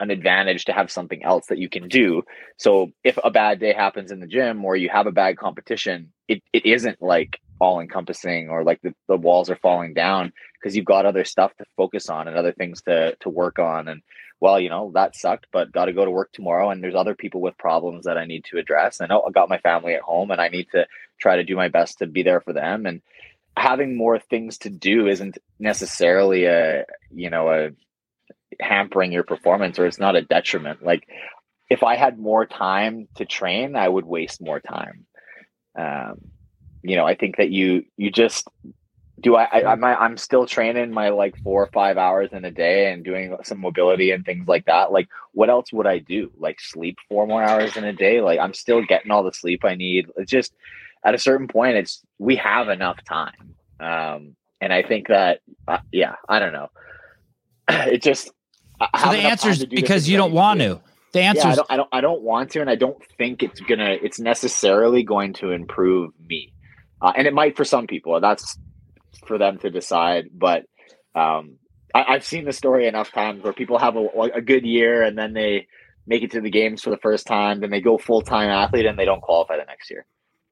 [0.00, 2.22] an advantage to have something else that you can do.
[2.56, 6.12] So if a bad day happens in the gym or you have a bad competition,
[6.28, 10.76] it, it isn't like all encompassing or like the, the walls are falling down because
[10.76, 13.88] you've got other stuff to focus on and other things to to work on.
[13.88, 14.02] And
[14.40, 16.70] well, you know, that sucked, but got to go to work tomorrow.
[16.70, 19.00] And there's other people with problems that I need to address.
[19.00, 20.86] And I got my family at home and I need to
[21.20, 22.86] try to do my best to be there for them.
[22.86, 23.02] And
[23.56, 27.70] having more things to do isn't necessarily a, you know, a,
[28.60, 30.84] hampering your performance or it's not a detriment.
[30.84, 31.06] Like
[31.70, 35.06] if I had more time to train, I would waste more time.
[35.78, 36.20] Um,
[36.82, 38.48] you know, I think that you you just
[39.20, 42.50] do I, I I'm I'm still training my like four or five hours in a
[42.50, 44.92] day and doing some mobility and things like that.
[44.92, 46.30] Like what else would I do?
[46.38, 48.20] Like sleep four more hours in a day?
[48.20, 50.06] Like I'm still getting all the sleep I need.
[50.16, 50.54] It's just
[51.04, 53.54] at a certain point it's we have enough time.
[53.80, 56.70] Um and I think that uh, yeah, I don't know.
[57.68, 58.30] It just
[58.80, 60.80] so the answer is because you don't want to.
[61.12, 63.42] The answer yeah, I don't, I don't I don't want to and I don't think
[63.42, 66.52] it's gonna it's necessarily going to improve me.
[67.00, 68.20] Uh, and it might for some people.
[68.20, 68.58] That's
[69.26, 70.26] for them to decide.
[70.32, 70.64] But
[71.14, 71.56] um,
[71.94, 75.16] I, have seen the story enough times where people have a, a good year and
[75.16, 75.66] then they
[76.06, 78.86] make it to the games for the first time, then they go full time athlete
[78.86, 80.06] and they don't qualify the next year.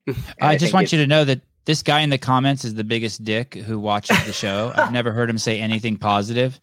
[0.41, 2.85] I, I just want you to know that this guy in the comments is the
[2.85, 4.73] biggest dick who watches the show.
[4.75, 6.61] I've never heard him say anything positive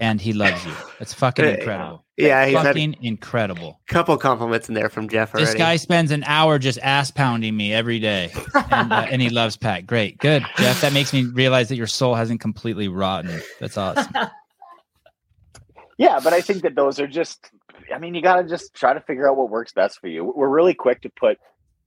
[0.00, 0.72] and he loves you.
[0.98, 2.04] That's fucking incredible.
[2.16, 3.80] Yeah, he's fucking incredible.
[3.88, 5.34] Couple compliments in there from Jeff.
[5.34, 5.46] Already.
[5.46, 8.30] This guy spends an hour just ass pounding me every day,
[8.70, 9.86] and, uh, and he loves Pat.
[9.86, 10.80] Great, good, Jeff.
[10.80, 13.40] That makes me realize that your soul hasn't completely rotten.
[13.58, 14.12] That's awesome.
[15.98, 17.50] yeah, but I think that those are just.
[17.92, 20.24] I mean, you got to just try to figure out what works best for you.
[20.24, 21.38] We're really quick to put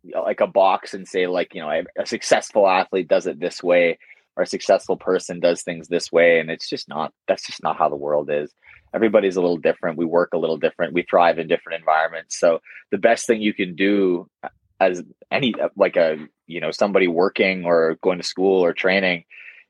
[0.03, 3.97] like a box and say like you know a successful athlete does it this way
[4.37, 7.77] or a successful person does things this way and it's just not that's just not
[7.77, 8.53] how the world is.
[8.93, 9.97] Everybody's a little different.
[9.97, 10.93] We work a little different.
[10.93, 12.39] We thrive in different environments.
[12.39, 12.61] So
[12.91, 14.49] the best thing you can do uh,
[14.79, 19.25] as any uh, like a you know somebody working or going to school or training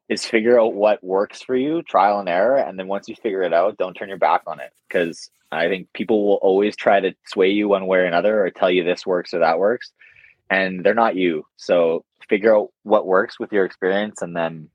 [0.10, 3.41] is figure out what works for you, trial and error, and then once you figure
[3.44, 4.72] it out, don't turn your back on it.
[4.88, 8.49] Because I think people will always try to sway you one way or another or
[8.49, 9.91] tell you this works or that works,
[10.49, 11.45] and they're not you.
[11.57, 14.69] So figure out what works with your experience and then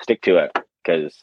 [0.00, 0.52] stick to it
[0.84, 1.22] because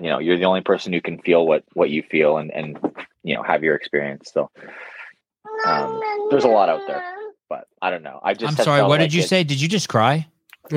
[0.00, 2.78] you know you're the only person who can feel what what you feel and and
[3.22, 4.30] you know have your experience.
[4.32, 4.50] So
[5.66, 6.00] um,
[6.30, 7.04] there's a lot out there,
[7.48, 8.18] but I don't know.
[8.22, 8.80] I just I'm sorry.
[8.82, 9.44] What like did you it- say?
[9.44, 10.26] Did you just cry?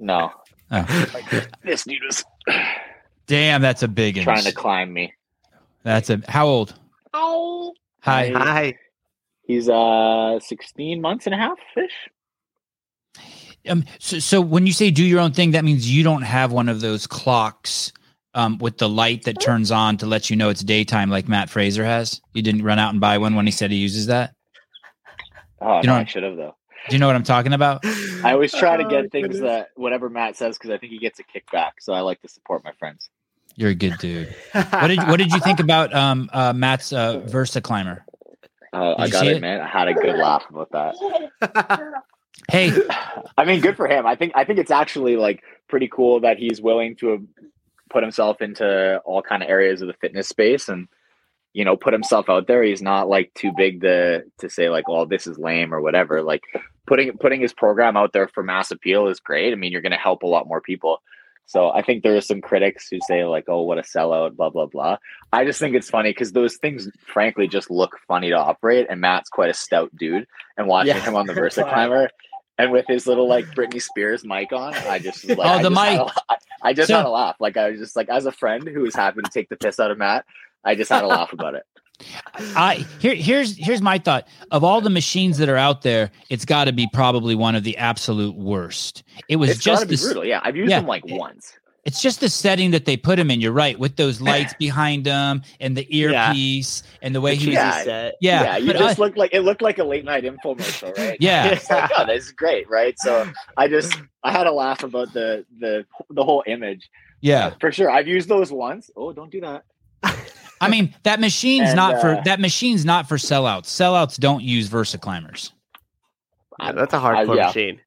[0.00, 0.32] No,
[0.70, 1.12] Oh,
[1.62, 2.24] this dude was
[3.26, 4.20] damn, that's a big.
[4.22, 5.12] trying to climb me.
[5.82, 6.74] That's a how old?
[7.14, 7.72] Hi.
[8.30, 8.74] Hi.
[9.46, 13.20] He's uh 16 months and a half ish.
[13.68, 16.52] Um, so, so when you say do your own thing, that means you don't have
[16.52, 17.92] one of those clocks
[18.34, 21.48] um, with the light that turns on to let you know it's daytime, like Matt
[21.48, 22.20] Fraser has.
[22.34, 24.34] You didn't run out and buy one when he said he uses that.
[25.62, 26.56] Oh, You no, know- I should have though.
[26.90, 27.82] Do you know what I'm talking about?
[28.22, 29.40] I always try to Oh, get things goodness.
[29.40, 31.70] that whatever Matt says because I think he gets a kickback.
[31.80, 33.08] So I like to support my friends.
[33.56, 34.34] You're a good dude.
[34.52, 38.02] What did What did you think about um, uh, Matt's uh, VersaClimber?
[38.74, 39.36] Uh, I gotta it?
[39.36, 42.02] admit, I had a good laugh about that.
[42.50, 42.72] Hey,
[43.38, 44.06] I mean, good for him.
[44.06, 47.26] I think I think it's actually like pretty cool that he's willing to
[47.90, 50.88] put himself into all kind of areas of the fitness space and
[51.52, 52.62] you know put himself out there.
[52.62, 56.22] He's not like too big to to say like, "Oh, this is lame" or whatever.
[56.22, 56.42] Like
[56.86, 59.52] putting putting his program out there for mass appeal is great.
[59.52, 61.00] I mean, you're going to help a lot more people.
[61.46, 64.50] So I think there are some critics who say like, "Oh, what a sellout," blah
[64.50, 64.96] blah blah.
[65.32, 68.86] I just think it's funny because those things, frankly, just look funny to operate.
[68.88, 70.26] And Matt's quite a stout dude,
[70.56, 71.00] and watching Yeah.
[71.02, 72.08] him on the VersaClimber
[72.56, 75.62] and with his little like Britney Spears mic on, I just was like, Oh, I
[75.62, 76.00] the just mic.
[76.00, 77.36] a I just So- had a laugh.
[77.40, 79.78] Like I was just like, as a friend who was happy to take the piss
[79.80, 80.24] out of Matt,
[80.64, 81.64] I just had a laugh about it.
[82.56, 84.26] I here here's here's my thought.
[84.50, 87.62] Of all the machines that are out there, it's got to be probably one of
[87.64, 89.04] the absolute worst.
[89.28, 90.24] It was It's just the, brutal.
[90.24, 90.80] Yeah, I've used yeah.
[90.80, 91.52] them like once.
[91.84, 93.42] It's just the setting that they put him in.
[93.42, 96.30] You're right, with those lights behind him and the Yeah.
[96.30, 97.54] earpiece and the way he was.
[97.54, 97.82] Yeah.
[97.84, 98.14] set.
[98.22, 98.56] Yeah, yeah.
[98.56, 101.16] you but just I- looked like it looked like a late night infomercial, right?
[101.20, 101.46] Yeah.
[101.52, 102.94] it's like, oh, this is great, right?
[102.98, 106.88] So I just I had a laugh about the the the whole image.
[107.20, 107.52] yeah.
[107.60, 107.90] for sure.
[107.90, 108.90] I've used those once.
[108.96, 109.64] Oh, don't do that.
[110.60, 113.64] I mean, that machine's And, not for uh, that machine's not for sellouts.
[113.66, 115.52] Sellouts don't use VersaClimbers.
[116.60, 117.46] Yeah, that's a hardcore yeah.
[117.46, 117.80] machine.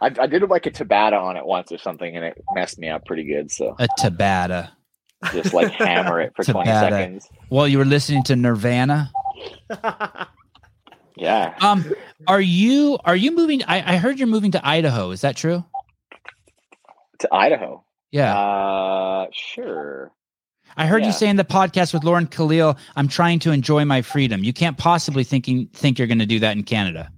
[0.00, 2.88] I, I did like a Tabata on it once or something, and it messed me
[2.88, 3.50] up pretty good.
[3.50, 4.70] So A Tabata.
[5.32, 7.28] just like hammer it for twenty seconds.
[7.48, 9.12] While you were listening to Nirvana.
[11.16, 11.92] Yeah, Um,
[12.26, 13.62] are you are you moving?
[13.68, 15.12] I, I heard you're moving to Idaho.
[15.12, 15.64] Is that true?
[17.20, 17.84] to Idaho.
[18.10, 18.36] Yeah.
[18.36, 20.10] Uh, sure.
[20.76, 21.08] I heard Yeah.
[21.08, 24.42] you say in the podcast with Lauren Khalil, I'm trying to enjoy my freedom.
[24.44, 27.10] You can't possibly thinking think you're going to do that in Canada.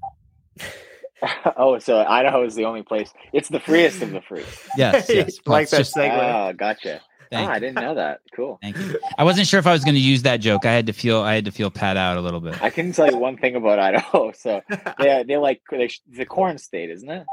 [1.57, 3.13] oh, so Idaho is the only place.
[3.33, 4.45] It's the freest of the free.
[4.77, 5.39] Yes, yes.
[5.47, 6.13] Well, like it's that just- segue.
[6.13, 7.01] Oh, ah, gotcha.
[7.31, 8.21] thank oh, I didn't know that.
[8.35, 8.59] Cool.
[8.63, 8.99] thank you.
[9.19, 10.67] I wasn't sure if I was going to use that joke.
[10.67, 12.61] I had to feel I had to feel pat out a little bit.
[12.63, 14.33] I can tell you one thing about Idaho.
[14.37, 14.61] So
[14.99, 17.27] they they like they, the corn state, isn't it?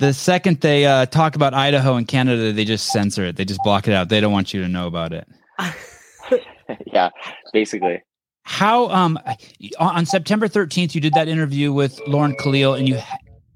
[0.00, 3.36] The second they uh, talk about Idaho and Canada, they just censor it.
[3.36, 4.08] They just block it out.
[4.08, 5.28] They don't want you to know about it.
[6.86, 7.10] yeah,
[7.52, 8.02] basically.
[8.42, 9.18] How um
[9.78, 13.00] on September 13th you did that interview with Lauren Khalil and you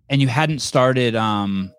[0.08, 1.70] and you hadn't started um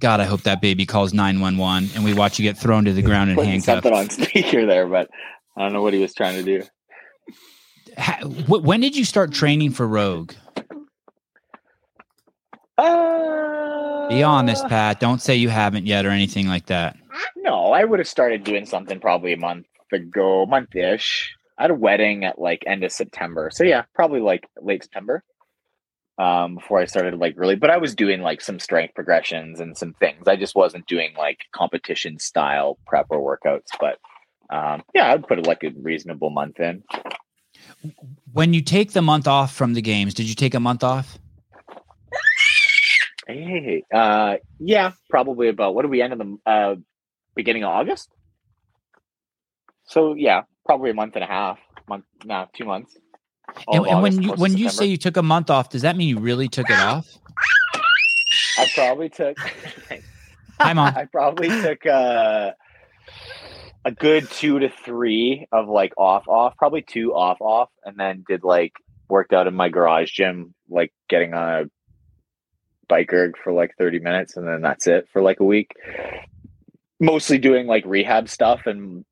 [0.00, 3.02] God, I hope that baby calls 911 and we watch you get thrown to the
[3.02, 3.84] ground and handcuffed.
[3.84, 5.08] something on speaker there, but
[5.56, 6.62] I don't know what he was trying to do.
[8.46, 10.32] Wh- when did you start training for Rogue?
[12.78, 15.00] Uh, Be honest, Pat.
[15.00, 16.96] Don't say you haven't yet or anything like that.
[17.36, 21.34] No, I would have started doing something probably a month ago, month ish.
[21.58, 23.50] I had a wedding at like end of September.
[23.52, 25.24] So yeah, probably like late September.
[26.18, 29.76] Um, before I started like really, but I was doing like some strength progressions and
[29.76, 30.26] some things.
[30.26, 33.68] I just wasn't doing like competition style prep or workouts.
[33.78, 33.98] But
[34.50, 36.82] um, yeah, I'd put like a reasonable month in.
[38.32, 41.18] When you take the month off from the games, did you take a month off?
[43.28, 46.76] Hey, uh, yeah, probably about what do we end in the uh,
[47.34, 48.08] beginning of August?
[49.84, 52.96] So yeah, probably a month and a half, month, no, two months.
[53.70, 56.08] And, and when you when you say you took a month off, does that mean
[56.08, 57.06] you really took it off?
[58.58, 59.38] I probably took,
[60.60, 60.92] Hi, mom.
[60.96, 62.52] I probably took uh,
[63.84, 68.24] a good two to three of like off, off, probably two off, off, and then
[68.26, 68.72] did like
[69.08, 71.64] worked out in my garage gym, like getting on a
[72.88, 75.72] bike erg for like 30 minutes and then that's it for like a week.
[77.00, 79.04] Mostly doing like rehab stuff and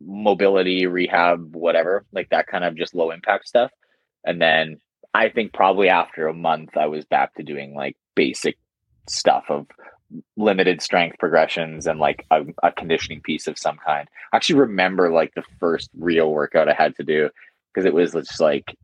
[0.00, 3.70] mobility, rehab, whatever, like that kind of just low impact stuff.
[4.24, 4.80] And then
[5.14, 8.58] I think probably after a month, I was back to doing like basic
[9.08, 9.66] stuff of
[10.36, 14.08] limited strength progressions and like a, a conditioning piece of some kind.
[14.32, 17.30] I actually remember like the first real workout I had to do
[17.72, 18.76] because it was just like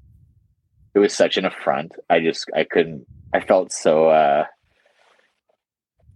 [0.94, 1.92] it was such an affront.
[2.08, 3.06] I just I couldn't.
[3.34, 4.44] I felt so uh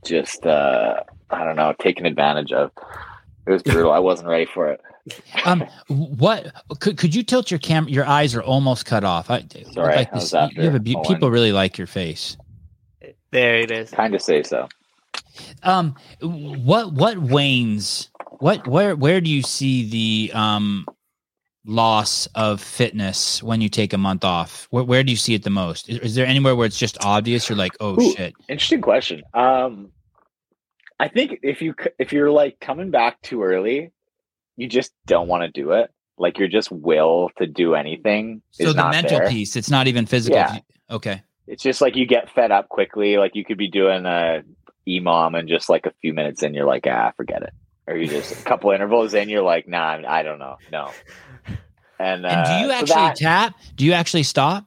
[0.06, 1.00] just uh
[1.30, 2.70] I don't know taken advantage of.
[3.46, 3.92] It was brutal.
[3.92, 4.80] I wasn't ready for it.
[5.46, 7.90] Um, what could could you tilt your camera?
[7.90, 9.30] Your eyes are almost cut off.
[9.30, 9.42] I
[9.72, 12.36] Sorry, like this- you have a be- people really like your face.
[13.30, 13.90] There it is.
[13.90, 14.68] Kind of say so.
[15.62, 18.10] Um, what what wanes?
[18.40, 20.86] What where where do you see the um
[21.66, 24.66] loss of fitness when you take a month off?
[24.70, 25.88] Where where do you see it the most?
[25.88, 27.48] Is, is there anywhere where it's just obvious?
[27.48, 28.12] You're like, oh Ooh.
[28.14, 28.34] shit.
[28.48, 29.22] Interesting question.
[29.34, 29.90] Um,
[31.00, 33.92] I think if you if you're like coming back too early,
[34.56, 35.90] you just don't want to do it.
[36.16, 39.28] Like your just will to do anything So the mental there.
[39.28, 40.38] piece, it's not even physical.
[40.38, 40.58] Yeah.
[40.90, 41.22] Okay.
[41.46, 43.16] It's just like you get fed up quickly.
[43.16, 44.42] Like you could be doing a
[44.88, 47.52] emom and just like a few minutes in, you're like, ah, forget it.
[47.86, 50.90] Or you just a couple intervals in, you're like, nah, I don't know, no.
[51.98, 53.54] And, And do uh, you so actually that- tap?
[53.76, 54.64] Do you actually stop?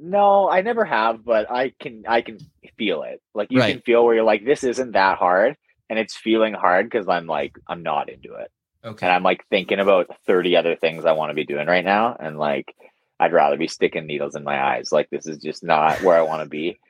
[0.00, 2.38] No, I never have, but I can I can
[2.76, 3.22] feel it.
[3.34, 3.74] Like you Right.
[3.74, 5.56] can feel where you're like, this isn't that hard,
[5.88, 8.50] and it's feeling hard because I'm like I'm not into it,
[8.84, 9.06] Okay.
[9.06, 12.16] and I'm like thinking about thirty other things I want to be doing right now,
[12.18, 12.74] and like
[13.20, 14.90] I'd rather be sticking needles in my eyes.
[14.90, 16.80] Like this is just not where I want to be.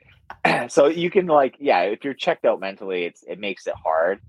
[0.69, 4.21] so you can like, yeah, if you're checked out mentally, it's it makes it hard.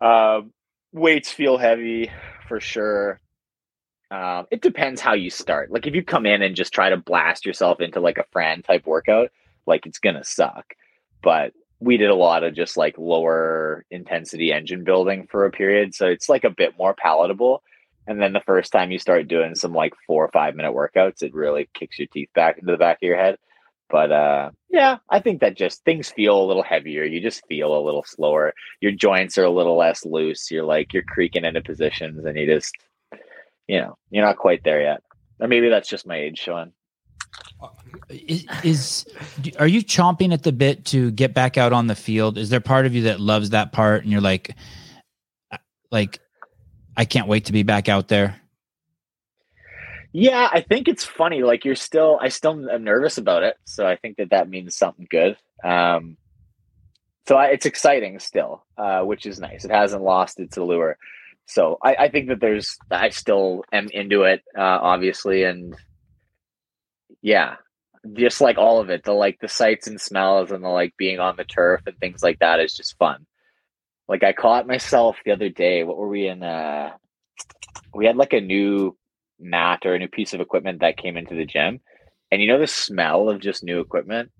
[0.00, 0.52] Um,
[0.92, 2.10] weights feel heavy
[2.48, 3.20] for sure.
[4.10, 5.70] Um, it depends how you start.
[5.70, 8.62] Like if you come in and just try to blast yourself into like a Fran
[8.62, 9.30] type workout,
[9.66, 10.74] like it's gonna suck.
[11.22, 15.94] But we did a lot of just like lower intensity engine building for a period,
[15.94, 17.62] so it's like a bit more palatable.
[18.06, 21.22] And then the first time you start doing some like four or five minute workouts,
[21.22, 23.36] it really kicks your teeth back into the back of your head.
[23.88, 27.04] But uh, yeah, I think that just things feel a little heavier.
[27.04, 28.52] You just feel a little slower.
[28.80, 30.50] Your joints are a little less loose.
[30.50, 32.74] You're like you're creaking into positions, and you just,
[33.66, 35.02] you know, you're not quite there yet.
[35.40, 36.72] Or maybe that's just my age, Sean.
[38.08, 39.06] is, is
[39.58, 42.60] are you chomping at the bit to get back out on the field is there
[42.60, 44.54] part of you that loves that part and you're like
[45.50, 45.58] uh,
[45.90, 46.20] like
[46.96, 48.40] i can't wait to be back out there
[50.12, 51.42] Yeah, I think it's funny.
[51.42, 53.56] Like you're still, I still am nervous about it.
[53.64, 55.36] So I think that that means something good.
[55.62, 56.16] Um,
[57.28, 59.66] so I, it's exciting still, uh, which is nice.
[59.66, 60.96] It hasn't lost its allure.
[61.46, 65.76] So I, I think that there's, I still am into it, uh, obviously, and
[67.22, 67.56] yeah,
[68.14, 71.18] just like all of it, the like the sights and smells and the like being
[71.18, 73.26] on the turf and things like that is just fun.
[74.08, 75.84] Like I caught myself the other day.
[75.84, 76.42] What were we in?
[76.42, 76.92] Uh,
[77.94, 78.96] we had like a new
[79.38, 81.80] mat or a new piece of equipment that came into the gym,
[82.30, 84.30] and you know the smell of just new equipment,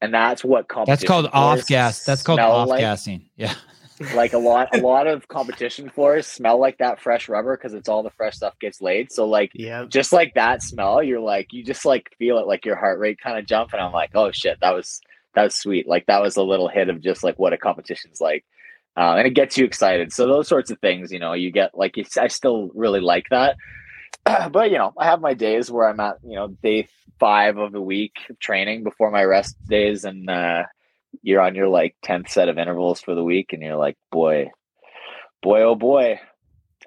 [0.00, 2.80] and that's what that's called off gas that's called off like.
[2.80, 3.54] gassing yeah
[4.00, 7.88] Like a lot, a lot of competition floors smell like that fresh rubber because it's
[7.88, 9.10] all the fresh stuff gets laid.
[9.10, 9.86] So like Yeah.
[9.88, 13.18] just like that smell, you're like you just like feel it, like your heart rate
[13.22, 15.00] kind of jump, and I'm like, oh shit, that was
[15.34, 15.88] that was sweet.
[15.88, 18.44] Like that was a little hit of just like what a competition's like,
[18.96, 20.12] uh, and it gets you excited.
[20.12, 23.26] So those sorts of things, you know, you get like it's, I still really like
[23.30, 23.56] that,
[24.52, 27.72] but you know, I have my days where I'm at, you know, day five of
[27.72, 30.64] the week of training before my rest days, and uh,
[31.22, 34.50] you're on your like tenth set of intervals for the week, and you're like, boy,
[35.42, 36.20] boy, oh boy,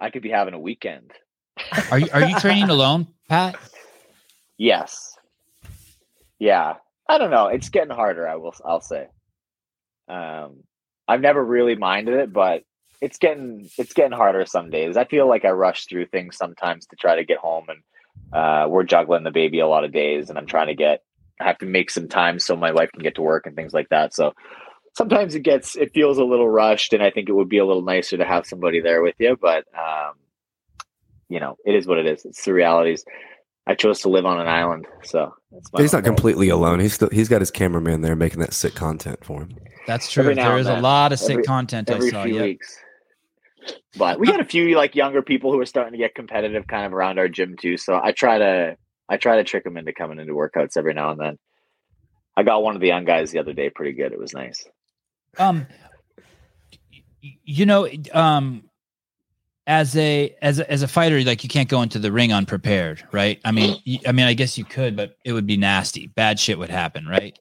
[0.01, 1.11] I could be having a weekend.
[1.91, 3.55] are you are you training alone pat
[4.57, 5.15] Yes.
[6.37, 6.75] Yeah.
[7.07, 7.47] I don't know.
[7.47, 9.07] It's getting harder, I will I'll say.
[10.07, 10.63] Um
[11.07, 12.63] I've never really minded it, but
[13.01, 14.97] it's getting it's getting harder some days.
[14.97, 17.81] I feel like I rush through things sometimes to try to get home and
[18.33, 21.01] uh we're juggling the baby a lot of days and I'm trying to get
[21.39, 23.89] have to make some time so my wife can get to work and things like
[23.89, 24.13] that.
[24.13, 24.33] So
[24.97, 27.65] sometimes it gets it feels a little rushed and I think it would be a
[27.65, 30.13] little nicer to have somebody there with you, but um
[31.29, 32.25] you know, it is what it is.
[32.25, 33.05] It's the realities.
[33.67, 36.15] I chose to live on an island, so that's my He's not fault.
[36.15, 36.79] completely alone.
[36.79, 39.55] He's still he's got his cameraman there making that sick content for him.
[39.85, 42.07] that's true There is now there and is a lot of sick Every- content every
[42.07, 42.77] i saw few yeah weeks.
[43.97, 46.85] But we had a few like younger people who are starting to get competitive kind
[46.85, 47.77] of around our gym too.
[47.77, 48.75] So I try to
[49.09, 51.37] I try to trick them into coming into workouts every now and then.
[52.37, 54.13] I got one of the young guys the other day pretty good.
[54.13, 54.65] It was nice.
[55.37, 55.67] um
[57.21, 58.63] you know um
[59.67, 63.03] as a as a, as a fighter like you can't go into the ring unprepared
[63.11, 63.77] right i mean
[64.07, 67.05] I mean i guess you could but it would be nasty bad shit would happen
[67.05, 67.37] right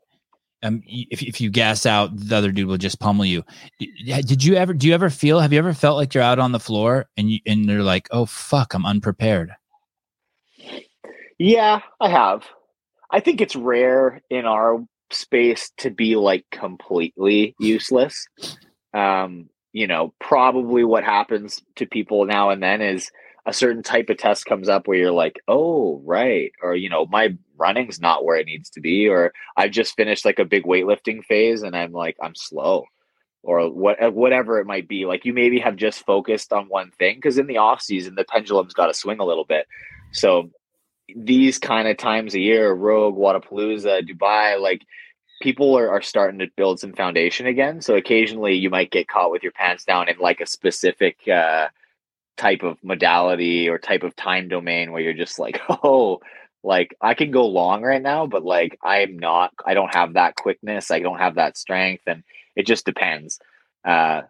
[0.63, 3.45] um if, if you gas out the other dude will just pummel you
[3.79, 6.53] did you ever do you ever feel have you ever felt like you're out on
[6.53, 9.53] the floor and you and you're like oh fuck i'm unprepared
[11.39, 12.45] Yeah, I have.
[13.11, 18.27] I think it's rare in our space to be like completely useless.
[18.93, 23.11] Um, you know, probably what happens to people now and then is
[23.47, 26.53] a certain type of test comes up where you're like, oh, right.
[26.63, 29.09] Or, you know, my running's not where it needs to be.
[29.09, 32.85] Or I've just finished like a big weightlifting phase and I'm like, I'm slow.
[33.43, 35.07] Or what, uh, whatever it might be.
[35.07, 38.25] Like you maybe have just focused on one thing because in the off season, the
[38.25, 39.67] pendulum's got to swing a little bit.
[40.13, 40.51] So
[41.15, 44.83] these kind of times a year, Rogue, Wodapalooza, Dubai, like
[45.41, 47.81] people are, are starting to build some foundation again.
[47.81, 51.69] So occasionally you might get caught with your pants down in like a specific uh,
[52.37, 56.21] type of modality or type of time domain where you're just like, oh,
[56.63, 60.35] like I can go long right now, but like I'm not, I don't have that
[60.35, 62.25] quickness, I don't have that strength, and
[62.57, 63.39] it just depends.
[63.85, 64.23] Uh,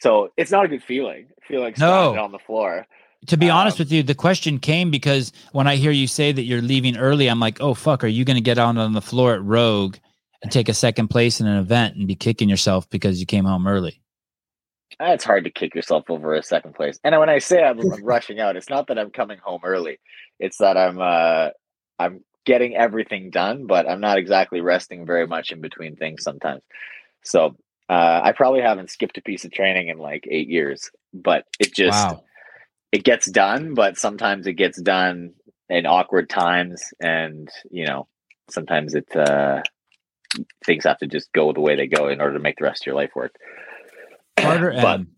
[0.00, 1.26] so it's not a good feeling.
[1.42, 2.16] I feel like No.
[2.16, 2.86] on the floor.
[3.28, 6.32] To be honest Um, with you, the question came because when I hear you say
[6.32, 8.92] that you're leaving early, I'm like, oh fuck, are you going to get out on
[8.92, 9.96] the floor at Rogue
[10.42, 13.44] and take a second place in an event and be kicking yourself because you came
[13.44, 14.00] home early?
[15.00, 16.98] Uh, It's hard to kick yourself over a second place.
[17.02, 19.98] And when I say I'm, I'm rushing out, it's not that I'm coming home early.
[20.38, 21.50] It's that I'm uh,
[21.98, 26.62] I'm getting everything done, but I'm not exactly resting very much in between things sometimes.
[27.22, 27.56] So
[27.88, 31.74] uh, I probably haven't skipped a piece of training in like eight years, but it
[31.74, 32.22] just wow.
[32.94, 33.74] It gets done.
[33.74, 35.34] But sometimes it gets done
[35.68, 38.06] in awkward times, and you know
[38.48, 39.62] sometimes it uh,
[40.64, 42.82] things have to just go the way they go in order to make the rest
[42.82, 43.34] of your life work.
[44.38, 45.08] Carter but M.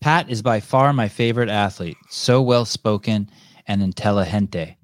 [0.00, 1.96] Pat is by far my favorite athlete.
[2.10, 3.30] So well spoken
[3.66, 4.76] and intelligente.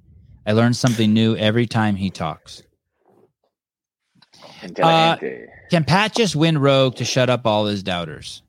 [0.47, 2.63] I learn something new every time he talks.
[4.63, 5.47] Intelligente.
[5.71, 8.43] Can Pat just win Rogue to shut up all his doubters?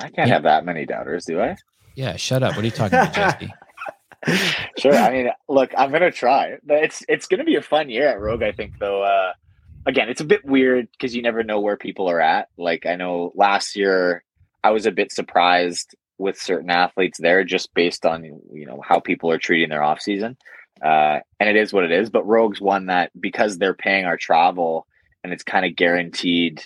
[0.00, 1.56] I can't have that many doubters, do I?
[1.94, 2.56] Yeah, shut up.
[2.56, 3.52] What are you talking about, Jesse?
[4.78, 4.94] Sure.
[4.94, 6.58] I mean, look, I'm gonna try.
[6.62, 8.44] But It's it's gonna be a fun year at Rogue.
[8.44, 9.02] I think, though.
[9.02, 9.32] Uh,
[9.84, 12.48] again, it's a bit weird because you never know where people are at.
[12.56, 14.22] Like I know last year,
[14.62, 19.00] I was a bit surprised with certain athletes there, just based on you know how
[19.00, 20.36] people are treating their off season.
[20.80, 22.08] Uh, and it is what it is.
[22.08, 24.86] But Rogue's one that because they're paying our travel
[25.24, 26.62] and it's kind of guaranteed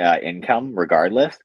[0.00, 1.38] uh, income regardless.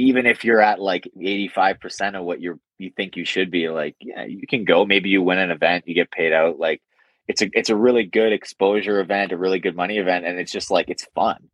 [0.00, 3.96] Even if you're at like 85% of what you're you think you should be, like
[4.00, 4.84] yeah, you can go.
[4.84, 6.58] Maybe you win an event, you get paid out.
[6.58, 6.80] Like
[7.28, 10.52] it's a it's a really good exposure event, a really good money event, and it's
[10.52, 11.48] just like it's fun.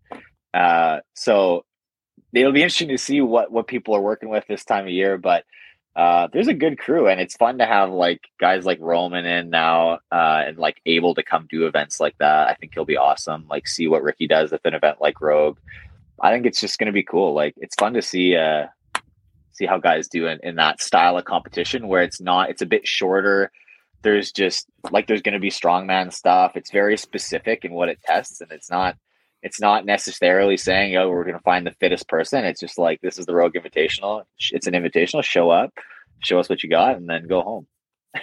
[0.54, 1.64] Uh, so
[2.32, 5.18] it'll be interesting to see what what people are working with this time of year,
[5.18, 5.44] but
[5.96, 9.48] uh, there's a good crew, and it's fun to have like guys like Roman in
[9.48, 12.48] now, uh, and like able to come do events like that.
[12.48, 13.46] I think he'll be awesome.
[13.48, 15.58] Like see what Ricky does at an event like Rogue.
[16.20, 17.34] I think it's just going to be cool.
[17.34, 18.66] Like it's fun to see uh,
[19.52, 22.66] see how guys do in, in that style of competition where it's not it's a
[22.66, 23.50] bit shorter.
[24.02, 26.56] There's just like there's going to be strongman stuff.
[26.56, 28.96] It's very specific in what it tests, and it's not
[29.42, 32.44] it's not necessarily saying oh we're going to find the fittest person.
[32.44, 34.24] It's just like this is the Rogue Invitational.
[34.52, 35.22] It's an invitational.
[35.22, 35.72] Show up,
[36.20, 37.66] show us what you got, and then go home.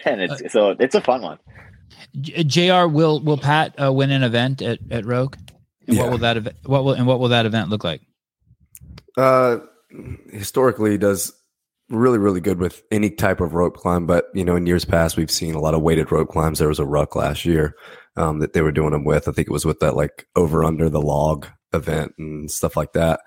[0.06, 1.38] And it's so it's a fun one.
[2.20, 2.88] Jr.
[2.88, 5.36] Will will Pat uh, win an event at, at Rogue?
[5.88, 6.04] And Yeah.
[6.04, 6.56] what will that event?
[6.66, 8.02] What will and what will that event look like?
[9.18, 9.58] Uh,
[10.32, 11.34] historically, does
[11.90, 14.06] really, really good with any type of rope climb.
[14.06, 16.60] But you know, in years past, we've seen a lot of weighted rope climbs.
[16.60, 17.76] There was a ruck last year
[18.16, 19.28] um, that they were doing them with.
[19.28, 22.94] I think it was with that like over under the log event and stuff like
[22.94, 23.22] that.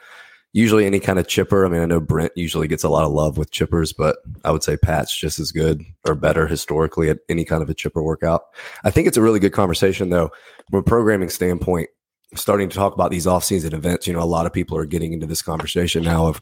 [0.53, 1.67] Usually, any kind of chipper.
[1.67, 4.51] I mean, I know Brent usually gets a lot of love with chippers, but I
[4.51, 8.03] would say Pat's just as good or better historically at any kind of a chipper
[8.03, 8.45] workout.
[8.83, 10.31] I think it's a really good conversation, though,
[10.71, 11.91] from a programming standpoint
[12.35, 15.13] starting to talk about these off-season events you know a lot of people are getting
[15.13, 16.41] into this conversation now of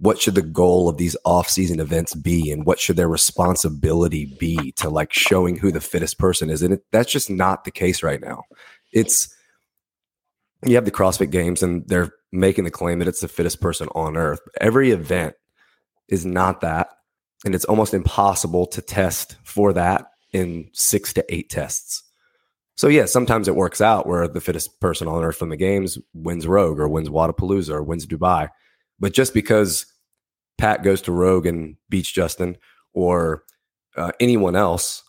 [0.00, 4.72] what should the goal of these off-season events be and what should their responsibility be
[4.72, 8.02] to like showing who the fittest person is and it, that's just not the case
[8.02, 8.44] right now.
[8.92, 9.34] It's
[10.64, 13.88] you have the crossfit games and they're making the claim that it's the fittest person
[13.94, 14.40] on earth.
[14.60, 15.34] Every event
[16.08, 16.88] is not that
[17.44, 22.04] and it's almost impossible to test for that in six to eight tests
[22.78, 25.98] so yeah, sometimes it works out where the fittest person on earth from the games
[26.14, 28.50] wins Rogue or wins Wodapalooza or wins Dubai.
[29.00, 29.84] But just because
[30.58, 32.56] Pat goes to Rogue and beats Justin
[32.94, 33.42] or
[33.96, 35.02] uh, anyone else,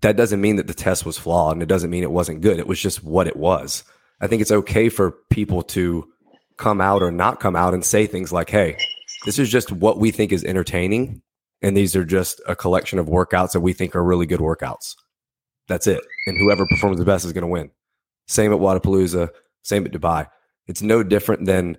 [0.00, 2.58] that doesn't mean that the test was flawed and it doesn't mean it wasn't good.
[2.58, 3.84] It was just what it was.
[4.22, 6.08] I think it's okay for people to
[6.56, 8.78] come out or not come out and say things like, hey,
[9.26, 11.20] this is just what we think is entertaining.
[11.60, 14.94] And these are just a collection of workouts that we think are really good workouts.
[15.70, 16.04] That's it.
[16.26, 17.70] And whoever performs the best is going to win.
[18.26, 19.28] Same at Wodapalooza,
[19.62, 20.26] same at Dubai.
[20.66, 21.78] It's no different than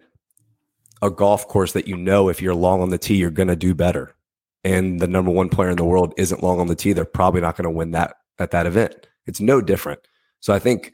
[1.02, 3.56] a golf course that you know if you're long on the tee, you're going to
[3.58, 4.16] do better.
[4.64, 6.94] And the number one player in the world isn't long on the tee.
[6.94, 9.08] They're probably not going to win that at that event.
[9.26, 10.00] It's no different.
[10.40, 10.94] So I think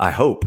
[0.00, 0.44] I hope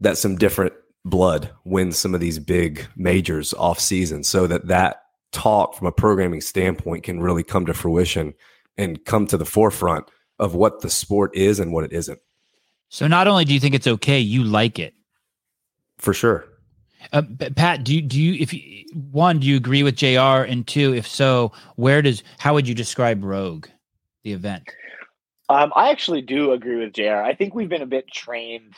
[0.00, 0.72] that some different
[1.04, 5.02] blood wins some of these big majors off season so that that
[5.32, 8.32] talk from a programming standpoint can really come to fruition
[8.78, 10.08] and come to the forefront
[10.38, 12.20] of what the sport is and what it isn't.
[12.88, 14.94] So not only do you think it's okay, you like it.
[15.98, 16.46] For sure.
[17.12, 17.22] Uh,
[17.54, 20.44] Pat, do you do you if you, one do you agree with Jr.
[20.48, 23.66] and two, if so, where does how would you describe Rogue,
[24.22, 24.68] the event?
[25.48, 27.16] Um, I actually do agree with Jr.
[27.16, 28.72] I think we've been a bit trained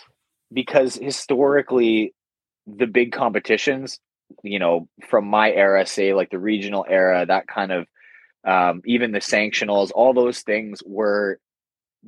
[0.52, 2.14] because historically,
[2.66, 4.00] the big competitions,
[4.42, 7.86] you know, from my era, say like the regional era, that kind of,
[8.44, 11.38] um, even the sanctionals, all those things were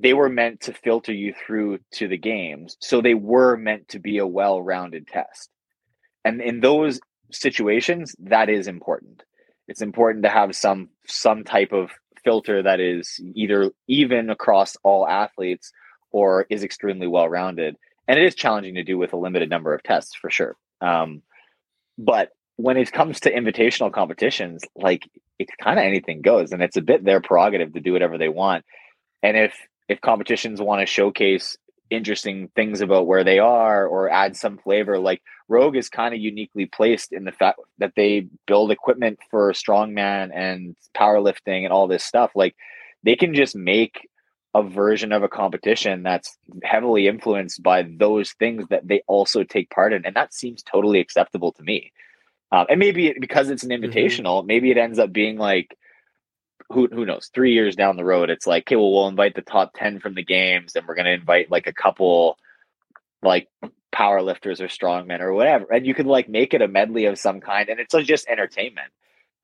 [0.01, 2.77] they were meant to filter you through to the games.
[2.81, 5.51] So they were meant to be a well rounded test.
[6.25, 7.01] And in those
[7.33, 9.25] situations, that is important.
[9.66, 11.91] It's important to have some some type of
[12.25, 15.73] filter that is either even across all athletes
[16.11, 17.77] or is extremely well rounded.
[18.07, 20.57] And it is challenging to do with a limited number of tests for sure.
[20.81, 21.23] Um,
[21.99, 25.09] but when it comes to invitational competitions, like
[25.39, 28.29] it's kind of anything goes, and it's a bit their prerogative to do whatever they
[28.29, 28.65] want.
[29.23, 29.55] And if
[29.89, 31.56] if competitions want to showcase
[31.90, 36.20] interesting things about where they are or add some flavor like rogue is kind of
[36.20, 41.89] uniquely placed in the fact that they build equipment for strongman and powerlifting and all
[41.89, 42.55] this stuff like
[43.05, 44.06] they can just make
[44.55, 49.70] a version of a competition that's heavily influenced by those things that they also take
[49.70, 51.90] part in and that seems totally acceptable to me
[52.52, 53.85] um, and maybe because it's an mm-hmm.
[53.85, 54.47] invitational mm-hmm.
[54.47, 55.74] maybe it ends up being like
[56.70, 57.31] who who knows?
[57.35, 60.15] Three years down the road, it's like, okay, well, we'll invite the top ten from
[60.15, 62.36] the games, and we're going to invite like a couple,
[63.23, 63.49] like
[63.90, 67.19] power lifters or strongmen or whatever, and you can like make it a medley of
[67.19, 68.93] some kind, and it's just entertainment.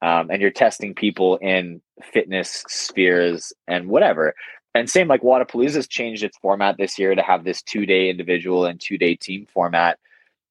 [0.02, 4.34] Um, and you're testing people in fitness spheres and whatever.
[4.74, 8.66] And same like Wodapalooza's changed its format this year to have this two day individual
[8.66, 9.98] and two day team format,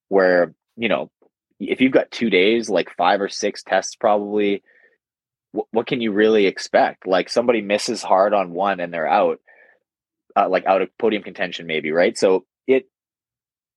[0.10, 1.12] where you know
[1.60, 4.64] if you've got two days, like five or six tests probably
[5.54, 7.08] what, what can you really expect?
[7.08, 9.40] Like somebody misses hard on one and they're out,
[10.36, 12.18] uh, like out of podium contention, maybe, right?
[12.18, 12.88] So it,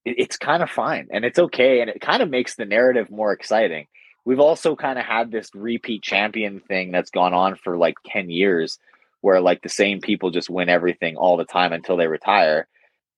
[0.04, 1.80] it it's kind of fine and it's okay.
[1.80, 3.86] And it kind of makes the narrative more exciting.
[4.24, 8.28] We've also kind of had this repeat champion thing that's gone on for like 10
[8.30, 8.78] years
[9.20, 12.66] where like the same people just win everything all the time until they retire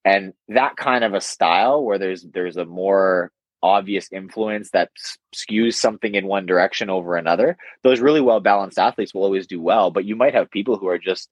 [0.05, 3.31] and that kind of a style where there's there's a more
[3.63, 4.91] obvious influence that
[5.35, 9.61] skews something in one direction over another, those really well balanced athletes will always do
[9.61, 9.91] well.
[9.91, 11.29] But you might have people who are just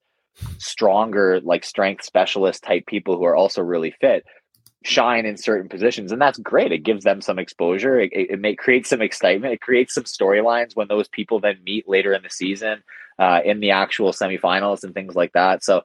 [0.58, 4.24] stronger, like strength specialist type people who are also really fit
[4.84, 6.70] shine in certain positions and that's great.
[6.70, 7.98] It gives them some exposure.
[7.98, 9.52] It, it, it may create some excitement.
[9.52, 12.84] It creates some storylines when those people then meet later in the season
[13.18, 15.64] uh, in the actual semifinals and things like that.
[15.64, 15.82] So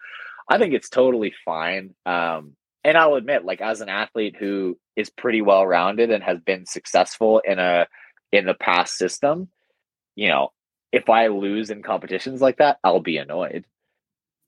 [0.49, 1.95] i think it's totally fine.
[2.05, 6.39] Um, and I'll admit, like as an athlete who is pretty well rounded and has
[6.39, 7.87] been successful in a
[8.31, 9.49] in the past system,
[10.15, 10.49] you know,
[10.91, 13.65] if I lose in competitions like that, I'll be annoyed.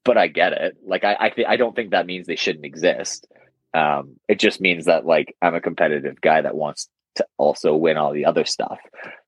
[0.06, 0.78] But I get it.
[0.86, 3.28] Like I I, th- I don't think that means they shouldn't exist.
[3.74, 7.98] Um, it just means that like I'm a competitive guy that wants to also win
[7.98, 8.80] all the other stuff.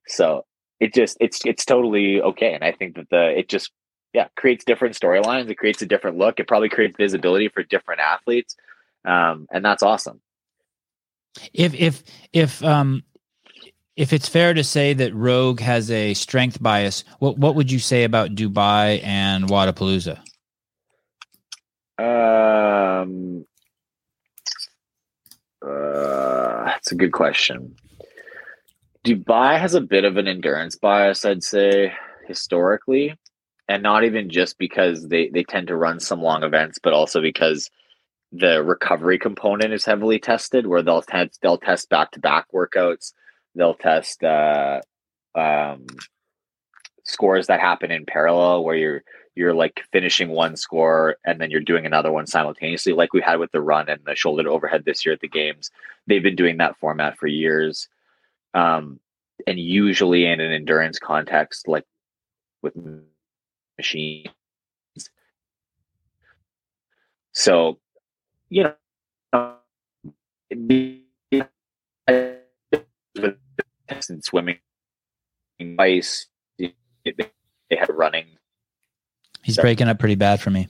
[0.08, 0.46] So
[0.80, 2.54] it just it's it's totally okay.
[2.54, 3.72] And I think that the it just
[4.14, 5.50] yeah creates different storylines.
[5.50, 6.40] It creates a different look.
[6.40, 8.56] It probably creates visibility for different athletes
[9.06, 10.22] um, and that's awesome.
[11.54, 12.04] If if
[12.34, 13.04] if um
[13.96, 17.80] if it's fair to say that Rogue has a strength bias, what what would you
[17.80, 20.20] say about Dubai and Wodapalooza?
[21.98, 23.46] Um,
[25.66, 27.76] uh, that's a good question.
[29.06, 31.94] Dubai has a bit of an endurance bias, I'd say,
[32.28, 33.16] historically,
[33.70, 37.22] and not even just because they they tend to run some long events, but also
[37.22, 37.70] because
[38.38, 43.14] the recovery component is heavily tested where they'll test they'll test back to back workouts.
[43.56, 44.82] They'll test uh,
[45.34, 45.86] um,
[47.04, 49.04] scores that happen in parallel where you're
[49.36, 53.40] you're like finishing one score and then you're doing another one simultaneously like we had
[53.40, 55.72] with the run and the shoulder to overhead this year at the games.
[56.08, 57.90] They've been doing that format for years
[58.54, 59.00] um,
[59.46, 61.86] and usually in an endurance context like
[62.62, 62.74] with
[63.78, 64.30] machines.
[67.34, 67.78] So
[68.50, 69.56] you know,
[73.88, 74.60] tested swimming,
[75.80, 76.28] ice.
[76.58, 76.74] They
[77.72, 78.26] had running.
[79.44, 80.68] He's breaking up pretty bad for me.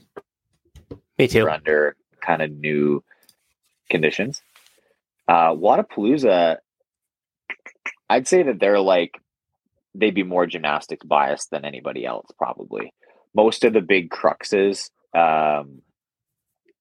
[1.18, 1.48] Me too.
[1.48, 3.02] Under kind of new
[3.90, 4.42] conditions.
[5.28, 6.58] Uh, Wodapalooza,
[8.08, 9.20] I'd say that they're like
[9.94, 12.92] they'd be more gymnastics biased than anybody else, probably.
[13.34, 15.82] Most of the big cruxes, um,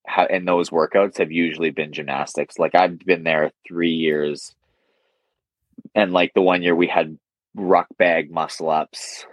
[0.07, 2.59] and those workouts have usually been gymnastics.
[2.59, 4.55] Like I've been there three years,
[5.93, 7.17] and like the one year we had
[7.55, 9.25] ruck bag muscle ups.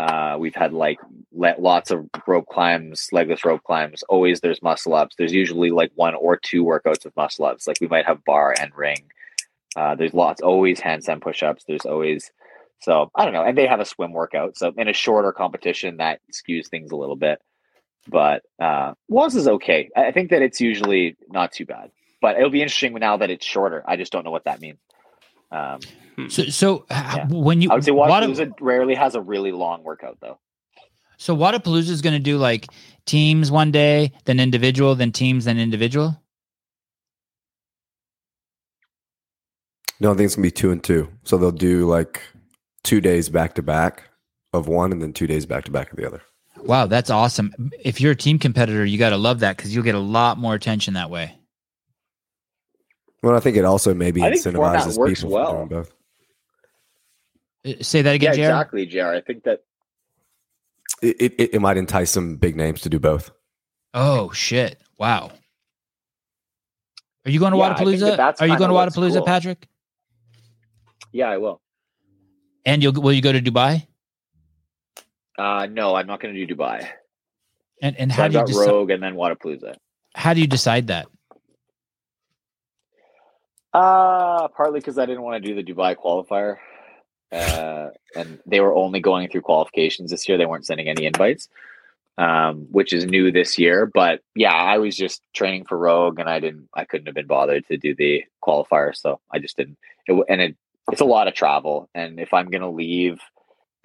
[0.00, 0.98] Uh, we've had like
[1.32, 4.02] let lots of rope climbs, legless rope climbs.
[4.08, 5.16] Always there's muscle ups.
[5.16, 7.66] There's usually like one or two workouts of muscle ups.
[7.66, 9.10] Like we might have bar and ring.
[9.76, 11.64] Uh, there's lots, always handstand push ups.
[11.66, 12.30] There's always
[12.80, 14.56] so I don't know, and they have a swim workout.
[14.56, 17.40] So in a shorter competition, that skews things a little bit.
[18.08, 19.90] But uh, was is okay.
[19.96, 21.90] I I think that it's usually not too bad.
[22.20, 23.84] But it'll be interesting now that it's shorter.
[23.86, 24.78] I just don't know what that means.
[25.52, 25.80] Um,
[26.28, 27.26] So, so Yeah.
[27.28, 30.38] when you I would say Wada- Wodapalooza rarely has a really long workout though.
[31.16, 32.66] so Wodapalooza is going to do like
[33.06, 36.20] teams one day, then individual, then teams, then individual.
[40.00, 41.08] No, I think it's gonna be two and two.
[41.24, 42.20] So they'll do like
[42.84, 44.04] two days back to back
[44.52, 46.22] of one, and then two days back to back of the other.
[46.64, 47.52] Wow, that's awesome.
[47.80, 50.38] If you're a team competitor, you got to love that because you'll get a lot
[50.38, 51.34] more attention that way.
[53.22, 55.50] Well, I think it also maybe I think incentivizes works people well.
[55.50, 55.94] from doing both.
[57.66, 58.52] Uh, Say that again, yeah, JR.
[58.52, 59.06] exactly, Jr.
[59.08, 59.64] I think that
[61.02, 63.30] It, it it might entice some big names to do both.
[63.94, 64.80] Oh shit!
[64.98, 65.32] Wow.
[67.26, 68.00] Are you going to Yeah, Wodapalooza?
[68.00, 69.26] that that's Are you going to what's Wodapalooza, cool.
[69.26, 69.66] Patrick?
[71.12, 71.60] yeah, I will.
[72.64, 73.87] And you'll will you go to Dubai?
[75.38, 76.88] Uh, no, I'm not going to do Dubai.
[77.80, 78.66] And and So how I've do you decide?
[78.66, 79.76] Rogue and then Wodapalooza.
[80.14, 81.06] How do you decide that?
[83.72, 86.56] Uh, partly because I didn't want to do the Dubai qualifier,
[87.30, 90.38] uh, and they were only going through qualifications this year.
[90.38, 91.48] They weren't sending any invites,
[92.16, 93.86] um, which is new this year.
[93.86, 97.26] But yeah, I was just training for Rogue, and I didn't, I couldn't have been
[97.26, 99.78] bothered to do the qualifier, so I just didn't.
[100.06, 100.56] It, and it,
[100.90, 103.20] it's a lot of travel, and if I'm gonna leave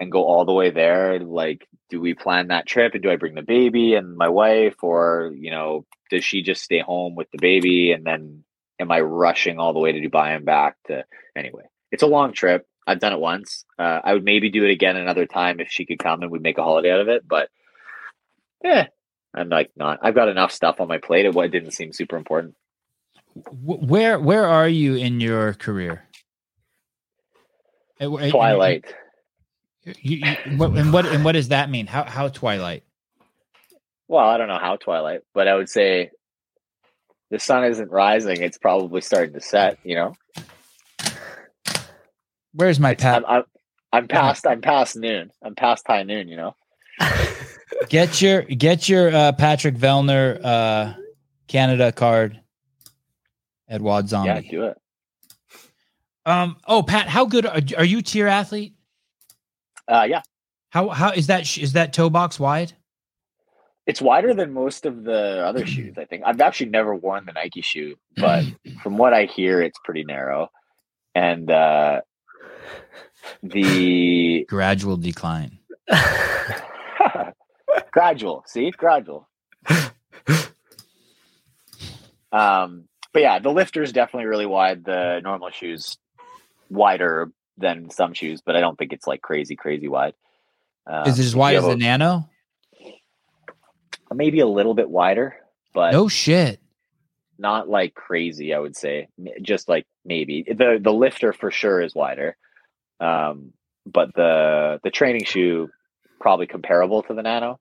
[0.00, 3.16] and go all the way there, like, do we plan that trip, and do I
[3.16, 7.30] bring the baby and my wife, or you know, does she just stay home with
[7.30, 8.44] the baby, and then
[8.80, 11.04] am I rushing all the way to Dubai and back to
[11.36, 11.64] anyway?
[11.92, 12.66] It's a long trip.
[12.86, 13.64] I've done it once.
[13.78, 16.42] Uh, I would maybe do it again another time if she could come and we'd
[16.42, 17.26] make a holiday out of it.
[17.26, 17.48] But
[18.62, 18.88] yeah,
[19.34, 20.00] I'm like not.
[20.02, 21.26] I've got enough stuff on my plate.
[21.26, 22.54] It, didn't seem super important.
[23.34, 26.04] Where where are you in your career?
[28.00, 28.84] Twilight.
[29.84, 31.86] You, you, what, and what and what does that mean?
[31.86, 32.84] How how Twilight?
[34.08, 36.10] Well, I don't know how Twilight, but I would say
[37.30, 38.42] the sun isn't rising.
[38.42, 39.78] It's probably starting to set.
[39.84, 40.14] You know,
[42.54, 43.24] Where's my pat?
[43.28, 43.44] I'm, I'm,
[43.92, 44.46] I'm past.
[44.46, 45.30] I'm past noon.
[45.42, 46.28] I'm past high noon.
[46.28, 46.56] You know.
[47.88, 50.94] Get your get your uh, Patrick Vellner uh,
[51.48, 52.40] Canada card
[53.68, 54.28] at Wad Zombie.
[54.28, 54.78] Yeah, do it.
[56.24, 56.56] Um.
[56.66, 58.00] Oh, Pat, how good are, are you?
[58.00, 58.73] TYR athlete?
[59.86, 60.22] Uh, yeah,
[60.70, 62.72] How how is that is that toe box wide?
[63.86, 65.98] it's wider than most of the other shoes.
[65.98, 68.44] I think I've actually never worn the Nike shoe, but
[68.82, 70.48] from what I hear, it's pretty narrow.
[71.14, 72.00] And uh,
[73.42, 75.58] the Gradual decline.
[77.92, 79.28] gradual, see, gradual.
[82.32, 84.84] Um, but yeah, the lifter is definitely really wide.
[84.84, 85.96] The normal shoes
[86.68, 90.14] wider than some shoes, but I don't think it's like crazy, crazy wide.
[90.86, 92.28] Um, Is it as wide as the Nano?
[94.12, 95.34] maybe a little bit wider,
[95.72, 96.60] but No shit.
[97.38, 98.54] not like crazy.
[98.54, 99.08] I would say
[99.42, 102.36] just like maybe the the lifter for sure is wider,
[103.00, 103.52] um,
[103.86, 105.70] but the the training shoe
[106.20, 107.58] probably comparable to the Nano.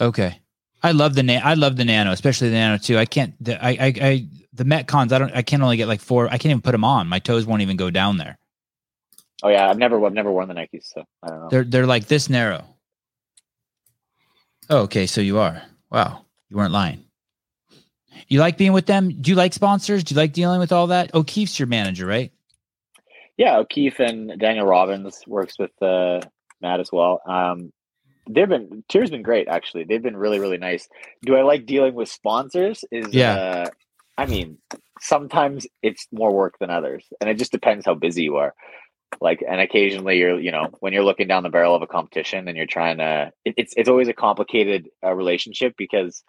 [0.00, 0.40] Okay.
[0.82, 2.96] I love the na- I love the Nano, especially the Nano too.
[2.98, 3.34] I can't.
[3.44, 5.10] The, I, I I the Metcons.
[5.10, 5.34] I don't.
[5.34, 6.26] I can only get like four.
[6.28, 7.08] I can't even put them on.
[7.08, 8.38] My toes won't even go down there.
[9.42, 11.48] Oh yeah, I've never I've never worn the Nikes, so I don't know.
[11.50, 12.64] They're they're like this narrow.
[14.70, 15.62] Oh, okay, so you are.
[15.90, 17.04] Wow, you weren't lying.
[18.26, 19.10] You like being with them?
[19.20, 20.04] Do you like sponsors?
[20.04, 21.14] Do you like dealing with all that?
[21.14, 22.32] O'Keefe's your manager, right?
[23.36, 26.20] Yeah, O'Keefe and Daniel Robbins works with uh,
[26.60, 27.22] Matt as well.
[27.26, 27.72] Um,
[28.28, 29.84] they've been TYR's been great actually.
[29.84, 30.88] They've been really really nice.
[31.22, 32.84] Do I like dealing with sponsors?
[32.90, 33.34] Is Yeah.
[33.34, 33.70] uh,
[34.18, 34.58] I mean,
[35.00, 38.52] sometimes it's more work than others, and it just depends how busy you are.
[39.20, 42.46] Like, and occasionally you're, you know, when you're looking down the barrel of a competition
[42.46, 46.22] and you're trying to, it, it's it's always a complicated uh, relationship because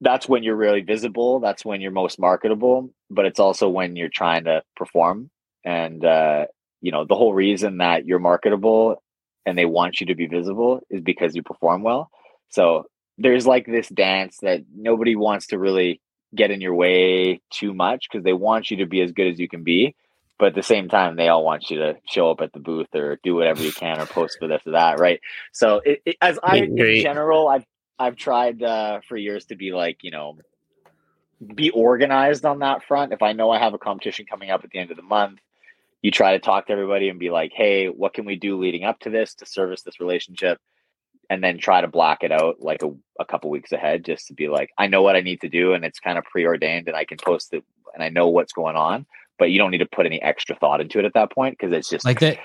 [0.00, 1.40] that's when you're really visible.
[1.40, 5.30] That's when you're most marketable, but it's also when you're trying to perform
[5.64, 6.46] and uh,
[6.80, 9.02] you know the whole reason that you're marketable
[9.44, 12.10] and they want you to be visible is because you perform well
[12.48, 12.86] so
[13.18, 16.00] there's like this dance that nobody wants to really
[16.34, 19.38] get in your way too much because they want you to be as good as
[19.38, 19.94] you can be
[20.38, 22.88] but at the same time they all want you to show up at the booth
[22.94, 25.20] or do whatever you can or post for this or that right
[25.52, 26.96] so it, it, as i Meet and greet.
[26.98, 27.66] in general i've
[27.98, 30.38] i've tried uh, for years to be like you know
[31.54, 33.12] be organized on that front.
[33.12, 35.40] If I know I have a competition coming up at the end of the month,
[36.02, 38.84] you try to talk to everybody and be like, "Hey, what can we do leading
[38.84, 40.58] up to this to service this relationship?"
[41.28, 44.34] And then try to block it out like a, a couple weeks ahead, just to
[44.34, 46.96] be like, "I know what I need to do, and it's kind of preordained, and
[46.96, 47.64] I can post it,
[47.94, 49.06] and I know what's going on."
[49.38, 51.72] But you don't need to put any extra thought into it at that point because
[51.72, 52.38] it's just like that,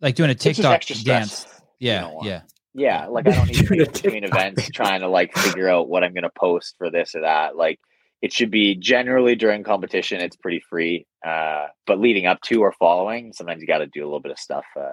[0.00, 1.44] like doing a TikTok extra stress.
[1.44, 1.60] dance.
[1.78, 2.26] Yeah, don't want.
[2.26, 2.40] yeah.
[2.74, 5.34] Yeah, like I don't need to be Doing in a between events trying to like
[5.36, 7.56] figure out what I'm going to post for this or that.
[7.56, 7.78] Like
[8.22, 11.06] it should be generally during competition, it's pretty free.
[11.26, 14.32] Uh, but leading up to or following, sometimes you got to do a little bit
[14.32, 14.64] of stuff.
[14.78, 14.92] Uh,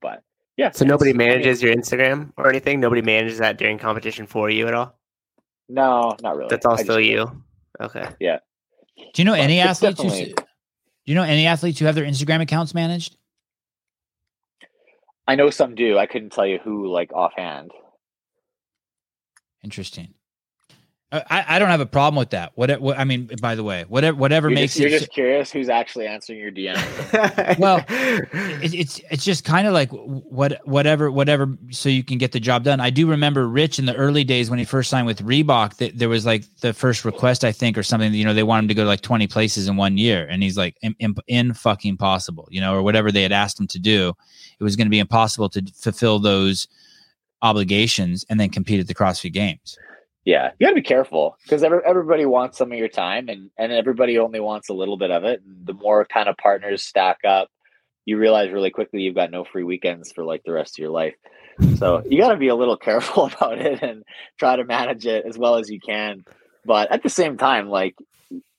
[0.00, 0.22] but
[0.56, 2.80] yeah, So nobody it's- I manages your Instagram or anything.
[2.80, 4.98] Nobody manages that during competition for you at all.
[5.68, 6.48] no, not really.
[6.48, 7.42] That's all I still you.
[7.80, 8.08] Okay.
[8.20, 8.38] Yeah.
[8.96, 10.32] Do you know any athletes who?
[11.06, 13.16] Do you know any athletes who have their Instagram accounts managed?
[15.28, 15.96] I know some do.
[15.96, 17.70] I couldn't tell you who, like offhand.
[19.62, 20.14] Interesting.
[21.12, 22.50] Uh, I, I don't have a problem with that.
[22.56, 24.98] What, what I mean, by the way, whatever whatever You're, makes just, you're it.
[24.98, 26.76] just curious who's actually answering your DM.
[27.58, 32.32] Well, it, it's it's just kind of like what whatever whatever so you can get
[32.32, 32.80] the job done.
[32.80, 35.96] I do remember Rich in the early days when he first signed with Reebok that
[35.96, 38.68] there was like the first request I think or something you know they want him
[38.68, 41.54] to go to like 20 places in one year and he's like in, in, in
[41.54, 44.12] fucking possible you know or whatever they had asked him to do
[44.58, 46.66] it was going to be impossible to fulfill those
[47.42, 49.78] obligations and then compete at the CrossFit Games.
[50.26, 53.50] Yeah, you got to be careful because every, everybody wants some of your time, and
[53.56, 55.40] and everybody only wants a little bit of it.
[55.46, 57.48] And the more kind of partners stack up,
[58.04, 60.90] you realize really quickly you've got no free weekends for like the rest of your
[60.90, 61.14] life.
[61.78, 64.02] So you got to be a little careful about it and
[64.38, 66.24] try to manage it as well as you can.
[66.64, 67.94] But at the same time, like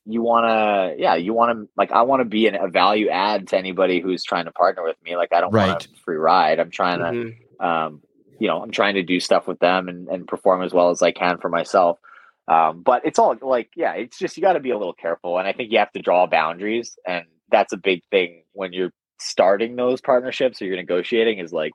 [0.10, 3.10] you want to, yeah, you want to, like, I want to be an, a value
[3.10, 5.18] add to anybody who's trying to partner with me.
[5.18, 5.68] Like, I don't Right.
[5.68, 6.62] want a free ride.
[6.62, 7.66] I'm trying to, Mhm.
[7.66, 8.02] um,
[8.40, 11.02] you know, I'm trying to do stuff with them and, and perform as well as
[11.02, 12.00] I can for myself.
[12.48, 15.38] Um, but it's all like, yeah, it's just you got to be a little careful,
[15.38, 18.94] and I think you have to draw boundaries, and that's a big thing when you're
[19.20, 21.40] starting those partnerships or you're negotiating.
[21.40, 21.74] Is like,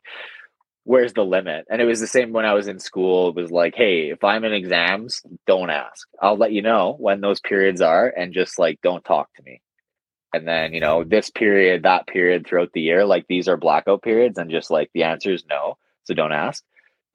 [0.84, 1.66] where's the limit?
[1.70, 3.28] And it was the same when I was in school.
[3.28, 6.08] It was like, hey, if I'm in exams, don't ask.
[6.20, 9.60] I'll let you know when those periods are, and just like don't talk to me.
[10.32, 14.02] And then you know this period, that period throughout the year, like these are blackout
[14.02, 16.62] periods, and just like the answer is no, so don't ask.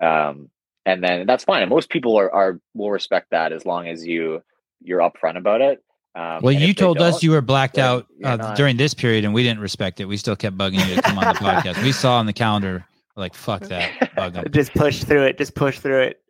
[0.02, 0.50] Um,
[0.86, 1.62] and then that's fine.
[1.64, 4.42] And most people are, are will respect that as long as you
[4.82, 5.84] you're upfront about it.
[6.16, 9.34] Um, Well, you told us you were blacked out uh, not- during this period, and
[9.34, 10.06] we didn't respect it.
[10.06, 11.82] We still kept bugging you to come on the podcast.
[11.84, 12.86] We saw on the calendar,
[13.16, 14.16] like, fuck that.
[14.16, 14.46] Bug 'em.
[14.52, 15.38] Just push through it.
[15.38, 16.24] Just push through it.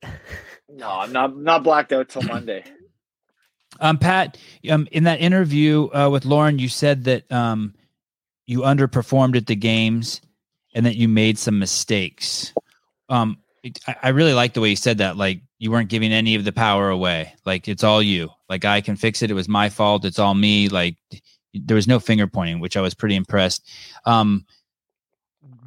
[0.69, 2.63] No, I'm not not blacked out till Monday.
[3.79, 4.37] Um, Pat,
[4.69, 7.75] um, in that interview uh, with Lauren, you said that um,
[8.45, 10.21] you underperformed at the games
[10.73, 12.53] and that you made some mistakes.
[13.09, 15.17] Um, it- I, I really like the way you said that.
[15.17, 17.33] Like you weren't giving any of the power away.
[17.45, 18.29] Like it's all you.
[18.49, 19.31] Like I can fix it.
[19.31, 20.05] It was my fault.
[20.05, 20.69] It's all me.
[20.69, 20.95] Like
[21.53, 23.67] there was no finger pointing, which I was pretty impressed.
[24.05, 24.45] Um,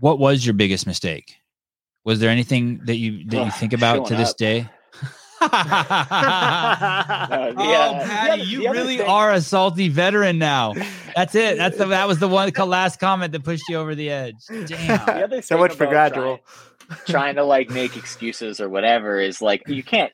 [0.01, 1.37] what was your biggest mistake?
[2.05, 4.69] Was there anything that you that you think about to this day?
[5.41, 5.55] No, the,
[7.59, 10.75] oh, Patty, you other really thing- are a salty veteran now.
[11.17, 11.57] That's it.
[11.57, 14.35] That's the that was the one last comment that pushed you over the edge.
[14.67, 15.01] Damn.
[15.09, 16.41] other So much for gradual.
[16.87, 20.13] Trying, trying to like make excuses or whatever is like you can't.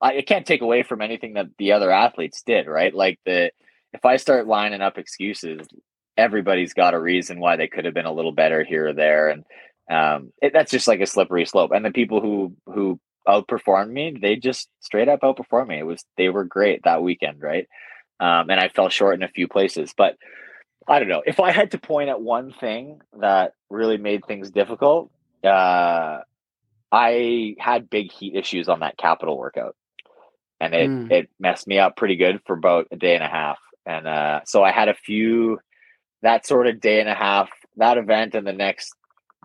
[0.00, 2.94] I it can't take away from anything that the other athletes did, right?
[2.94, 3.50] Like the
[3.92, 5.66] if I start lining up excuses,
[6.16, 9.28] everybody's got a reason why they could have been a little better here or there,
[9.28, 9.44] and
[9.90, 11.72] um, it, that's just like a slippery slope.
[11.72, 15.78] And the people who who outperformed me, they just straight up outperformed me.
[15.80, 17.68] It was they were great that weekend, right?
[18.20, 20.16] Um, and I fell short in a few places, but
[20.88, 21.22] I don't know.
[21.26, 25.10] If I had to point at one thing that really made things difficult,
[25.44, 26.20] uh,
[26.90, 29.76] I had big heat issues on that capital workout,
[30.60, 31.12] and it Mm.
[31.12, 33.58] it messed me up pretty good for about a day and a half.
[33.86, 35.60] And uh, so I had a few
[36.22, 38.94] that sort of day and a half that event, and the next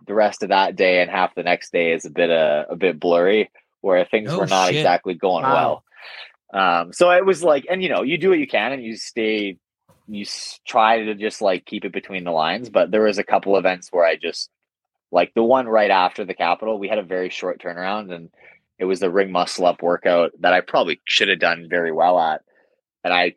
[0.08, 2.76] the rest of that day and half the next day is a bit uh, a
[2.76, 3.52] bit blurry,
[3.84, 4.78] where things Oh, were not shit.
[4.78, 5.54] exactly going Wow.
[5.54, 5.84] well.
[6.54, 8.98] Um, so it was like, and you know, you do what you can, and you
[8.98, 9.58] stay
[10.08, 13.24] you s- try to just like keep it between the lines but there was a
[13.24, 14.50] couple events where i just
[15.12, 18.30] like the one right after the capital we had a very short turnaround and
[18.80, 22.20] it was the ring muscle up workout that i probably should have done very well
[22.20, 22.42] at
[23.04, 23.34] and i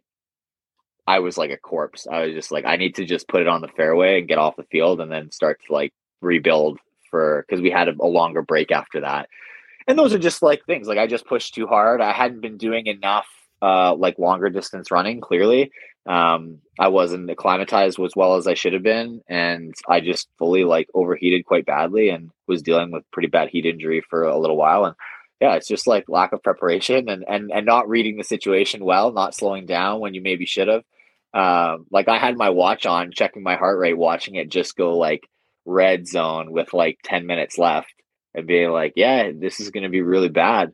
[1.07, 3.49] i was like a corpse i was just like i need to just put it
[3.49, 5.93] on the fairway and get off the field and then start to like
[6.23, 6.79] rebuild
[7.11, 9.29] for because we had a, a longer break after that
[9.87, 12.01] and those are just like things like i just pushed too hard.
[12.01, 13.27] I hadn't been doing enough
[13.63, 15.71] uh like longer distance running clearly.
[16.07, 20.65] Um i wasn't acclimatized as well as i should have been and i just fully
[20.65, 24.57] like overheated quite badly and was dealing with pretty bad heat injury for a little
[24.57, 24.85] while.
[24.85, 24.95] And
[25.41, 29.13] yeah, it's just like lack of preparation and and and not reading the situation well,
[29.13, 30.83] not slowing down when you maybe should have.
[31.35, 34.97] Um, like I had my watch on, checking my heart rate, watching it just go
[34.97, 35.29] like
[35.67, 37.93] red zone with like 10 minutes left
[38.37, 40.73] and being like, yeah, this is going to be really bad.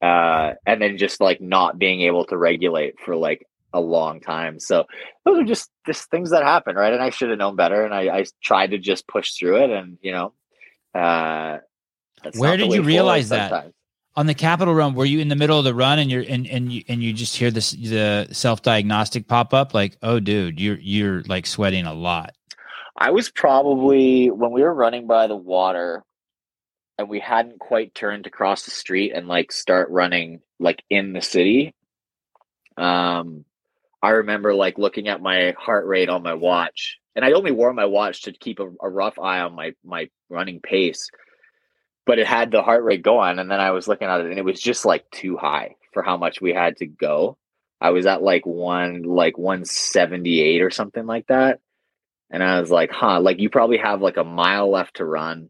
[0.00, 4.58] Uh, and then just like not being able to regulate for like a long time.
[4.58, 4.86] So
[5.24, 6.92] those are just just things that happen, right?
[6.92, 9.70] And I should have known better, and I, I tried to just push through it,
[9.70, 10.32] and you know,
[10.94, 11.58] uh,
[12.36, 13.72] where did you realize that?
[14.16, 16.46] On the Capital Run, were you in the middle of the run and you're and
[16.48, 20.58] and you and you just hear this the self diagnostic pop up like, oh, dude,
[20.58, 22.34] you're you're like sweating a lot.
[22.96, 26.04] I was probably when we were running by the water
[27.00, 31.14] and we hadn't quite turned to cross the street and like start running like in
[31.14, 31.74] the city.
[32.76, 33.46] Um
[34.02, 37.72] I remember like looking at my heart rate on my watch and I only wore
[37.72, 41.10] my watch to keep a, a rough eye on my my running pace.
[42.04, 44.38] But it had the heart rate going and then I was looking at it and
[44.38, 47.38] it was just like too high for how much we had to go.
[47.80, 51.60] I was at like one like 178 or something like that
[52.30, 55.48] and I was like, huh, like you probably have like a mile left to run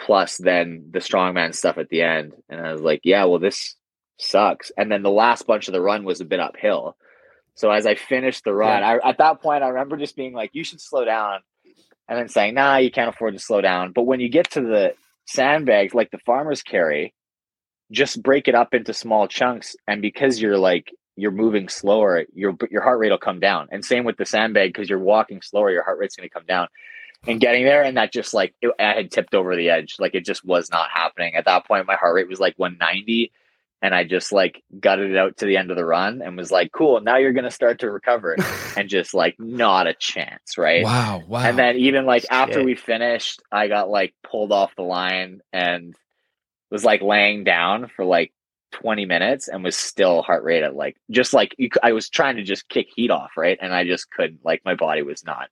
[0.00, 2.32] plus then the strongman stuff at the end.
[2.48, 3.76] And I was like, yeah, well, this
[4.18, 4.72] sucks.
[4.76, 6.96] And then the last bunch of the run was a bit uphill.
[7.54, 8.98] So as I finished the run, yeah.
[9.02, 11.40] I, at that point, I remember just being like, you should slow down.
[12.08, 13.92] And then saying, nah, you can't afford to slow down.
[13.92, 14.94] But when you get to the
[15.26, 17.14] sandbags, like the farmers carry,
[17.92, 19.76] just break it up into small chunks.
[19.86, 23.68] And because you're like you're moving slower, your your heart rate will come down.
[23.70, 26.46] And same with the sandbag because you're walking slower, your heart rate's going to come
[26.46, 26.68] down.
[27.26, 30.14] And getting there, and that just like it, I had tipped over the edge, like
[30.14, 31.34] it just was not happening.
[31.34, 33.30] At that point, my heart rate was like 190,
[33.82, 36.50] and I just like gutted it out to the end of the run and was
[36.50, 38.36] like, "Cool, now you're going to start to recover,"
[38.76, 40.82] and just like not a chance, right?
[40.82, 41.40] Wow, wow.
[41.42, 42.32] And then even like Shit.
[42.32, 45.94] after we finished, I got like pulled off the line and
[46.70, 48.32] was like laying down for like
[48.72, 52.36] 20 minutes and was still heart rate at like just like you, I was trying
[52.36, 53.58] to just kick heat off, right?
[53.60, 55.48] And I just couldn't like my body was not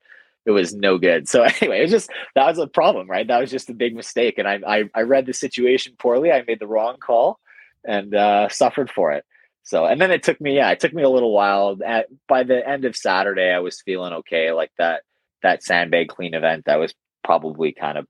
[0.48, 1.28] it was no good.
[1.28, 3.26] So anyway, it was just that was a problem, right?
[3.26, 4.38] That was just a big mistake.
[4.38, 6.32] And I I, I read the situation poorly.
[6.32, 7.38] I made the wrong call
[7.84, 9.24] and uh, suffered for it.
[9.62, 11.76] So and then it took me yeah, it took me a little while.
[11.84, 14.52] At by the end of Saturday, I was feeling okay.
[14.52, 15.02] Like that
[15.42, 18.06] that sandbag clean event, I was probably kind of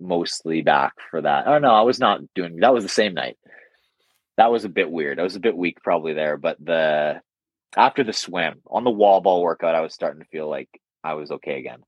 [0.00, 1.46] mostly back for that.
[1.46, 3.36] Oh no, I was not doing that was the same night
[4.36, 5.20] that was a bit weird.
[5.20, 7.20] I was a bit weak probably there, but the
[7.76, 10.68] after the swim on the wall ball workout, I was starting to feel like
[11.04, 11.84] I was okay again.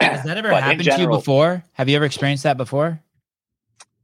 [0.00, 1.64] Has that ever happened general, to you before?
[1.74, 3.00] Have you ever experienced that before?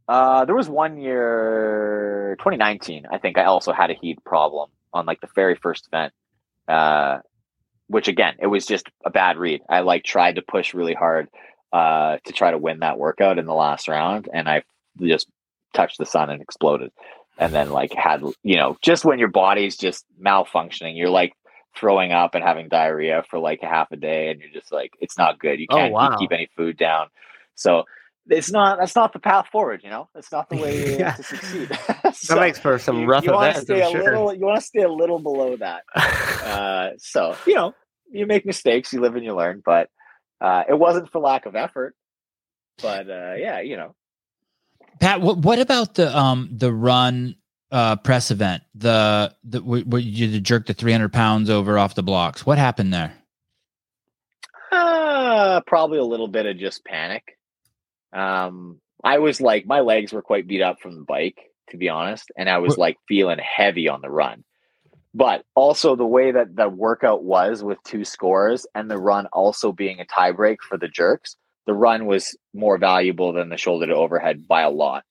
[0.07, 5.07] Uh, there was one year, 2019, I think I also had a heat problem on
[5.07, 6.13] like the very first event.
[6.69, 7.19] Uh,
[7.87, 9.61] which again, it was just a bad read.
[9.69, 11.29] I like tried to push really hard
[11.73, 14.63] uh, to try to win that workout in the last round, and I
[15.01, 15.29] just
[15.75, 16.93] touched the sun and exploded
[17.39, 21.35] and then like had you know just when your body's just malfunctioning you're like
[21.77, 24.93] throwing up and having diarrhea for like a half a day and you're just like
[25.01, 26.17] it's not good you oh, can't oh, wow.
[26.17, 27.09] keep any food down
[27.55, 27.85] so
[28.29, 31.13] it's not that's not the path forward you know it's not the way yeah.
[31.13, 31.69] to succeed
[32.13, 34.03] so that makes for some you, rough you events stay a sure.
[34.03, 37.75] little you want to stay a little below that uh, so you know
[38.11, 39.89] you make mistakes you live and you learn but
[40.41, 41.95] uh, it wasn't for lack of effort
[42.83, 43.95] but uh, yeah you know
[45.01, 47.37] Pat, what, what about the um the run
[47.75, 48.63] uh press event?
[48.75, 52.47] The the where you jerk the three hundred pounds over off the blocks.
[52.47, 53.15] What happened there?
[54.71, 57.37] Uh, probably a little bit of just panic.
[58.13, 61.39] Um, I was like, my legs were quite beat up from the bike,
[61.71, 64.45] to be honest, and I was like feeling heavy on the run.
[65.13, 69.73] But also the way that the workout was with two scores and the run also
[69.73, 71.37] being a tiebreak for the jerks,
[71.67, 75.05] the run was more valuable than the shoulder to overhead by a lot.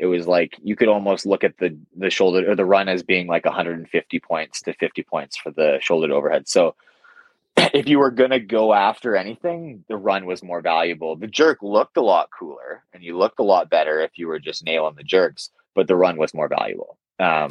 [0.00, 3.02] It was like you could almost look at the the shoulder or the run as
[3.02, 6.48] being like 150 points to 50 points for the shoulder to overhead.
[6.48, 6.74] So
[7.56, 11.16] if you were to go after anything, the run was more valuable.
[11.16, 14.38] The jerk looked a lot cooler and you looked a lot better if you were
[14.38, 16.96] just nailing the jerks, but the run was more valuable.
[17.18, 17.50] Um,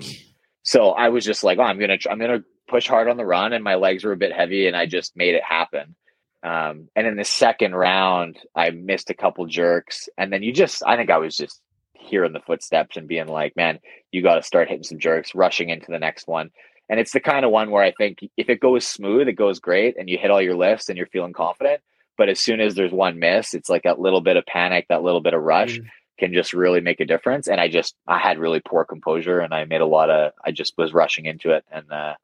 [0.63, 3.53] so I was just like, oh, I'm to, I'm to push hard on the run
[3.53, 5.95] and my legs were a bit heavy and I just made it happen.
[6.41, 10.09] Um, and in the second round, I missed a couple jerks.
[10.17, 11.61] And then you just, I think I was just
[12.09, 13.79] hearing the footsteps and being like, man,
[14.11, 16.49] you got to start hitting some jerks, rushing into the next one.
[16.89, 19.59] And it's the kind of one where I think if it goes smooth, it goes
[19.59, 21.81] great and you hit all your lifts and you're feeling confident.
[22.17, 25.03] But as soon as there's one miss, it's like that little bit of panic, that
[25.03, 25.85] little bit of rush mm.
[26.17, 27.47] can just really make a difference.
[27.47, 30.51] And I just, I had really poor composure and I made a lot of, I
[30.51, 32.15] just was rushing into it and uh,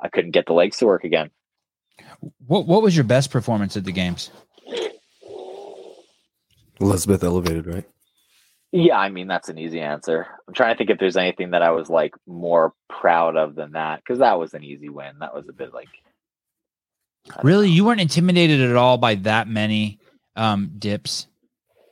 [0.00, 1.30] I couldn't get the legs to work again.
[2.46, 4.30] What What was your best performance at the games?
[6.80, 7.84] Elizabeth elevated, right?
[8.72, 10.26] Yeah, I mean that's an easy answer.
[10.48, 13.72] I'm trying to think if there's anything that I was like more proud of than
[13.72, 15.18] that because that was an easy win.
[15.20, 15.90] That was a bit like
[17.42, 17.74] Really, know.
[17.74, 20.00] you weren't intimidated at all by that many
[20.36, 21.26] um, dips.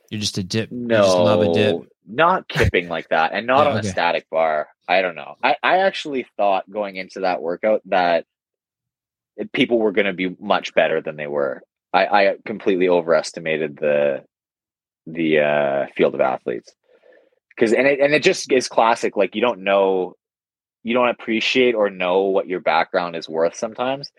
[0.09, 0.71] You're just a dip.
[0.71, 1.77] no, love a dip.
[2.07, 3.87] not kipping like that, and not Yeah, on okay.
[3.87, 4.69] a static bar.
[4.87, 5.35] I don't know.
[5.43, 8.25] I I actually thought going into that workout that
[9.53, 11.63] people were going to be much better than they were.
[11.93, 14.23] I I completely overestimated the
[15.13, 16.73] the uh, field of athletes
[17.61, 19.15] because and it and it just is classic.
[19.15, 20.15] Like you don't know,
[20.83, 24.11] you don't appreciate or know what your background is worth sometimes.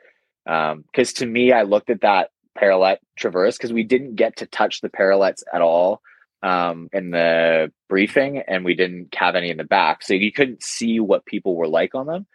[0.45, 4.81] Because to me, I looked at that parallel traverse because we didn't get to touch
[4.81, 6.03] the parallettes at all
[6.43, 10.63] um, in the briefing, and we didn't have any in the back, so you couldn't
[10.63, 12.27] see what people were like on them.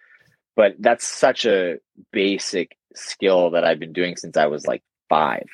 [0.55, 1.77] But that's such a
[2.11, 5.47] basic skill that I've been doing since I was like five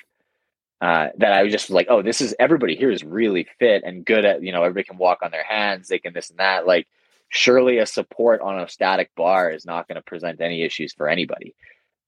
[0.84, 4.04] uh, that I was just like, oh, this is everybody here is really fit and
[4.04, 6.68] good at, you know, everybody can walk on their hands, they can this and that.
[6.68, 6.90] Like,
[7.30, 11.08] surely a support on a static bar is not going to present any issues for
[11.08, 11.56] anybody.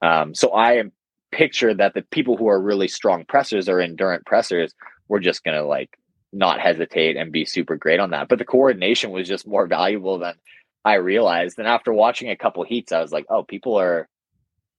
[0.01, 0.91] Um, so I am
[1.31, 4.73] pictured that the people who are really strong pressers or endurant pressers
[5.07, 5.97] were just going to like
[6.33, 8.27] not hesitate and be super great on that.
[8.27, 10.35] But the coordination was just more valuable than
[10.83, 11.59] I realized.
[11.59, 14.09] And after watching a couple heats, I was like, oh, people are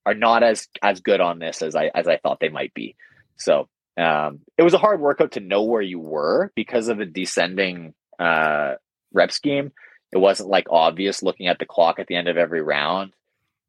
[0.04, 2.94] are not as as good on this as I as I thought they might be.
[3.38, 7.06] So um, it was a hard workout to know where you were because of the
[7.06, 8.74] descending uh,
[9.12, 9.72] rep scheme.
[10.12, 13.12] It wasn't like obvious looking at the clock at the end of every round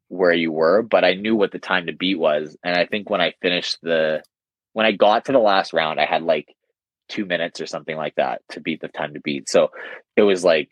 [0.10, 2.56] where you were, but I knew what the time to beat was.
[2.64, 4.24] And I think when I finished the,
[4.74, 6.56] when I got to the last round, I had like
[7.10, 9.50] two minutes or something like that to beat the time to beat.
[9.50, 9.72] So
[10.16, 10.70] it was like,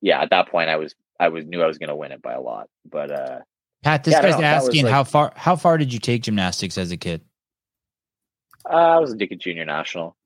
[0.00, 2.22] yeah, at that point I was, I was knew I was going to win it
[2.22, 2.68] by a lot.
[2.90, 3.38] But uh,
[3.82, 4.40] Pat, this Yeah, guy's know.
[4.40, 7.20] That was asking like- how far how far did you take gymnastics as a kid?
[8.70, 10.16] Uh, I was a Dickett Junior National.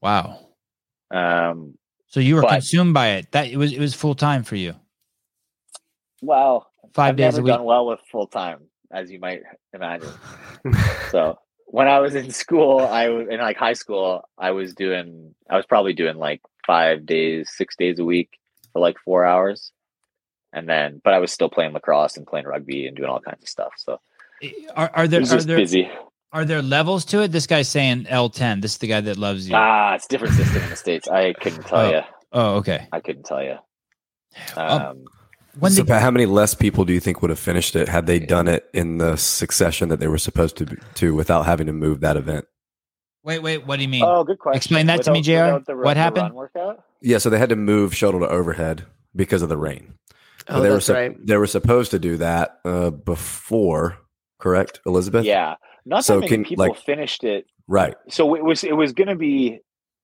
[0.00, 0.40] Wow.
[1.10, 1.78] Um,
[2.08, 3.32] So you were But- consumed by it.
[3.32, 4.74] That it was it was full time for you.
[6.22, 7.52] well, 5 I've days never a week.
[7.52, 8.60] done well with full time,
[8.90, 9.42] as you might
[9.72, 10.08] imagine.
[11.10, 15.34] So when I was in school, I was in like high school, I was doing,
[15.48, 18.30] I was probably doing like five days, six days a week
[18.72, 19.72] for like four hours.
[20.52, 23.42] And then, but I was still playing lacrosse and playing rugby and doing all kinds
[23.42, 23.72] of stuff.
[23.76, 24.00] So
[24.74, 25.88] Are, are it there was are there busy.
[26.36, 27.32] Are there levels to it?
[27.32, 28.60] This guy's saying L ten.
[28.60, 29.54] This is the guy that loves you.
[29.56, 31.08] Ah, it's a different system in the States.
[31.08, 31.90] I couldn't tell Oh.
[31.90, 32.00] you.
[32.34, 32.86] oh, okay.
[32.92, 33.56] I couldn't tell you.
[34.54, 35.04] Um, Um,
[35.58, 38.04] When so, did, how many less people do you think would have finished it had
[38.06, 41.72] they done it in the succession that they were supposed to to without having to
[41.72, 42.44] move that event?
[43.24, 43.66] wait, wait.
[43.66, 44.04] What do you mean?
[44.04, 44.58] oh, good question.
[44.58, 45.32] Explain that to me, JR.
[45.32, 46.34] without the, What happened?
[47.00, 48.84] Yeah, so they had to move shoulder to overhead
[49.14, 49.94] because of the rain.
[50.48, 51.16] Oh, they were that's sup- right.
[51.26, 53.96] they were supposed to do that uh, before,
[54.38, 55.24] correct, Elizabeth?
[55.24, 55.54] Yeah.
[55.86, 57.46] Not So that many can, people like- finished it.
[57.68, 57.94] Right.
[58.10, 59.58] so it was it was going to be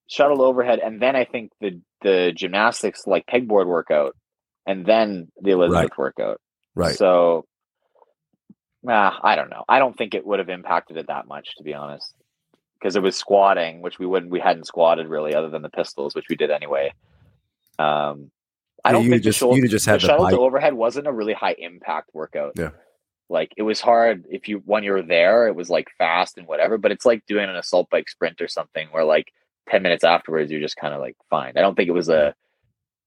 [0.08, 4.16] shoulder overhead and then i think the the gymnastics like pegboard workout
[4.66, 6.40] and then the elizabeth workout.
[6.74, 6.96] Right.
[6.96, 7.44] so
[8.82, 9.64] nah, i don't know.
[9.68, 12.12] I don't think it would have impacted it that much to be honest.
[12.80, 16.14] Because it was squatting which we wouldn't we hadn't squatted really other than the pistols
[16.16, 16.92] which we did anyway.
[17.78, 18.30] Um
[18.84, 20.40] i Yeah, don't you think just- the, shul- you just had the the shoulder to
[20.42, 22.54] overhead wasn't a really high impact workout.
[22.58, 22.70] Yeah.
[23.28, 26.46] Like it was hard if you when you were there it was like fast and
[26.46, 29.32] whatever but it's like doing an assault bike sprint or something where like
[29.70, 31.52] 10 minutes afterwards you're just kind of like fine.
[31.56, 32.34] I don't think it was a,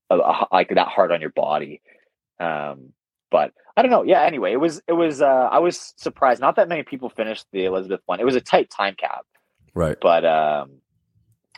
[0.09, 1.81] a, a like that hard on your body
[2.39, 2.93] um
[3.31, 4.03] but i don't know.
[4.03, 6.41] Yeah anyway it was it was uh i was surprised.
[6.41, 8.19] Not that many people finished the elizabeth one.
[8.19, 9.25] It was a tight time cap
[9.73, 9.97] Right.
[10.01, 10.71] but um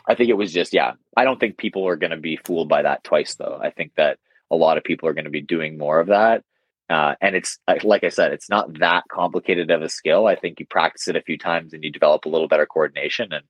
[0.06, 2.68] i think it was just yeah i don't think people are going to be fooled
[2.68, 3.58] by that twice though.
[3.62, 4.18] I think that
[4.50, 6.42] a lot of people are going to be doing more of that
[6.90, 10.34] uh, and it's like- like i said it's not that complicated of a skill i
[10.36, 13.44] think you practice it a few times and you develop a little better coordination and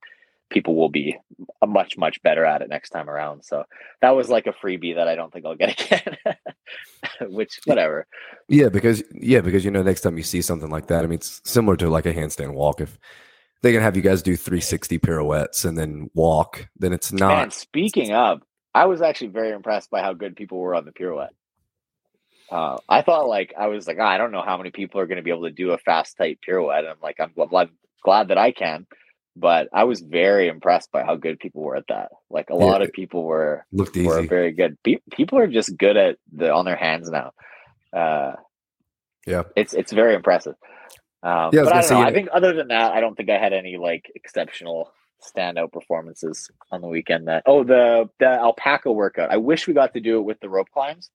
[0.51, 1.17] people will be
[1.67, 3.65] much much better at it next time around so
[4.01, 6.17] that was like a freebie that i don't think i'll get again
[7.29, 8.07] which whatever
[8.49, 11.17] Yeah, because yeah, because you know, next time you see something like that, I mean,
[11.17, 12.81] it's similar to like a handstand walk.
[12.81, 12.99] If
[13.63, 17.29] they can have you guys do 360 pirouettes and then walk, then it's not.
[17.29, 18.43] Man, speaking of,
[18.75, 21.35] I was actually very impressed by how good people were on the pirouette.
[22.51, 25.07] Uh, I thought like I was like "Ah, I don't know how many people are
[25.07, 26.81] going to be able to do a fast tight pirouette.
[26.81, 27.71] And I'm like I'm glad,
[28.05, 28.87] glad that I can,
[29.37, 32.11] but I was very impressed by how good people were at that.
[32.31, 34.79] Like a Yeah, lot of people were looked were very good.
[34.85, 37.33] Pe- people are just good at the on their hands now.
[37.93, 38.35] Uh,
[39.27, 39.45] Yeah.
[39.57, 40.55] it's it's very impressive.
[41.23, 42.01] Um, Yeah, I but I don't know.
[42.01, 44.91] I think other than that, I don't think I had any like exceptional
[45.37, 47.29] standout performances on the weekend.
[47.29, 49.31] That oh the the alpaca workout.
[49.33, 51.11] I wish we got to do it with the rope climbs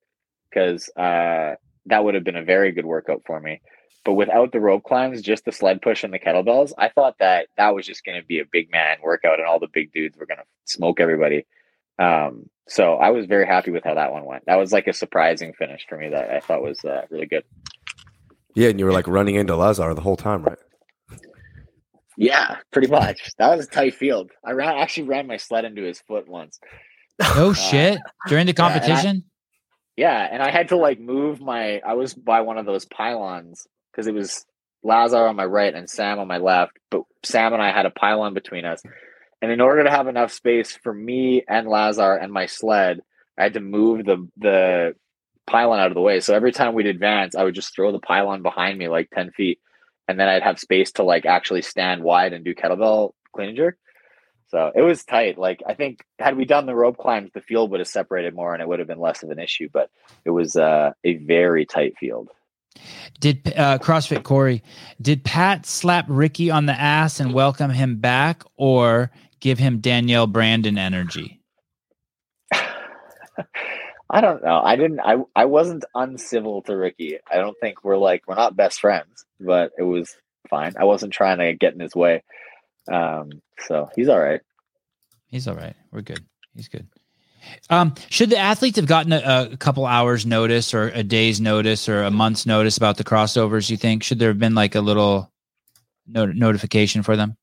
[0.54, 1.56] because uh,
[1.86, 3.62] that would have been a very good workout for me.
[4.06, 7.48] but without the rope climbs, just the sled push and the kettlebells, I thought that
[7.58, 10.18] that was just going to be a big man workout, and all the big dudes
[10.18, 11.46] were going to smoke everybody.
[12.00, 14.46] Um, so I was very happy with how that one went.
[14.46, 17.44] That was like a surprising finish for me that I thought was uh, really good.
[18.56, 20.58] Yeah, and you were like running into Lazar the whole time, right?
[22.18, 23.32] Yeah, pretty much.
[23.38, 24.32] That was a tight field.
[24.46, 26.60] I ran actually ran my sled into his foot once.
[27.22, 28.00] Oh shit!
[28.28, 29.24] During the yeah, competition,
[29.96, 31.80] Yeah, and I had to like move my.
[31.86, 34.46] I was by one of those pylons because it was
[34.82, 36.74] Lazar on my right and Sam on my left.
[36.90, 38.82] But Sam and I had a pylon between us,
[39.42, 43.02] and in order to have enough space for me and Lazar and my sled,
[43.38, 44.96] I had to move the the
[45.46, 46.20] pylon out of the way.
[46.22, 49.30] So every time we'd advance, I would just throw the pylon behind me like ten
[49.32, 49.60] feet,
[50.08, 53.58] and then I'd have space to like actually stand wide and do kettlebell clean and
[53.58, 53.78] jerk.
[54.54, 55.40] So it was tight.
[55.40, 58.54] Like I think had we done the rope climbs, the field would have separated more
[58.54, 59.68] and it would have been less of an issue.
[59.74, 59.90] But
[60.26, 62.30] it was uh, a very tight field.
[63.20, 64.62] did uh, CrossFit Corey?
[65.02, 69.10] Did Pat slap Ricky on the ass and welcome him back, or
[69.40, 71.42] give him Danielle Brandon energy?
[72.54, 74.62] I don't know.
[74.64, 75.00] I didn't.
[75.00, 77.18] I I wasn't uncivil to Ricky.
[77.28, 80.16] I don't think we're like we're not best friends, but it was
[80.48, 80.76] fine.
[80.78, 82.22] I wasn't trying to get in his way.
[82.92, 83.30] Um,
[83.68, 84.42] so he's all right.
[85.28, 85.76] He's all right.
[85.92, 86.24] We're good.
[86.56, 86.88] He's good.
[87.70, 91.90] Um, should the athletes have gotten a, a couple hours notice or a day's notice
[91.90, 93.70] or a month's notice about the crossovers?
[93.70, 95.32] You think should there have been like a little
[96.08, 97.36] not- notification for them?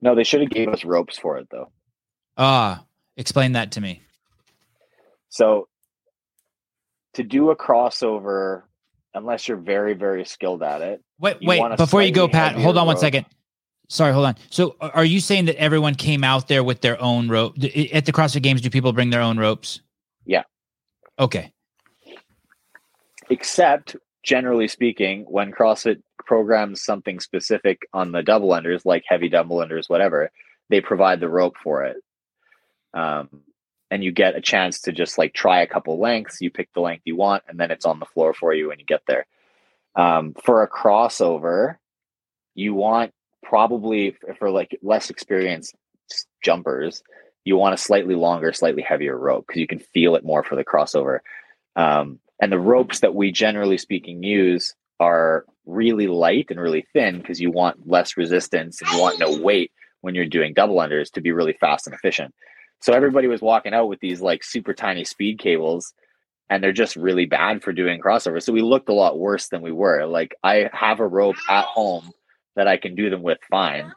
[0.00, 1.70] No, they should have gave us ropes for it though.
[2.36, 2.84] Ah,
[3.16, 4.02] explain that to me.
[5.28, 5.68] So
[7.14, 8.62] to do a crossover,
[9.12, 11.76] unless you're very very skilled at it, Wait, wait.
[11.76, 13.00] Before you go, Pat, hold on one rope.
[13.00, 13.26] second.
[13.88, 14.36] Sorry, hold on.
[14.50, 18.12] So, are you saying that everyone came out there with their own rope at the
[18.12, 18.60] CrossFit Games?
[18.60, 19.80] Do people bring their own ropes?
[20.26, 20.42] Yeah.
[21.18, 21.52] Okay.
[23.30, 29.58] except generally speaking, when CrossFit programs something specific on the double unders, like heavy double
[29.58, 30.30] unders, whatever,
[30.68, 31.96] they provide the rope for it.
[32.94, 33.28] Um,
[33.90, 36.40] and you get a chance to just like try a couple lengths.
[36.40, 38.78] You pick the length you want, and then it's on the floor for you when
[38.78, 39.26] you get there.
[39.96, 41.76] Um, for a crossover,
[42.54, 43.12] you want
[43.48, 45.74] probably for like less experienced
[46.42, 47.02] jumpers,
[47.44, 50.54] you want a slightly longer, slightly heavier rope because you can feel it more for
[50.54, 51.20] the crossover.
[51.76, 57.18] Um, and the ropes that we generally speaking use are really light and really thin
[57.18, 59.72] because you want less resistance and you want no weight
[60.02, 62.34] when you're doing double unders to be really fast and efficient.
[62.80, 65.94] So everybody was walking out with these like super tiny speed cables
[66.50, 68.42] and they're just really bad for doing crossovers.
[68.42, 70.06] So we looked a lot worse than we were.
[70.06, 72.10] Like I have a rope at home
[72.58, 73.92] that I can do them with fine.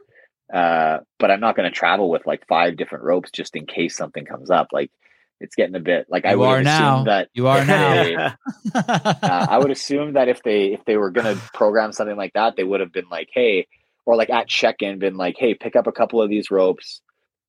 [0.53, 3.95] Uh, but I'm not going to travel with like five different ropes just in case
[3.97, 4.67] something comes up.
[4.71, 4.91] Like
[5.39, 7.03] it's getting a bit like I would are now.
[7.05, 8.03] that You are now.
[8.03, 8.15] they-
[8.75, 12.55] uh, I would assume that if they if they were gonna program something like that,
[12.55, 13.67] they would have been like, hey,
[14.05, 17.01] or like at check-in, been like, hey, pick up a couple of these ropes,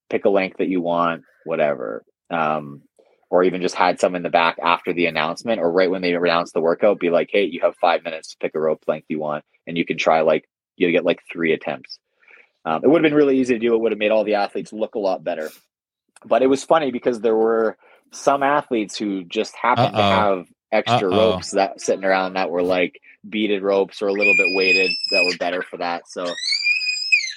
[0.08, 2.04] pick a length that you want, whatever.
[2.30, 2.82] Um,
[3.30, 6.12] or even just had some in the back after the announcement, or right when they
[6.14, 9.06] announced the workout, be like, hey, you have five minutes to pick a rope length
[9.08, 11.98] you want, and you can try like you get like three attempts.
[12.64, 13.74] Um, it would have been really easy to do.
[13.74, 15.50] It would have made all the athletes look a lot better.
[16.24, 17.76] But it was funny because there were
[18.12, 20.36] some athletes who just happened to Uh-oh.
[20.36, 21.32] have extra Uh-oh.
[21.32, 25.24] ropes that sitting around that were like beaded ropes or a little bit weighted that
[25.24, 26.08] were better for that.
[26.08, 26.24] So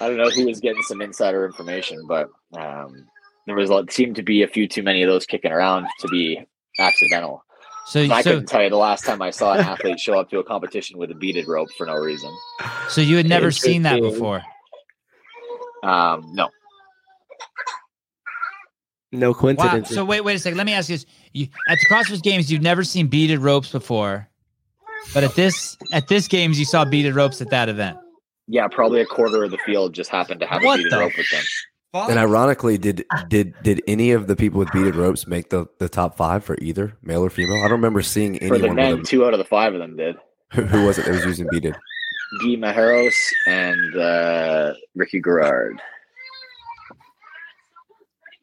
[0.02, 3.08] I don't know who was getting some insider information, but um,
[3.48, 6.46] there was seemed to be a few too many of those kicking around to be
[6.80, 7.44] accidental.
[7.88, 10.18] So, And I so, couldn't tell you the last time I saw an athlete show
[10.18, 12.32] up to a competition with a beaded rope for no reason.
[12.90, 14.42] so you had never seen that before.
[15.84, 16.50] Um, no,
[19.12, 19.34] No Wow.
[19.34, 19.90] coincidence.
[19.90, 20.58] So wait, wait a second.
[20.58, 23.72] Let me ask you this: you, at the CrossFit Games, you've never seen beaded ropes
[23.72, 24.28] before,
[25.14, 27.98] but at this at this games, you saw beaded ropes at that event.
[28.48, 31.00] yeah, probably a quarter of the field just happened to have What a beaded the
[31.00, 31.44] rope with them.
[31.96, 35.88] And ironically, did did did any of the people with beaded ropes make the, the
[35.88, 37.58] top five for either male or female?
[37.64, 39.96] I don't remember seeing For the anyone men, two out of the five of them
[39.96, 40.18] did.
[40.52, 41.76] Who was it that was using beaded?
[42.42, 43.14] Gui Malheiros
[43.48, 45.80] and uh, Ricky Garard.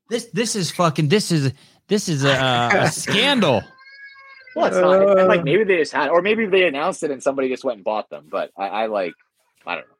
[0.08, 1.52] This this is fucking this is
[1.88, 3.62] this is a, a scandal.
[4.54, 5.18] Well, it's not.
[5.18, 5.44] and, like Uh.
[5.44, 8.10] maybe they just had, or maybe they announced it and somebody just went and bought
[8.10, 8.26] them.
[8.30, 9.14] But I, I like,
[9.66, 9.91] I don't know.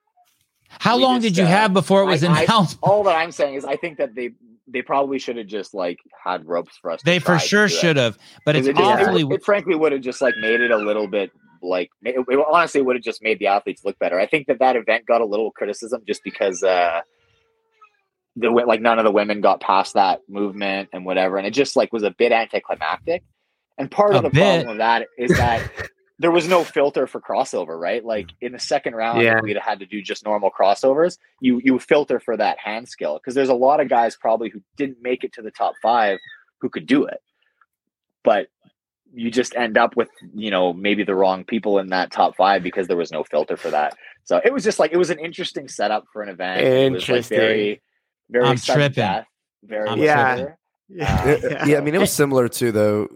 [0.78, 2.78] How long just, did you uh, have before it was I- I- announced?
[2.82, 4.30] All that I'm saying is, I think that they
[4.68, 7.00] they probably should have just like had ropes for us.
[7.00, 8.16] to they for sure should have,
[8.46, 9.24] but it's it, just, it, awfully.
[9.24, 11.30] would- it frankly would have just like made it a little bit
[11.62, 14.18] like it, it honestly would have just made the athletes look better.
[14.18, 17.00] I think that that event got a little criticism just because uh
[18.36, 21.76] the like none of the women got past that movement and whatever, and it just
[21.76, 23.22] like was a bit anticlimactic.
[23.78, 24.40] And part A of the bit.
[24.40, 25.62] problem with that is that
[26.18, 28.04] there was no filter for crossover, right?
[28.04, 28.34] Like mm.
[28.42, 29.40] in the second round, Yeah.
[29.40, 33.34] we'd had to do just normal crossovers, you you filter for that hand skill because
[33.34, 36.18] there's a lot of guys probably who didn't make it to the top five
[36.60, 37.20] who could do it,
[38.22, 38.46] but
[39.14, 42.62] you just end up with you know maybe the wrong people in that top five
[42.62, 43.94] because there was no filter for that.
[44.24, 46.60] So it was just like it was an interesting setup for an event.
[46.60, 47.38] It was like Interesting.
[47.38, 47.82] very
[48.30, 48.92] very I'm tripping.
[48.92, 49.26] death,
[49.64, 50.36] very I'm Yeah.
[50.36, 50.58] filter.
[50.88, 53.08] yeah, yeah, I mean, it was similar to though.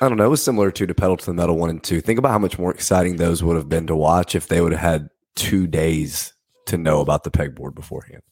[0.00, 0.24] I don't know.
[0.24, 2.00] It was similar to the pedal to the metal one and two.
[2.00, 4.72] Think about how much more exciting those would have been to watch if they would
[4.72, 6.34] have had two days
[6.66, 8.22] to know about the pegboard beforehand.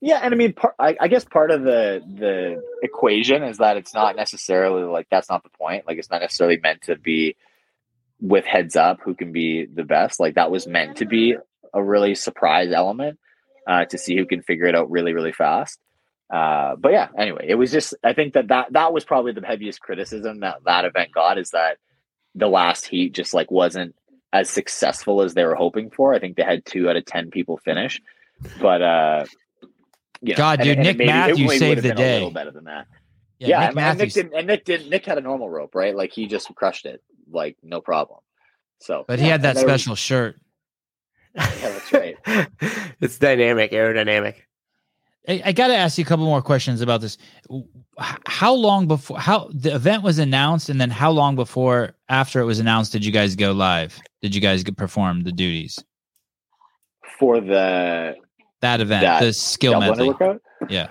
[0.00, 3.76] Yeah, and I mean, par- I, I guess part of the the equation is that
[3.76, 5.86] it's not necessarily like that's not the point.
[5.88, 7.36] Like, it's not necessarily meant to be
[8.20, 10.20] with heads up who can be the best.
[10.20, 11.36] Like, that was meant to be
[11.74, 13.18] a really surprise element
[13.66, 15.80] uh, to see who can figure it out really, really fast.
[16.30, 19.46] Uh, but yeah, anyway, it was just I think that that that was probably the
[19.46, 21.78] heaviest criticism that that event got is that
[22.34, 23.94] the last heat just like wasn't
[24.32, 26.12] as successful as they were hoping for.
[26.14, 28.00] I think they had two out of ten people finish,
[28.60, 29.24] but uh,
[30.20, 32.10] you know, God, dude, and Nick Matthews saved the day.
[32.10, 32.86] A little better than that.
[33.38, 34.90] Yeah, Yeah, Nick and, and Nick didn't, and Nick did.
[34.90, 35.94] Nick had a normal rope, right?
[35.96, 38.20] Like he just crushed it, like no problem.
[38.80, 40.36] So, but he had that there was- special shirt.
[41.34, 42.16] Yeah, that's right.
[43.00, 44.34] it's dynamic, aerodynamic.
[45.28, 47.18] I, I got to ask you a couple more questions about this.
[48.26, 52.44] How long before how the event was announced, and then how long before after it
[52.44, 54.00] was announced did you guys go live?
[54.22, 55.82] Did you guys get perform the duties?
[57.18, 58.14] for the
[58.60, 60.14] That event, That the skill medley.
[60.68, 60.88] Yeah.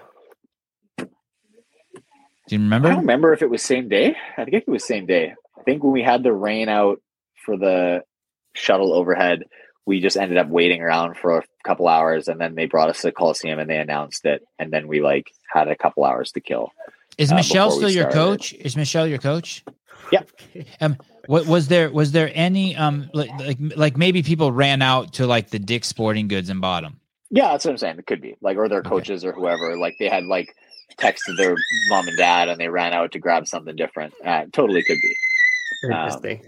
[0.98, 2.88] Do you remember?
[2.88, 4.16] I don't remember if it was same day.
[4.38, 5.34] I think it was same day.
[5.58, 7.02] I think when we had the rain out
[7.46, 8.04] for the
[8.54, 9.44] shoulder overhead,
[9.88, 12.98] we just ended up waiting around for a couple hours, and then they brought us
[13.02, 16.32] to the Coliseum and they announced it, and then we like had a couple hours
[16.34, 16.72] to kill.
[17.18, 18.14] Is uh, Michelle still your started.
[18.14, 18.54] coach?
[18.54, 19.64] Is Michelle your coach?
[20.12, 20.30] Yep.
[20.82, 20.98] Um,
[21.28, 21.92] what was there?
[21.92, 25.84] Was there any um like like like maybe people ran out to like the Dick
[25.86, 27.00] Sporting Goods and bought them?
[27.30, 28.00] Yeah, that's what I'm saying.
[28.00, 28.90] It could be like, or their Okay.
[28.90, 29.78] coaches or whoever.
[29.78, 30.56] Like they had like
[30.98, 31.56] texted their
[31.90, 34.14] mom and dad, and they ran out to grab something different.
[34.26, 35.16] Uh, totally could be.
[35.86, 36.42] Um, Interesting.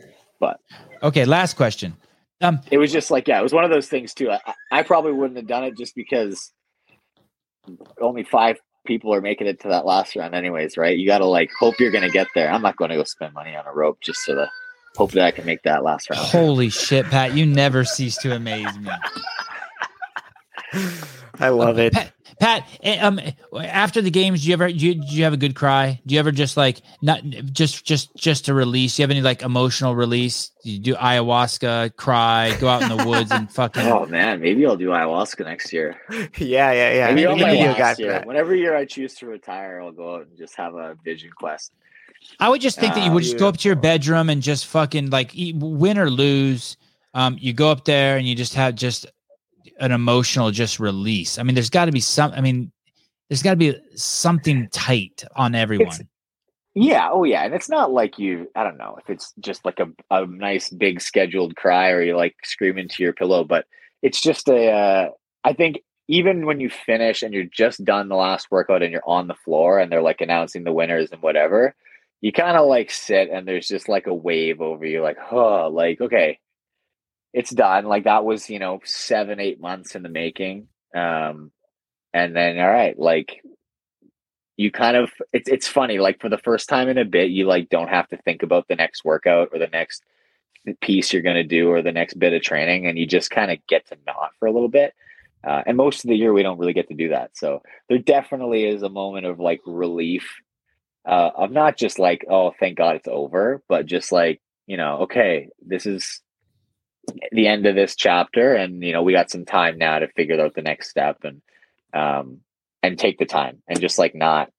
[1.01, 1.95] Okay, last question.
[2.41, 4.31] Um, It was just like, yeah, it was one of those things too.
[4.31, 4.39] I,
[4.71, 6.51] I probably wouldn't have done it just because
[8.01, 10.97] only five people are making it to that last round, anyways, right?
[10.97, 12.49] You got to like hope you're going to get there.
[12.51, 14.49] I'm not going to go spend money on a rope just so to
[14.95, 16.25] hope that I can make that last round.
[16.25, 17.35] holy shit, Pat!
[17.35, 18.89] You never cease to amaze me.
[21.39, 21.93] I love it.
[21.93, 23.19] Pat, Pat, eh, um,
[23.53, 26.01] after the games, do you ever do you, do you have a good cry?
[26.05, 28.95] Do you ever just like not just just just to release?
[28.95, 30.51] Do you have any like emotional release?
[30.63, 33.83] Do you do ayahuasca, cry, go out in the woods and fucking?
[33.83, 35.99] Oh man, maybe I'll do ayahuasca next year.
[36.37, 37.07] Yeah, yeah, yeah.
[37.07, 38.21] maybe Maybe on you my need a last guy year.
[38.25, 41.73] Whenever year I choose to retire, I'll go out and just have a vision quest.
[42.39, 44.65] I would just think that you would just go up to your bedroom and just
[44.67, 46.77] fucking like eat, win or lose.
[47.13, 49.05] Um, you go up there and you just have just
[49.79, 51.37] an emotional just release.
[51.37, 52.31] I mean, there's got to be some.
[52.33, 52.71] I mean,
[53.29, 56.07] there's got to be something tight on everyone.
[56.75, 58.49] Yeah, oh yeah, and it's not like you.
[58.55, 62.15] I don't know if it's just like a a nice big scheduled cry or you
[62.15, 63.65] like scream into your pillow, but
[64.01, 64.71] it's just a.
[64.71, 65.09] Uh,
[65.43, 69.01] I think even when you finish and you're just done the last workout and you're
[69.05, 71.75] on the floor and they're like announcing the winners and whatever,
[72.21, 75.69] you kind of like sit and there's just like a wave over you, like oh,
[75.71, 76.39] like okay,
[77.33, 77.85] it's done.
[77.85, 81.51] Like that was you know seven eight months in the making, um,
[82.13, 83.41] and then all right, like
[84.57, 87.45] you kind of it's it's funny like for the first time in a bit you
[87.45, 90.03] like don't have to think about the next workout or the next
[90.81, 93.51] piece you're going to do or the next bit of training and you just kind
[93.51, 94.93] of get to not for a little bit.
[95.47, 97.31] Uh, and most of the year we don't really get to do that.
[97.37, 100.29] So there definitely is a moment of like relief
[101.07, 104.97] uh, of not just like oh thank god it's over but just like you know
[105.03, 106.21] okay this is
[107.31, 110.39] the end of this chapter and you know we got some time now to figure
[110.39, 111.41] out the next step and
[111.93, 112.39] um
[112.83, 114.51] and take the time and just like not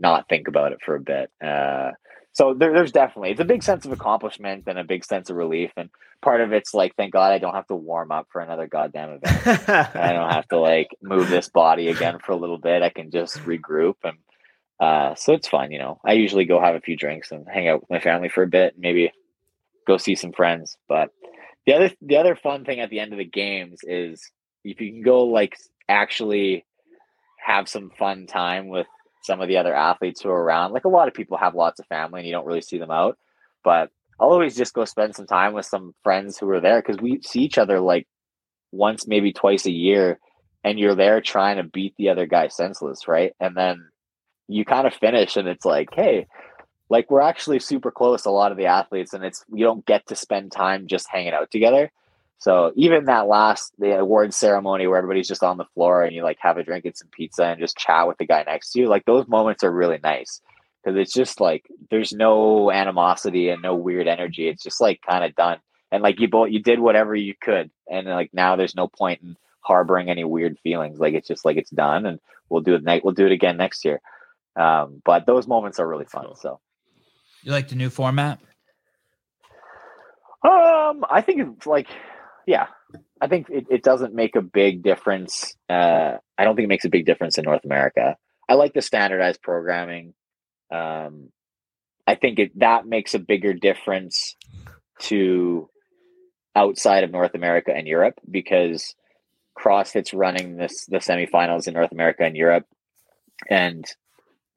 [0.00, 1.30] not think about it for a bit.
[1.44, 1.90] Uh
[2.32, 5.36] so there, there's definitely it's a big sense of accomplishment and a big sense of
[5.36, 5.90] relief and
[6.22, 9.18] part of it's like thank god i don't have to warm up for another goddamn
[9.22, 9.68] event.
[9.68, 12.82] I don't have to like move this body again for a little bit.
[12.82, 14.18] I can just regroup and
[14.78, 16.00] uh so it's fun you know.
[16.04, 18.48] I usually go have a few drinks and hang out with my family for a
[18.48, 19.10] bit maybe
[19.86, 21.10] go see some friends but
[21.68, 24.22] the other the other fun thing at the end of the games is
[24.64, 25.54] if you can go like
[25.86, 26.64] actually
[27.38, 28.86] have some fun time with
[29.22, 30.72] some of the other athletes who are around.
[30.72, 32.90] Like a lot of people have lots of family and you don't really see them
[32.90, 33.18] out.
[33.64, 37.02] But I'll always just go spend some time with some friends who are there because
[37.02, 38.06] we see each other like
[38.72, 40.18] once, maybe twice a year,
[40.64, 43.32] and you're there trying to beat the other guy senseless, right?
[43.40, 43.90] And then
[44.48, 46.28] you kind of finish and it's like, hey,
[46.90, 50.06] like we're actually super close a lot of the athletes and it's you don't get
[50.06, 51.90] to spend time just hanging out together.
[52.38, 56.22] So even that last the award ceremony where everybody's just on the floor and you
[56.22, 58.80] like have a drink and some pizza and just chat with the guy next to
[58.80, 60.40] you like those moments are really nice.
[60.82, 64.48] Because it's just like there's no animosity and no weird energy.
[64.48, 65.58] It's just like kind of done.
[65.90, 67.70] And like you both you did whatever you could.
[67.90, 71.00] And like now there's no point in harboring any weird feelings.
[71.00, 73.56] Like it's just like it's done and we'll do it night we'll do it again
[73.56, 74.00] next year.
[74.54, 76.60] Um, but those moments are really fun so
[77.42, 78.40] You like the new format?
[80.44, 81.88] Um, I think it's like,
[82.46, 82.66] yeah,
[83.20, 85.56] I think it, it doesn't make a big difference.
[85.68, 88.16] Uh, I don't think it makes a big difference in North America.
[88.48, 90.14] I like the standardized programming.
[90.72, 91.30] Um,
[92.06, 94.36] I think it that makes a bigger difference
[95.00, 95.68] to
[96.56, 98.94] outside of North America and Europe because
[99.58, 102.66] CrossFit's running this the semifinals in North America and Europe,
[103.50, 103.84] and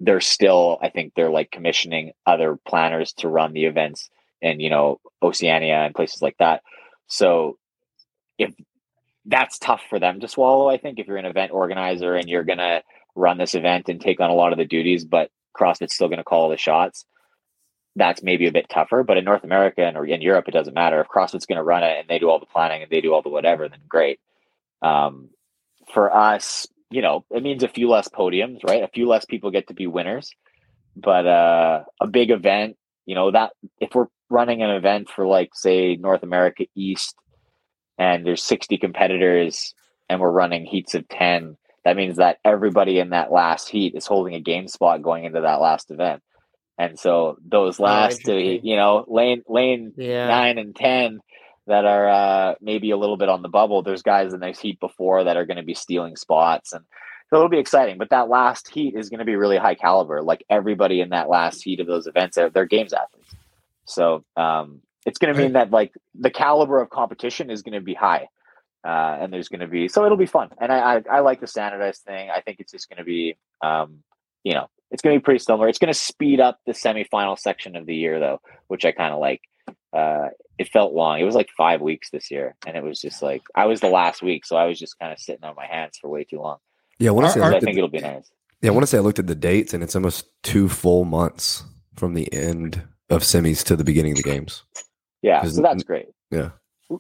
[0.02, 4.10] they're still I think they're like commissioning other planners to run the events
[4.42, 6.64] in you know Oceania and places like that.
[7.08, 7.58] So
[8.38, 8.54] if
[9.26, 12.44] that's tough for them to swallow, I think if you're an event organizer and you're
[12.44, 12.82] gonna
[13.16, 16.24] run this event and take on a lot of the duties, but CrossFit's still gonna
[16.24, 17.06] call the shots,
[17.96, 19.04] that's maybe a bit tougher.
[19.04, 21.00] But in North America and or in Europe, it doesn't matter.
[21.00, 23.22] If CrossFit's gonna run it and they do all the planning and they do all
[23.22, 24.20] the whatever, then great.
[24.82, 25.30] Um,
[25.94, 28.84] for us, you know, it means a few less podiums, right?
[28.84, 30.32] A few less people get to be winners.
[30.96, 35.52] But uh, a big event, you know, that if we're running an event for like
[35.54, 37.16] say North America East
[37.98, 39.74] and there's 60 competitors
[40.10, 44.06] and we're running heats of 10, that means that everybody in that last heat is
[44.06, 46.22] holding a game spot going into that last event.
[46.78, 48.68] And so those last two, interesting.
[48.70, 50.28] you know, lane lane Yeah.
[50.28, 51.20] nine and ten
[51.72, 53.82] that are uh, maybe a little bit on the bubble.
[53.82, 56.84] There's guys in those heat before that are going to be stealing spots, and
[57.30, 57.98] so it'll be exciting.
[57.98, 60.22] But that last heat is going to be really high caliber.
[60.22, 63.34] Like everybody in that last heat of those events, they're, they're games athletes.
[63.86, 67.82] So um, it's going to mean that like the caliber of competition is going to
[67.82, 68.28] be high,
[68.86, 70.50] uh, and there's going to be so it'll be fun.
[70.60, 72.30] And I, I I like the standardized thing.
[72.30, 74.00] I think it's just going to be um,
[74.44, 75.70] you know it's going to be pretty similar.
[75.70, 79.14] It's going to speed up the semifinal section of the year though, which I kind
[79.14, 79.42] of like.
[79.94, 81.20] Uh, it felt long.
[81.20, 83.90] It was like five weeks this year, and it was just like I was the
[83.90, 86.40] last week, so I was just kind of sitting on my hands for way too
[86.40, 86.58] long.
[87.00, 88.30] Yeah, I want say I I think at, it'll be nice.
[88.62, 91.04] yeah, I want to say I looked at the dates, and it's almost two full
[91.04, 91.64] months
[91.96, 94.64] from the end of semis to the beginning of the games.
[95.22, 96.08] Yeah, so that's great.
[96.30, 96.52] Yeah.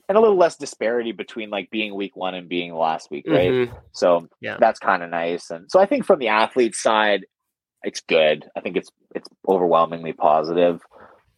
[0.07, 3.51] and a little less disparity between like being week one and being last week, right?
[3.51, 3.77] Mhm.
[3.93, 4.55] So Yeah.
[4.59, 5.49] that's kind of nice.
[5.51, 7.25] And so I think from the athlete side,
[7.83, 8.49] it's good.
[8.55, 10.81] I think it's it's overwhelmingly positive.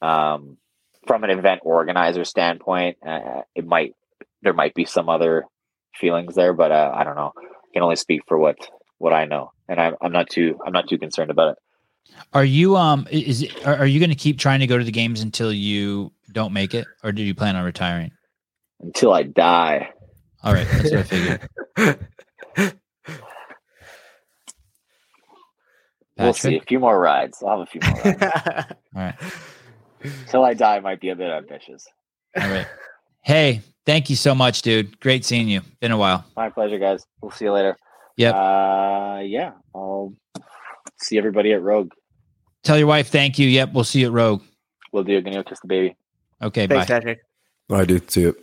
[0.02, 0.58] Um,
[1.06, 3.96] from an event organizer standpoint, uh, it might
[4.42, 5.46] there might be some other
[5.96, 7.34] feelings there, but uh, I don't know.
[7.38, 8.58] I can only speak for what
[8.98, 11.58] what I know, and I'm I'm not too I'm not too concerned about it.
[12.34, 14.92] Are you um is it, are, you going to keep trying to go to the
[14.92, 18.12] games until you don't make it, or do you plan on retiring?
[18.82, 19.90] Until I die,
[20.44, 21.50] All right, that's what I figured.
[26.18, 26.58] we'll see.
[26.58, 27.42] A few more rides.
[27.42, 28.24] I'll have a few more rides.
[28.96, 29.16] All right,
[30.04, 31.88] Until I die might be a bit ambitious.
[32.40, 32.68] all right.
[33.22, 35.00] Hey, thank you so much, dude.
[35.00, 35.62] Great seeing you.
[35.80, 36.26] Been a while.
[36.36, 37.06] My pleasure, guys.
[37.22, 37.78] We'll see you later.
[38.18, 38.36] Yep.
[38.36, 40.14] Uh, yeah, I'll
[41.02, 41.92] see everybody at Rogue.
[42.64, 43.48] Tell your wife thank you.
[43.48, 44.42] Yep, we'll see you at Rogue.
[44.92, 45.20] We'll do.
[45.22, 45.96] Gonna go kiss the baby.
[46.42, 46.94] Okay, Thanks, bye.
[47.00, 47.20] Patrick.
[47.72, 48.36] I do see it.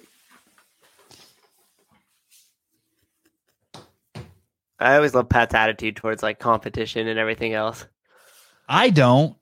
[4.80, 7.86] I always love Pat's attitude towards like competition and everything else.
[8.68, 9.36] I don't.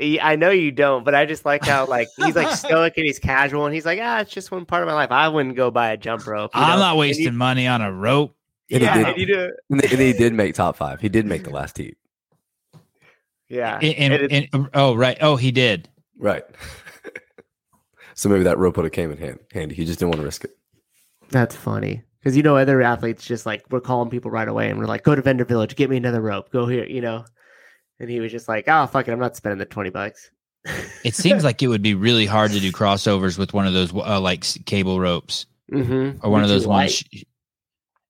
[0.00, 3.06] He- I know you don't, but I just like how like he's like stoic and
[3.06, 5.10] he's casual and he's like, ah, it's just one part of my life.
[5.10, 6.50] I wouldn't go buy a jump rope.
[6.54, 6.84] I'm know?
[6.84, 8.34] not wasting you- money on a rope.
[8.72, 9.06] And he did.
[9.08, 9.50] and you do.
[9.70, 11.00] And he- did make top five.
[11.00, 11.96] He did make the last heat.
[13.48, 15.18] Yeah, In, in, and it's- oh, right.
[15.20, 15.88] Oh, he did.
[16.16, 16.44] Right.
[18.14, 19.74] so maybe that rope would have came in hand, handy.
[19.74, 20.56] He just didn't want to risk it.
[21.30, 24.78] That's funny because you know other athletes just like we're calling people right away and
[24.78, 27.24] we're like, go to Vendor Village, get me another rope, go here, you know.
[28.00, 30.30] And he was just like, oh fuck it, I'm not spending the twenty bucks.
[31.04, 33.94] It seems like it would be really hard to do crossovers with one of those
[33.94, 36.24] uh, like cable ropes mm-hmm.
[36.24, 37.04] or one of those ones.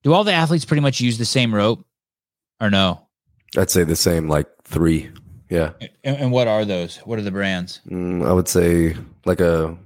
[0.03, 1.85] Do all the athletes pretty much use the same rope,
[2.61, 3.07] or no?
[3.57, 5.11] I'd say the same, like three.
[5.51, 5.73] Yeah.
[6.05, 6.99] And, and what are those?
[6.99, 7.81] What are the brands?
[7.91, 8.97] Mm, I would say
[9.27, 9.77] like a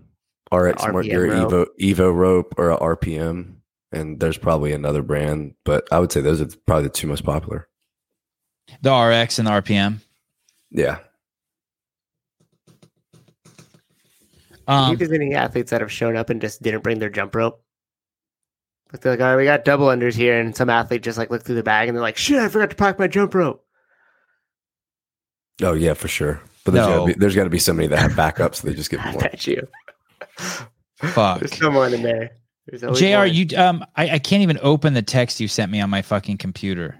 [0.53, 1.27] RX Smart RPM Gear.
[1.29, 3.55] Evo Evo rope or a RPM,
[3.91, 7.25] and there's probably another brand, but I would say those are probably the two most
[7.25, 7.69] popular.
[8.82, 9.99] The RX and the RPM.
[10.70, 10.99] Yeah,
[14.66, 16.99] Do you Um, think there's any athletes that have shown up and just didn't bring
[16.99, 17.62] their jump rope?
[18.93, 21.31] Like they're like, all right, we got double unders here, and some athlete just like
[21.31, 23.65] looked through the bag and they're like, shit, I forgot to pack my jump rope.
[25.62, 26.41] oh yeah, for sure.
[26.65, 26.99] But there's No.
[27.01, 29.20] gotta be there's gotta be somebody that have backups, so they just get I more.
[29.23, 29.69] bet you.
[31.03, 31.41] Fuck.
[31.41, 32.31] There's someone in there.
[32.66, 33.16] There's always Jr.
[33.19, 33.35] one.
[33.35, 36.39] You um, I, I can't even open the text you sent me on my fucking
[36.39, 36.99] computer.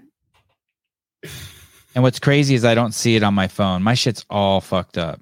[1.95, 3.81] And what's crazy is I don't see it on my phone.
[3.81, 5.21] My shit's all fucked up.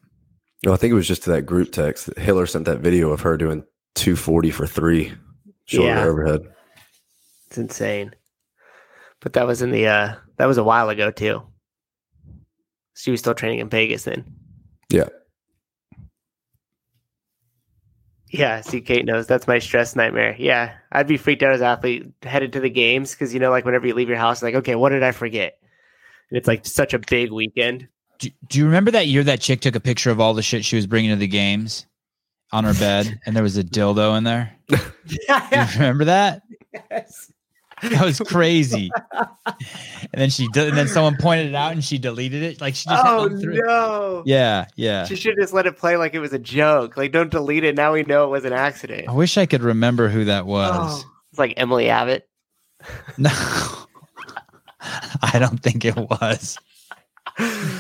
[0.66, 2.08] No, I think it was just to that group text.
[2.08, 3.64] that Hiller sent that video of her doing
[3.96, 5.14] 240 for three
[5.66, 6.06] shoulder Yeah.
[6.06, 6.42] overhead.
[7.48, 8.16] It's insane.
[9.20, 11.44] But that was in the uh that was a while ago too.
[12.96, 14.26] She was still training in Vegas then.
[14.90, 15.10] Yeah.
[18.30, 20.36] Yeah, see, Kate knows that's my stress nightmare.
[20.40, 23.52] Yeah, I'd be freaked out as an athlete headed to the games because you know,
[23.52, 25.60] like whenever you leave your house, like, okay, what did I forget?
[26.30, 27.88] And it's like such a big weekend.
[28.20, 30.64] Do, do you remember that year that chick took a picture of all the shit
[30.66, 31.86] she was bringing to the games
[32.52, 34.56] on her bed, and there was a dildo in there?
[35.10, 36.42] You remember that?
[36.90, 37.32] yes.
[37.82, 38.90] That was crazy.
[39.12, 42.62] and then she did, and then someone pointed it out, and she deleted it.
[42.62, 43.46] Like she just Oh had it.
[43.66, 44.24] no!
[44.26, 45.04] Yeah, yeah.
[45.06, 46.96] She should just let it play like it was a joke.
[46.96, 47.76] Like, don't delete it.
[47.76, 49.10] Now we know it was an accident.
[49.10, 51.04] I wish I could remember who that was.
[51.04, 52.30] Oh, it's like Emily Abbott.
[53.18, 53.30] No,
[55.22, 56.58] I don't think it was.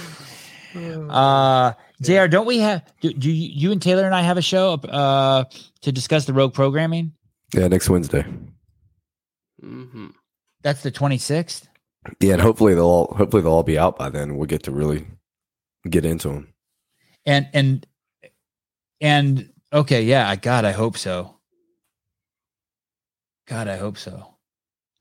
[0.75, 2.25] Uh, Jr.
[2.25, 2.83] Don't we have?
[2.99, 5.43] Do, do you, you and Taylor and I have a show uh
[5.81, 7.13] to discuss the rogue programming?
[7.53, 8.25] Yeah, next Wednesday.
[9.63, 10.07] Mm-hmm.
[10.63, 11.67] That's the twenty sixth.
[12.19, 14.35] Yeah, and hopefully they'll all hopefully they'll all be out by then.
[14.35, 15.05] We'll get to really
[15.87, 16.53] get into them.
[17.25, 17.87] And and
[18.99, 20.35] and okay, yeah.
[20.35, 21.35] God, I hope so.
[23.47, 24.32] God, I hope so.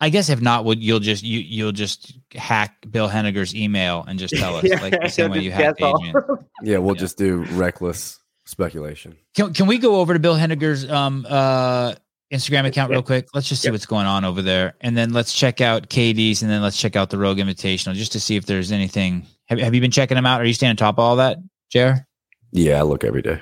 [0.03, 4.19] I guess if not, would you'll just you you'll just hack Bill Henniger's email and
[4.19, 6.15] just tell us like the same way you hacked Adrian.
[6.62, 7.01] Yeah, we'll Yeah.
[7.01, 9.16] just do reckless speculation.
[9.37, 11.95] Can can we go over to Bill Henniger's um uh
[12.33, 13.29] Instagram account real quick?
[13.33, 13.74] Let's just see Yep.
[13.74, 16.97] what's going on over there, and then let's check out KD's, and then let's check
[16.97, 19.24] out the Rogue Invitational just to see if there's anything.
[19.47, 20.41] Have Have you been checking them out?
[20.41, 21.39] Are you staying on top of all that,
[21.70, 22.05] Jer?
[22.51, 23.41] Yeah, I look every day.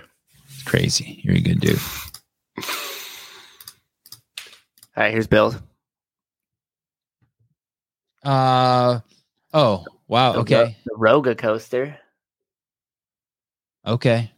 [0.52, 1.20] It's crazy.
[1.24, 1.78] You're a good dude.
[4.96, 5.54] All right, here's Bill.
[8.22, 9.00] Uh
[9.54, 10.32] oh wow.
[10.32, 10.76] The Okay.
[10.98, 11.96] Ro- the Roga coaster.
[13.86, 14.30] Okay.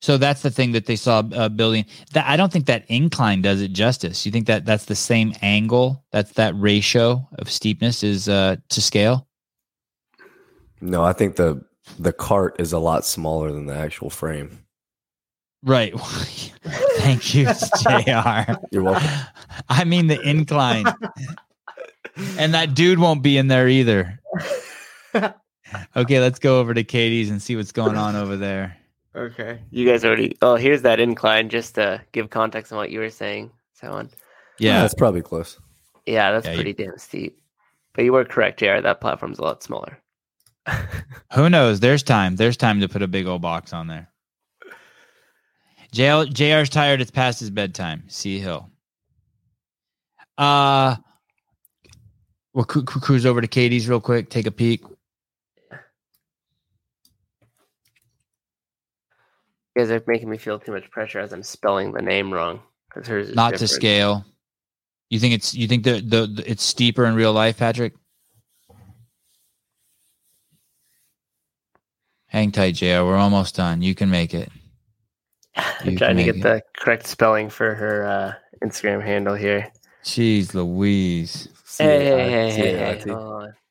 [0.00, 1.86] So that's the thing that they saw uh, building.
[2.12, 4.26] That I don't think that incline does it justice.
[4.26, 6.04] You think that that's the same angle?
[6.10, 9.28] That's that ratio of steepness is uh, to scale.
[10.80, 11.64] No, I think the
[12.00, 14.58] the cart is a lot smaller than the actual frame.
[15.62, 15.94] Right.
[16.98, 17.44] Thank you,
[17.82, 18.54] Jr.
[18.72, 19.08] You're welcome.
[19.68, 20.86] I mean the incline,
[22.16, 24.18] and that dude won't be in there either.
[25.96, 28.76] Okay, let's go over to Caity's and see what's going on over there.
[29.16, 29.58] Okay.
[29.70, 30.36] You guys already.
[30.42, 31.48] Oh, here's that incline.
[31.48, 34.10] Just to give context on what you were saying, so on.
[34.58, 35.58] Yeah, that's probably close.
[36.06, 37.38] Yeah, that's Yeah, you- pretty damn steep.
[37.94, 38.80] But you were correct, JR.
[38.80, 39.98] That platform's a lot smaller.
[41.34, 41.80] Who knows?
[41.80, 42.36] There's time.
[42.36, 44.08] There's time to put a big old box on there.
[45.92, 47.00] JL, JR's tired.
[47.02, 48.04] It's past his bedtime.
[48.08, 48.70] See Hill.
[50.38, 50.96] Uh,
[52.54, 54.30] we'll cru- cru- cruise over to Caity's real quick.
[54.30, 54.82] Take a peek.
[59.74, 62.60] You guys are making me feel too much pressure as I'm spelling the name wrong.
[62.88, 64.24] Because hers is Not to scale.
[65.08, 67.94] You think it's you think the, the the it's steeper in real life, Patrick?
[72.26, 73.04] Hang tight, JR.
[73.04, 73.82] We're almost done.
[73.82, 74.50] You can make it.
[75.56, 79.70] I'm trying to get make the correct spelling for her uh, Instagram handle here.
[80.02, 81.48] Jeez Louise.
[81.78, 83.10] Hey, hey, hey, hey, C-A-I-T.
[83.10, 83.16] hey.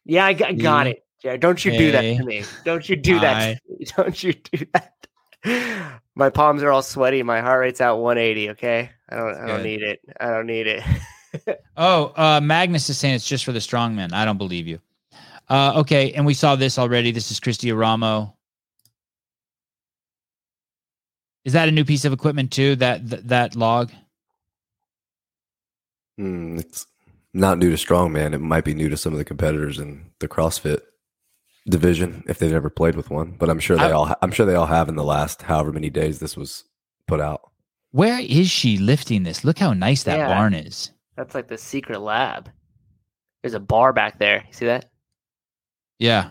[0.05, 1.05] Yeah, I got, got E- it.
[1.23, 2.45] Yeah, don't you do that to me.
[2.65, 3.59] Don't you do that.
[3.67, 3.85] To me.
[3.95, 6.01] Don't you do that.
[6.15, 7.21] My palms are all sweaty.
[7.23, 8.51] My heart rate's at 180.
[8.51, 9.35] Okay, I don't.
[9.35, 9.99] I don't need it.
[10.19, 10.83] I don't need it.
[11.77, 14.11] Oh, uh, Magnus is saying it's just for the strongmen.
[14.11, 14.79] I don't believe you.
[15.49, 17.11] Uh, okay, and we saw this already.
[17.11, 18.33] This is Christy Aramo.
[21.45, 22.75] Is that a new piece of equipment too?
[22.75, 23.91] That that, that log?
[26.17, 26.85] Hmm, it's
[27.33, 28.33] not new to strongman.
[28.33, 30.81] It might be new to some of the competitors in the CrossFit
[31.67, 33.31] division if they've never played with one.
[33.37, 34.05] But I'm sure they I- all.
[34.05, 36.63] Ha- I'm sure they all have in the last however many days this was
[37.07, 37.41] put out.
[37.91, 39.43] Where is she lifting this?
[39.43, 40.27] Look how nice that Yeah.
[40.27, 40.91] barn is.
[41.17, 42.49] That's like the secret lab.
[43.43, 44.43] There's a bar back there.
[44.47, 44.91] You see that?
[45.99, 46.29] Yeah.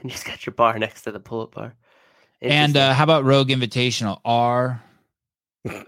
[0.00, 1.74] And you just got your bar next to the pull-up bar.
[2.42, 4.20] And uh, how about Rogue Invitational?
[4.24, 4.82] R.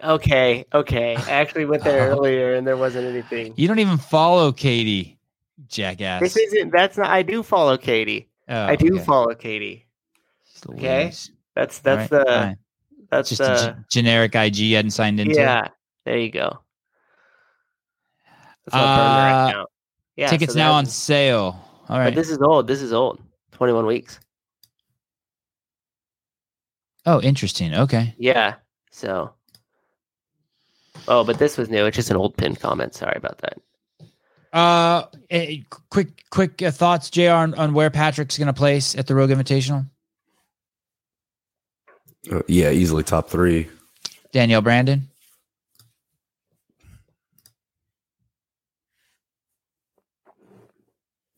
[0.03, 1.17] Okay, okay.
[1.17, 2.17] I actually went there Oh.
[2.19, 3.55] earlier and there wasn't anything.
[3.57, 5.17] You don't even follow Caity,
[5.69, 6.21] jackass.
[6.21, 6.71] This isn't.
[6.73, 7.09] That's not.
[7.11, 8.27] I do follow Caity.
[8.49, 9.05] Oh, I do okay.
[9.05, 9.85] follow Caity.
[10.71, 11.13] okay.
[11.55, 12.57] That's that's right, the fine.
[13.11, 15.35] that's just the a generic IG you hadn't signed into.
[15.35, 15.69] yeah.
[16.05, 16.61] There you go.
[18.65, 19.71] That's my burner Uh, account.
[20.17, 21.61] Yeah, Tickets so now on sale.
[21.89, 22.67] All right, But this is old.
[22.67, 23.21] This is old.
[23.53, 24.19] Twenty-one weeks.
[27.07, 27.75] Oh, interesting.
[27.75, 28.15] Okay.
[28.19, 28.57] Yeah.
[28.91, 29.33] So.
[31.07, 31.87] Oh, but this was new.
[31.87, 32.95] It's just an old pinned comment.
[32.95, 33.59] Sorry about that.
[34.53, 35.59] Uh, eh,
[35.91, 37.31] quick, quick uh, thoughts, Jr.
[37.31, 39.89] On, on where Patrick's going to place at the Rogue Invitational.
[42.31, 43.69] Uh, yeah, easily top three.
[44.33, 45.09] Danielle Brandon.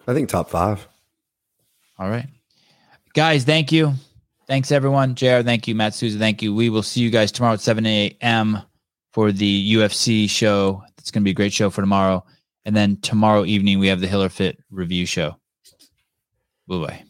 [0.06, 0.88] I think top five.
[1.98, 2.26] All right,
[3.14, 3.44] guys.
[3.44, 3.94] Thank you.
[4.46, 5.14] Thanks everyone.
[5.14, 5.42] Jr.
[5.42, 5.74] Thank you.
[5.76, 6.18] Matt Souza.
[6.18, 6.52] Thank you.
[6.52, 8.62] We will see you guys tomorrow at seven a.m.
[9.12, 10.82] for the UFC show.
[10.98, 12.24] It's going to be a great show for tomorrow.
[12.64, 15.36] And then tomorrow evening we have the Hiller Fit review show.
[16.68, 17.09] Bye bye.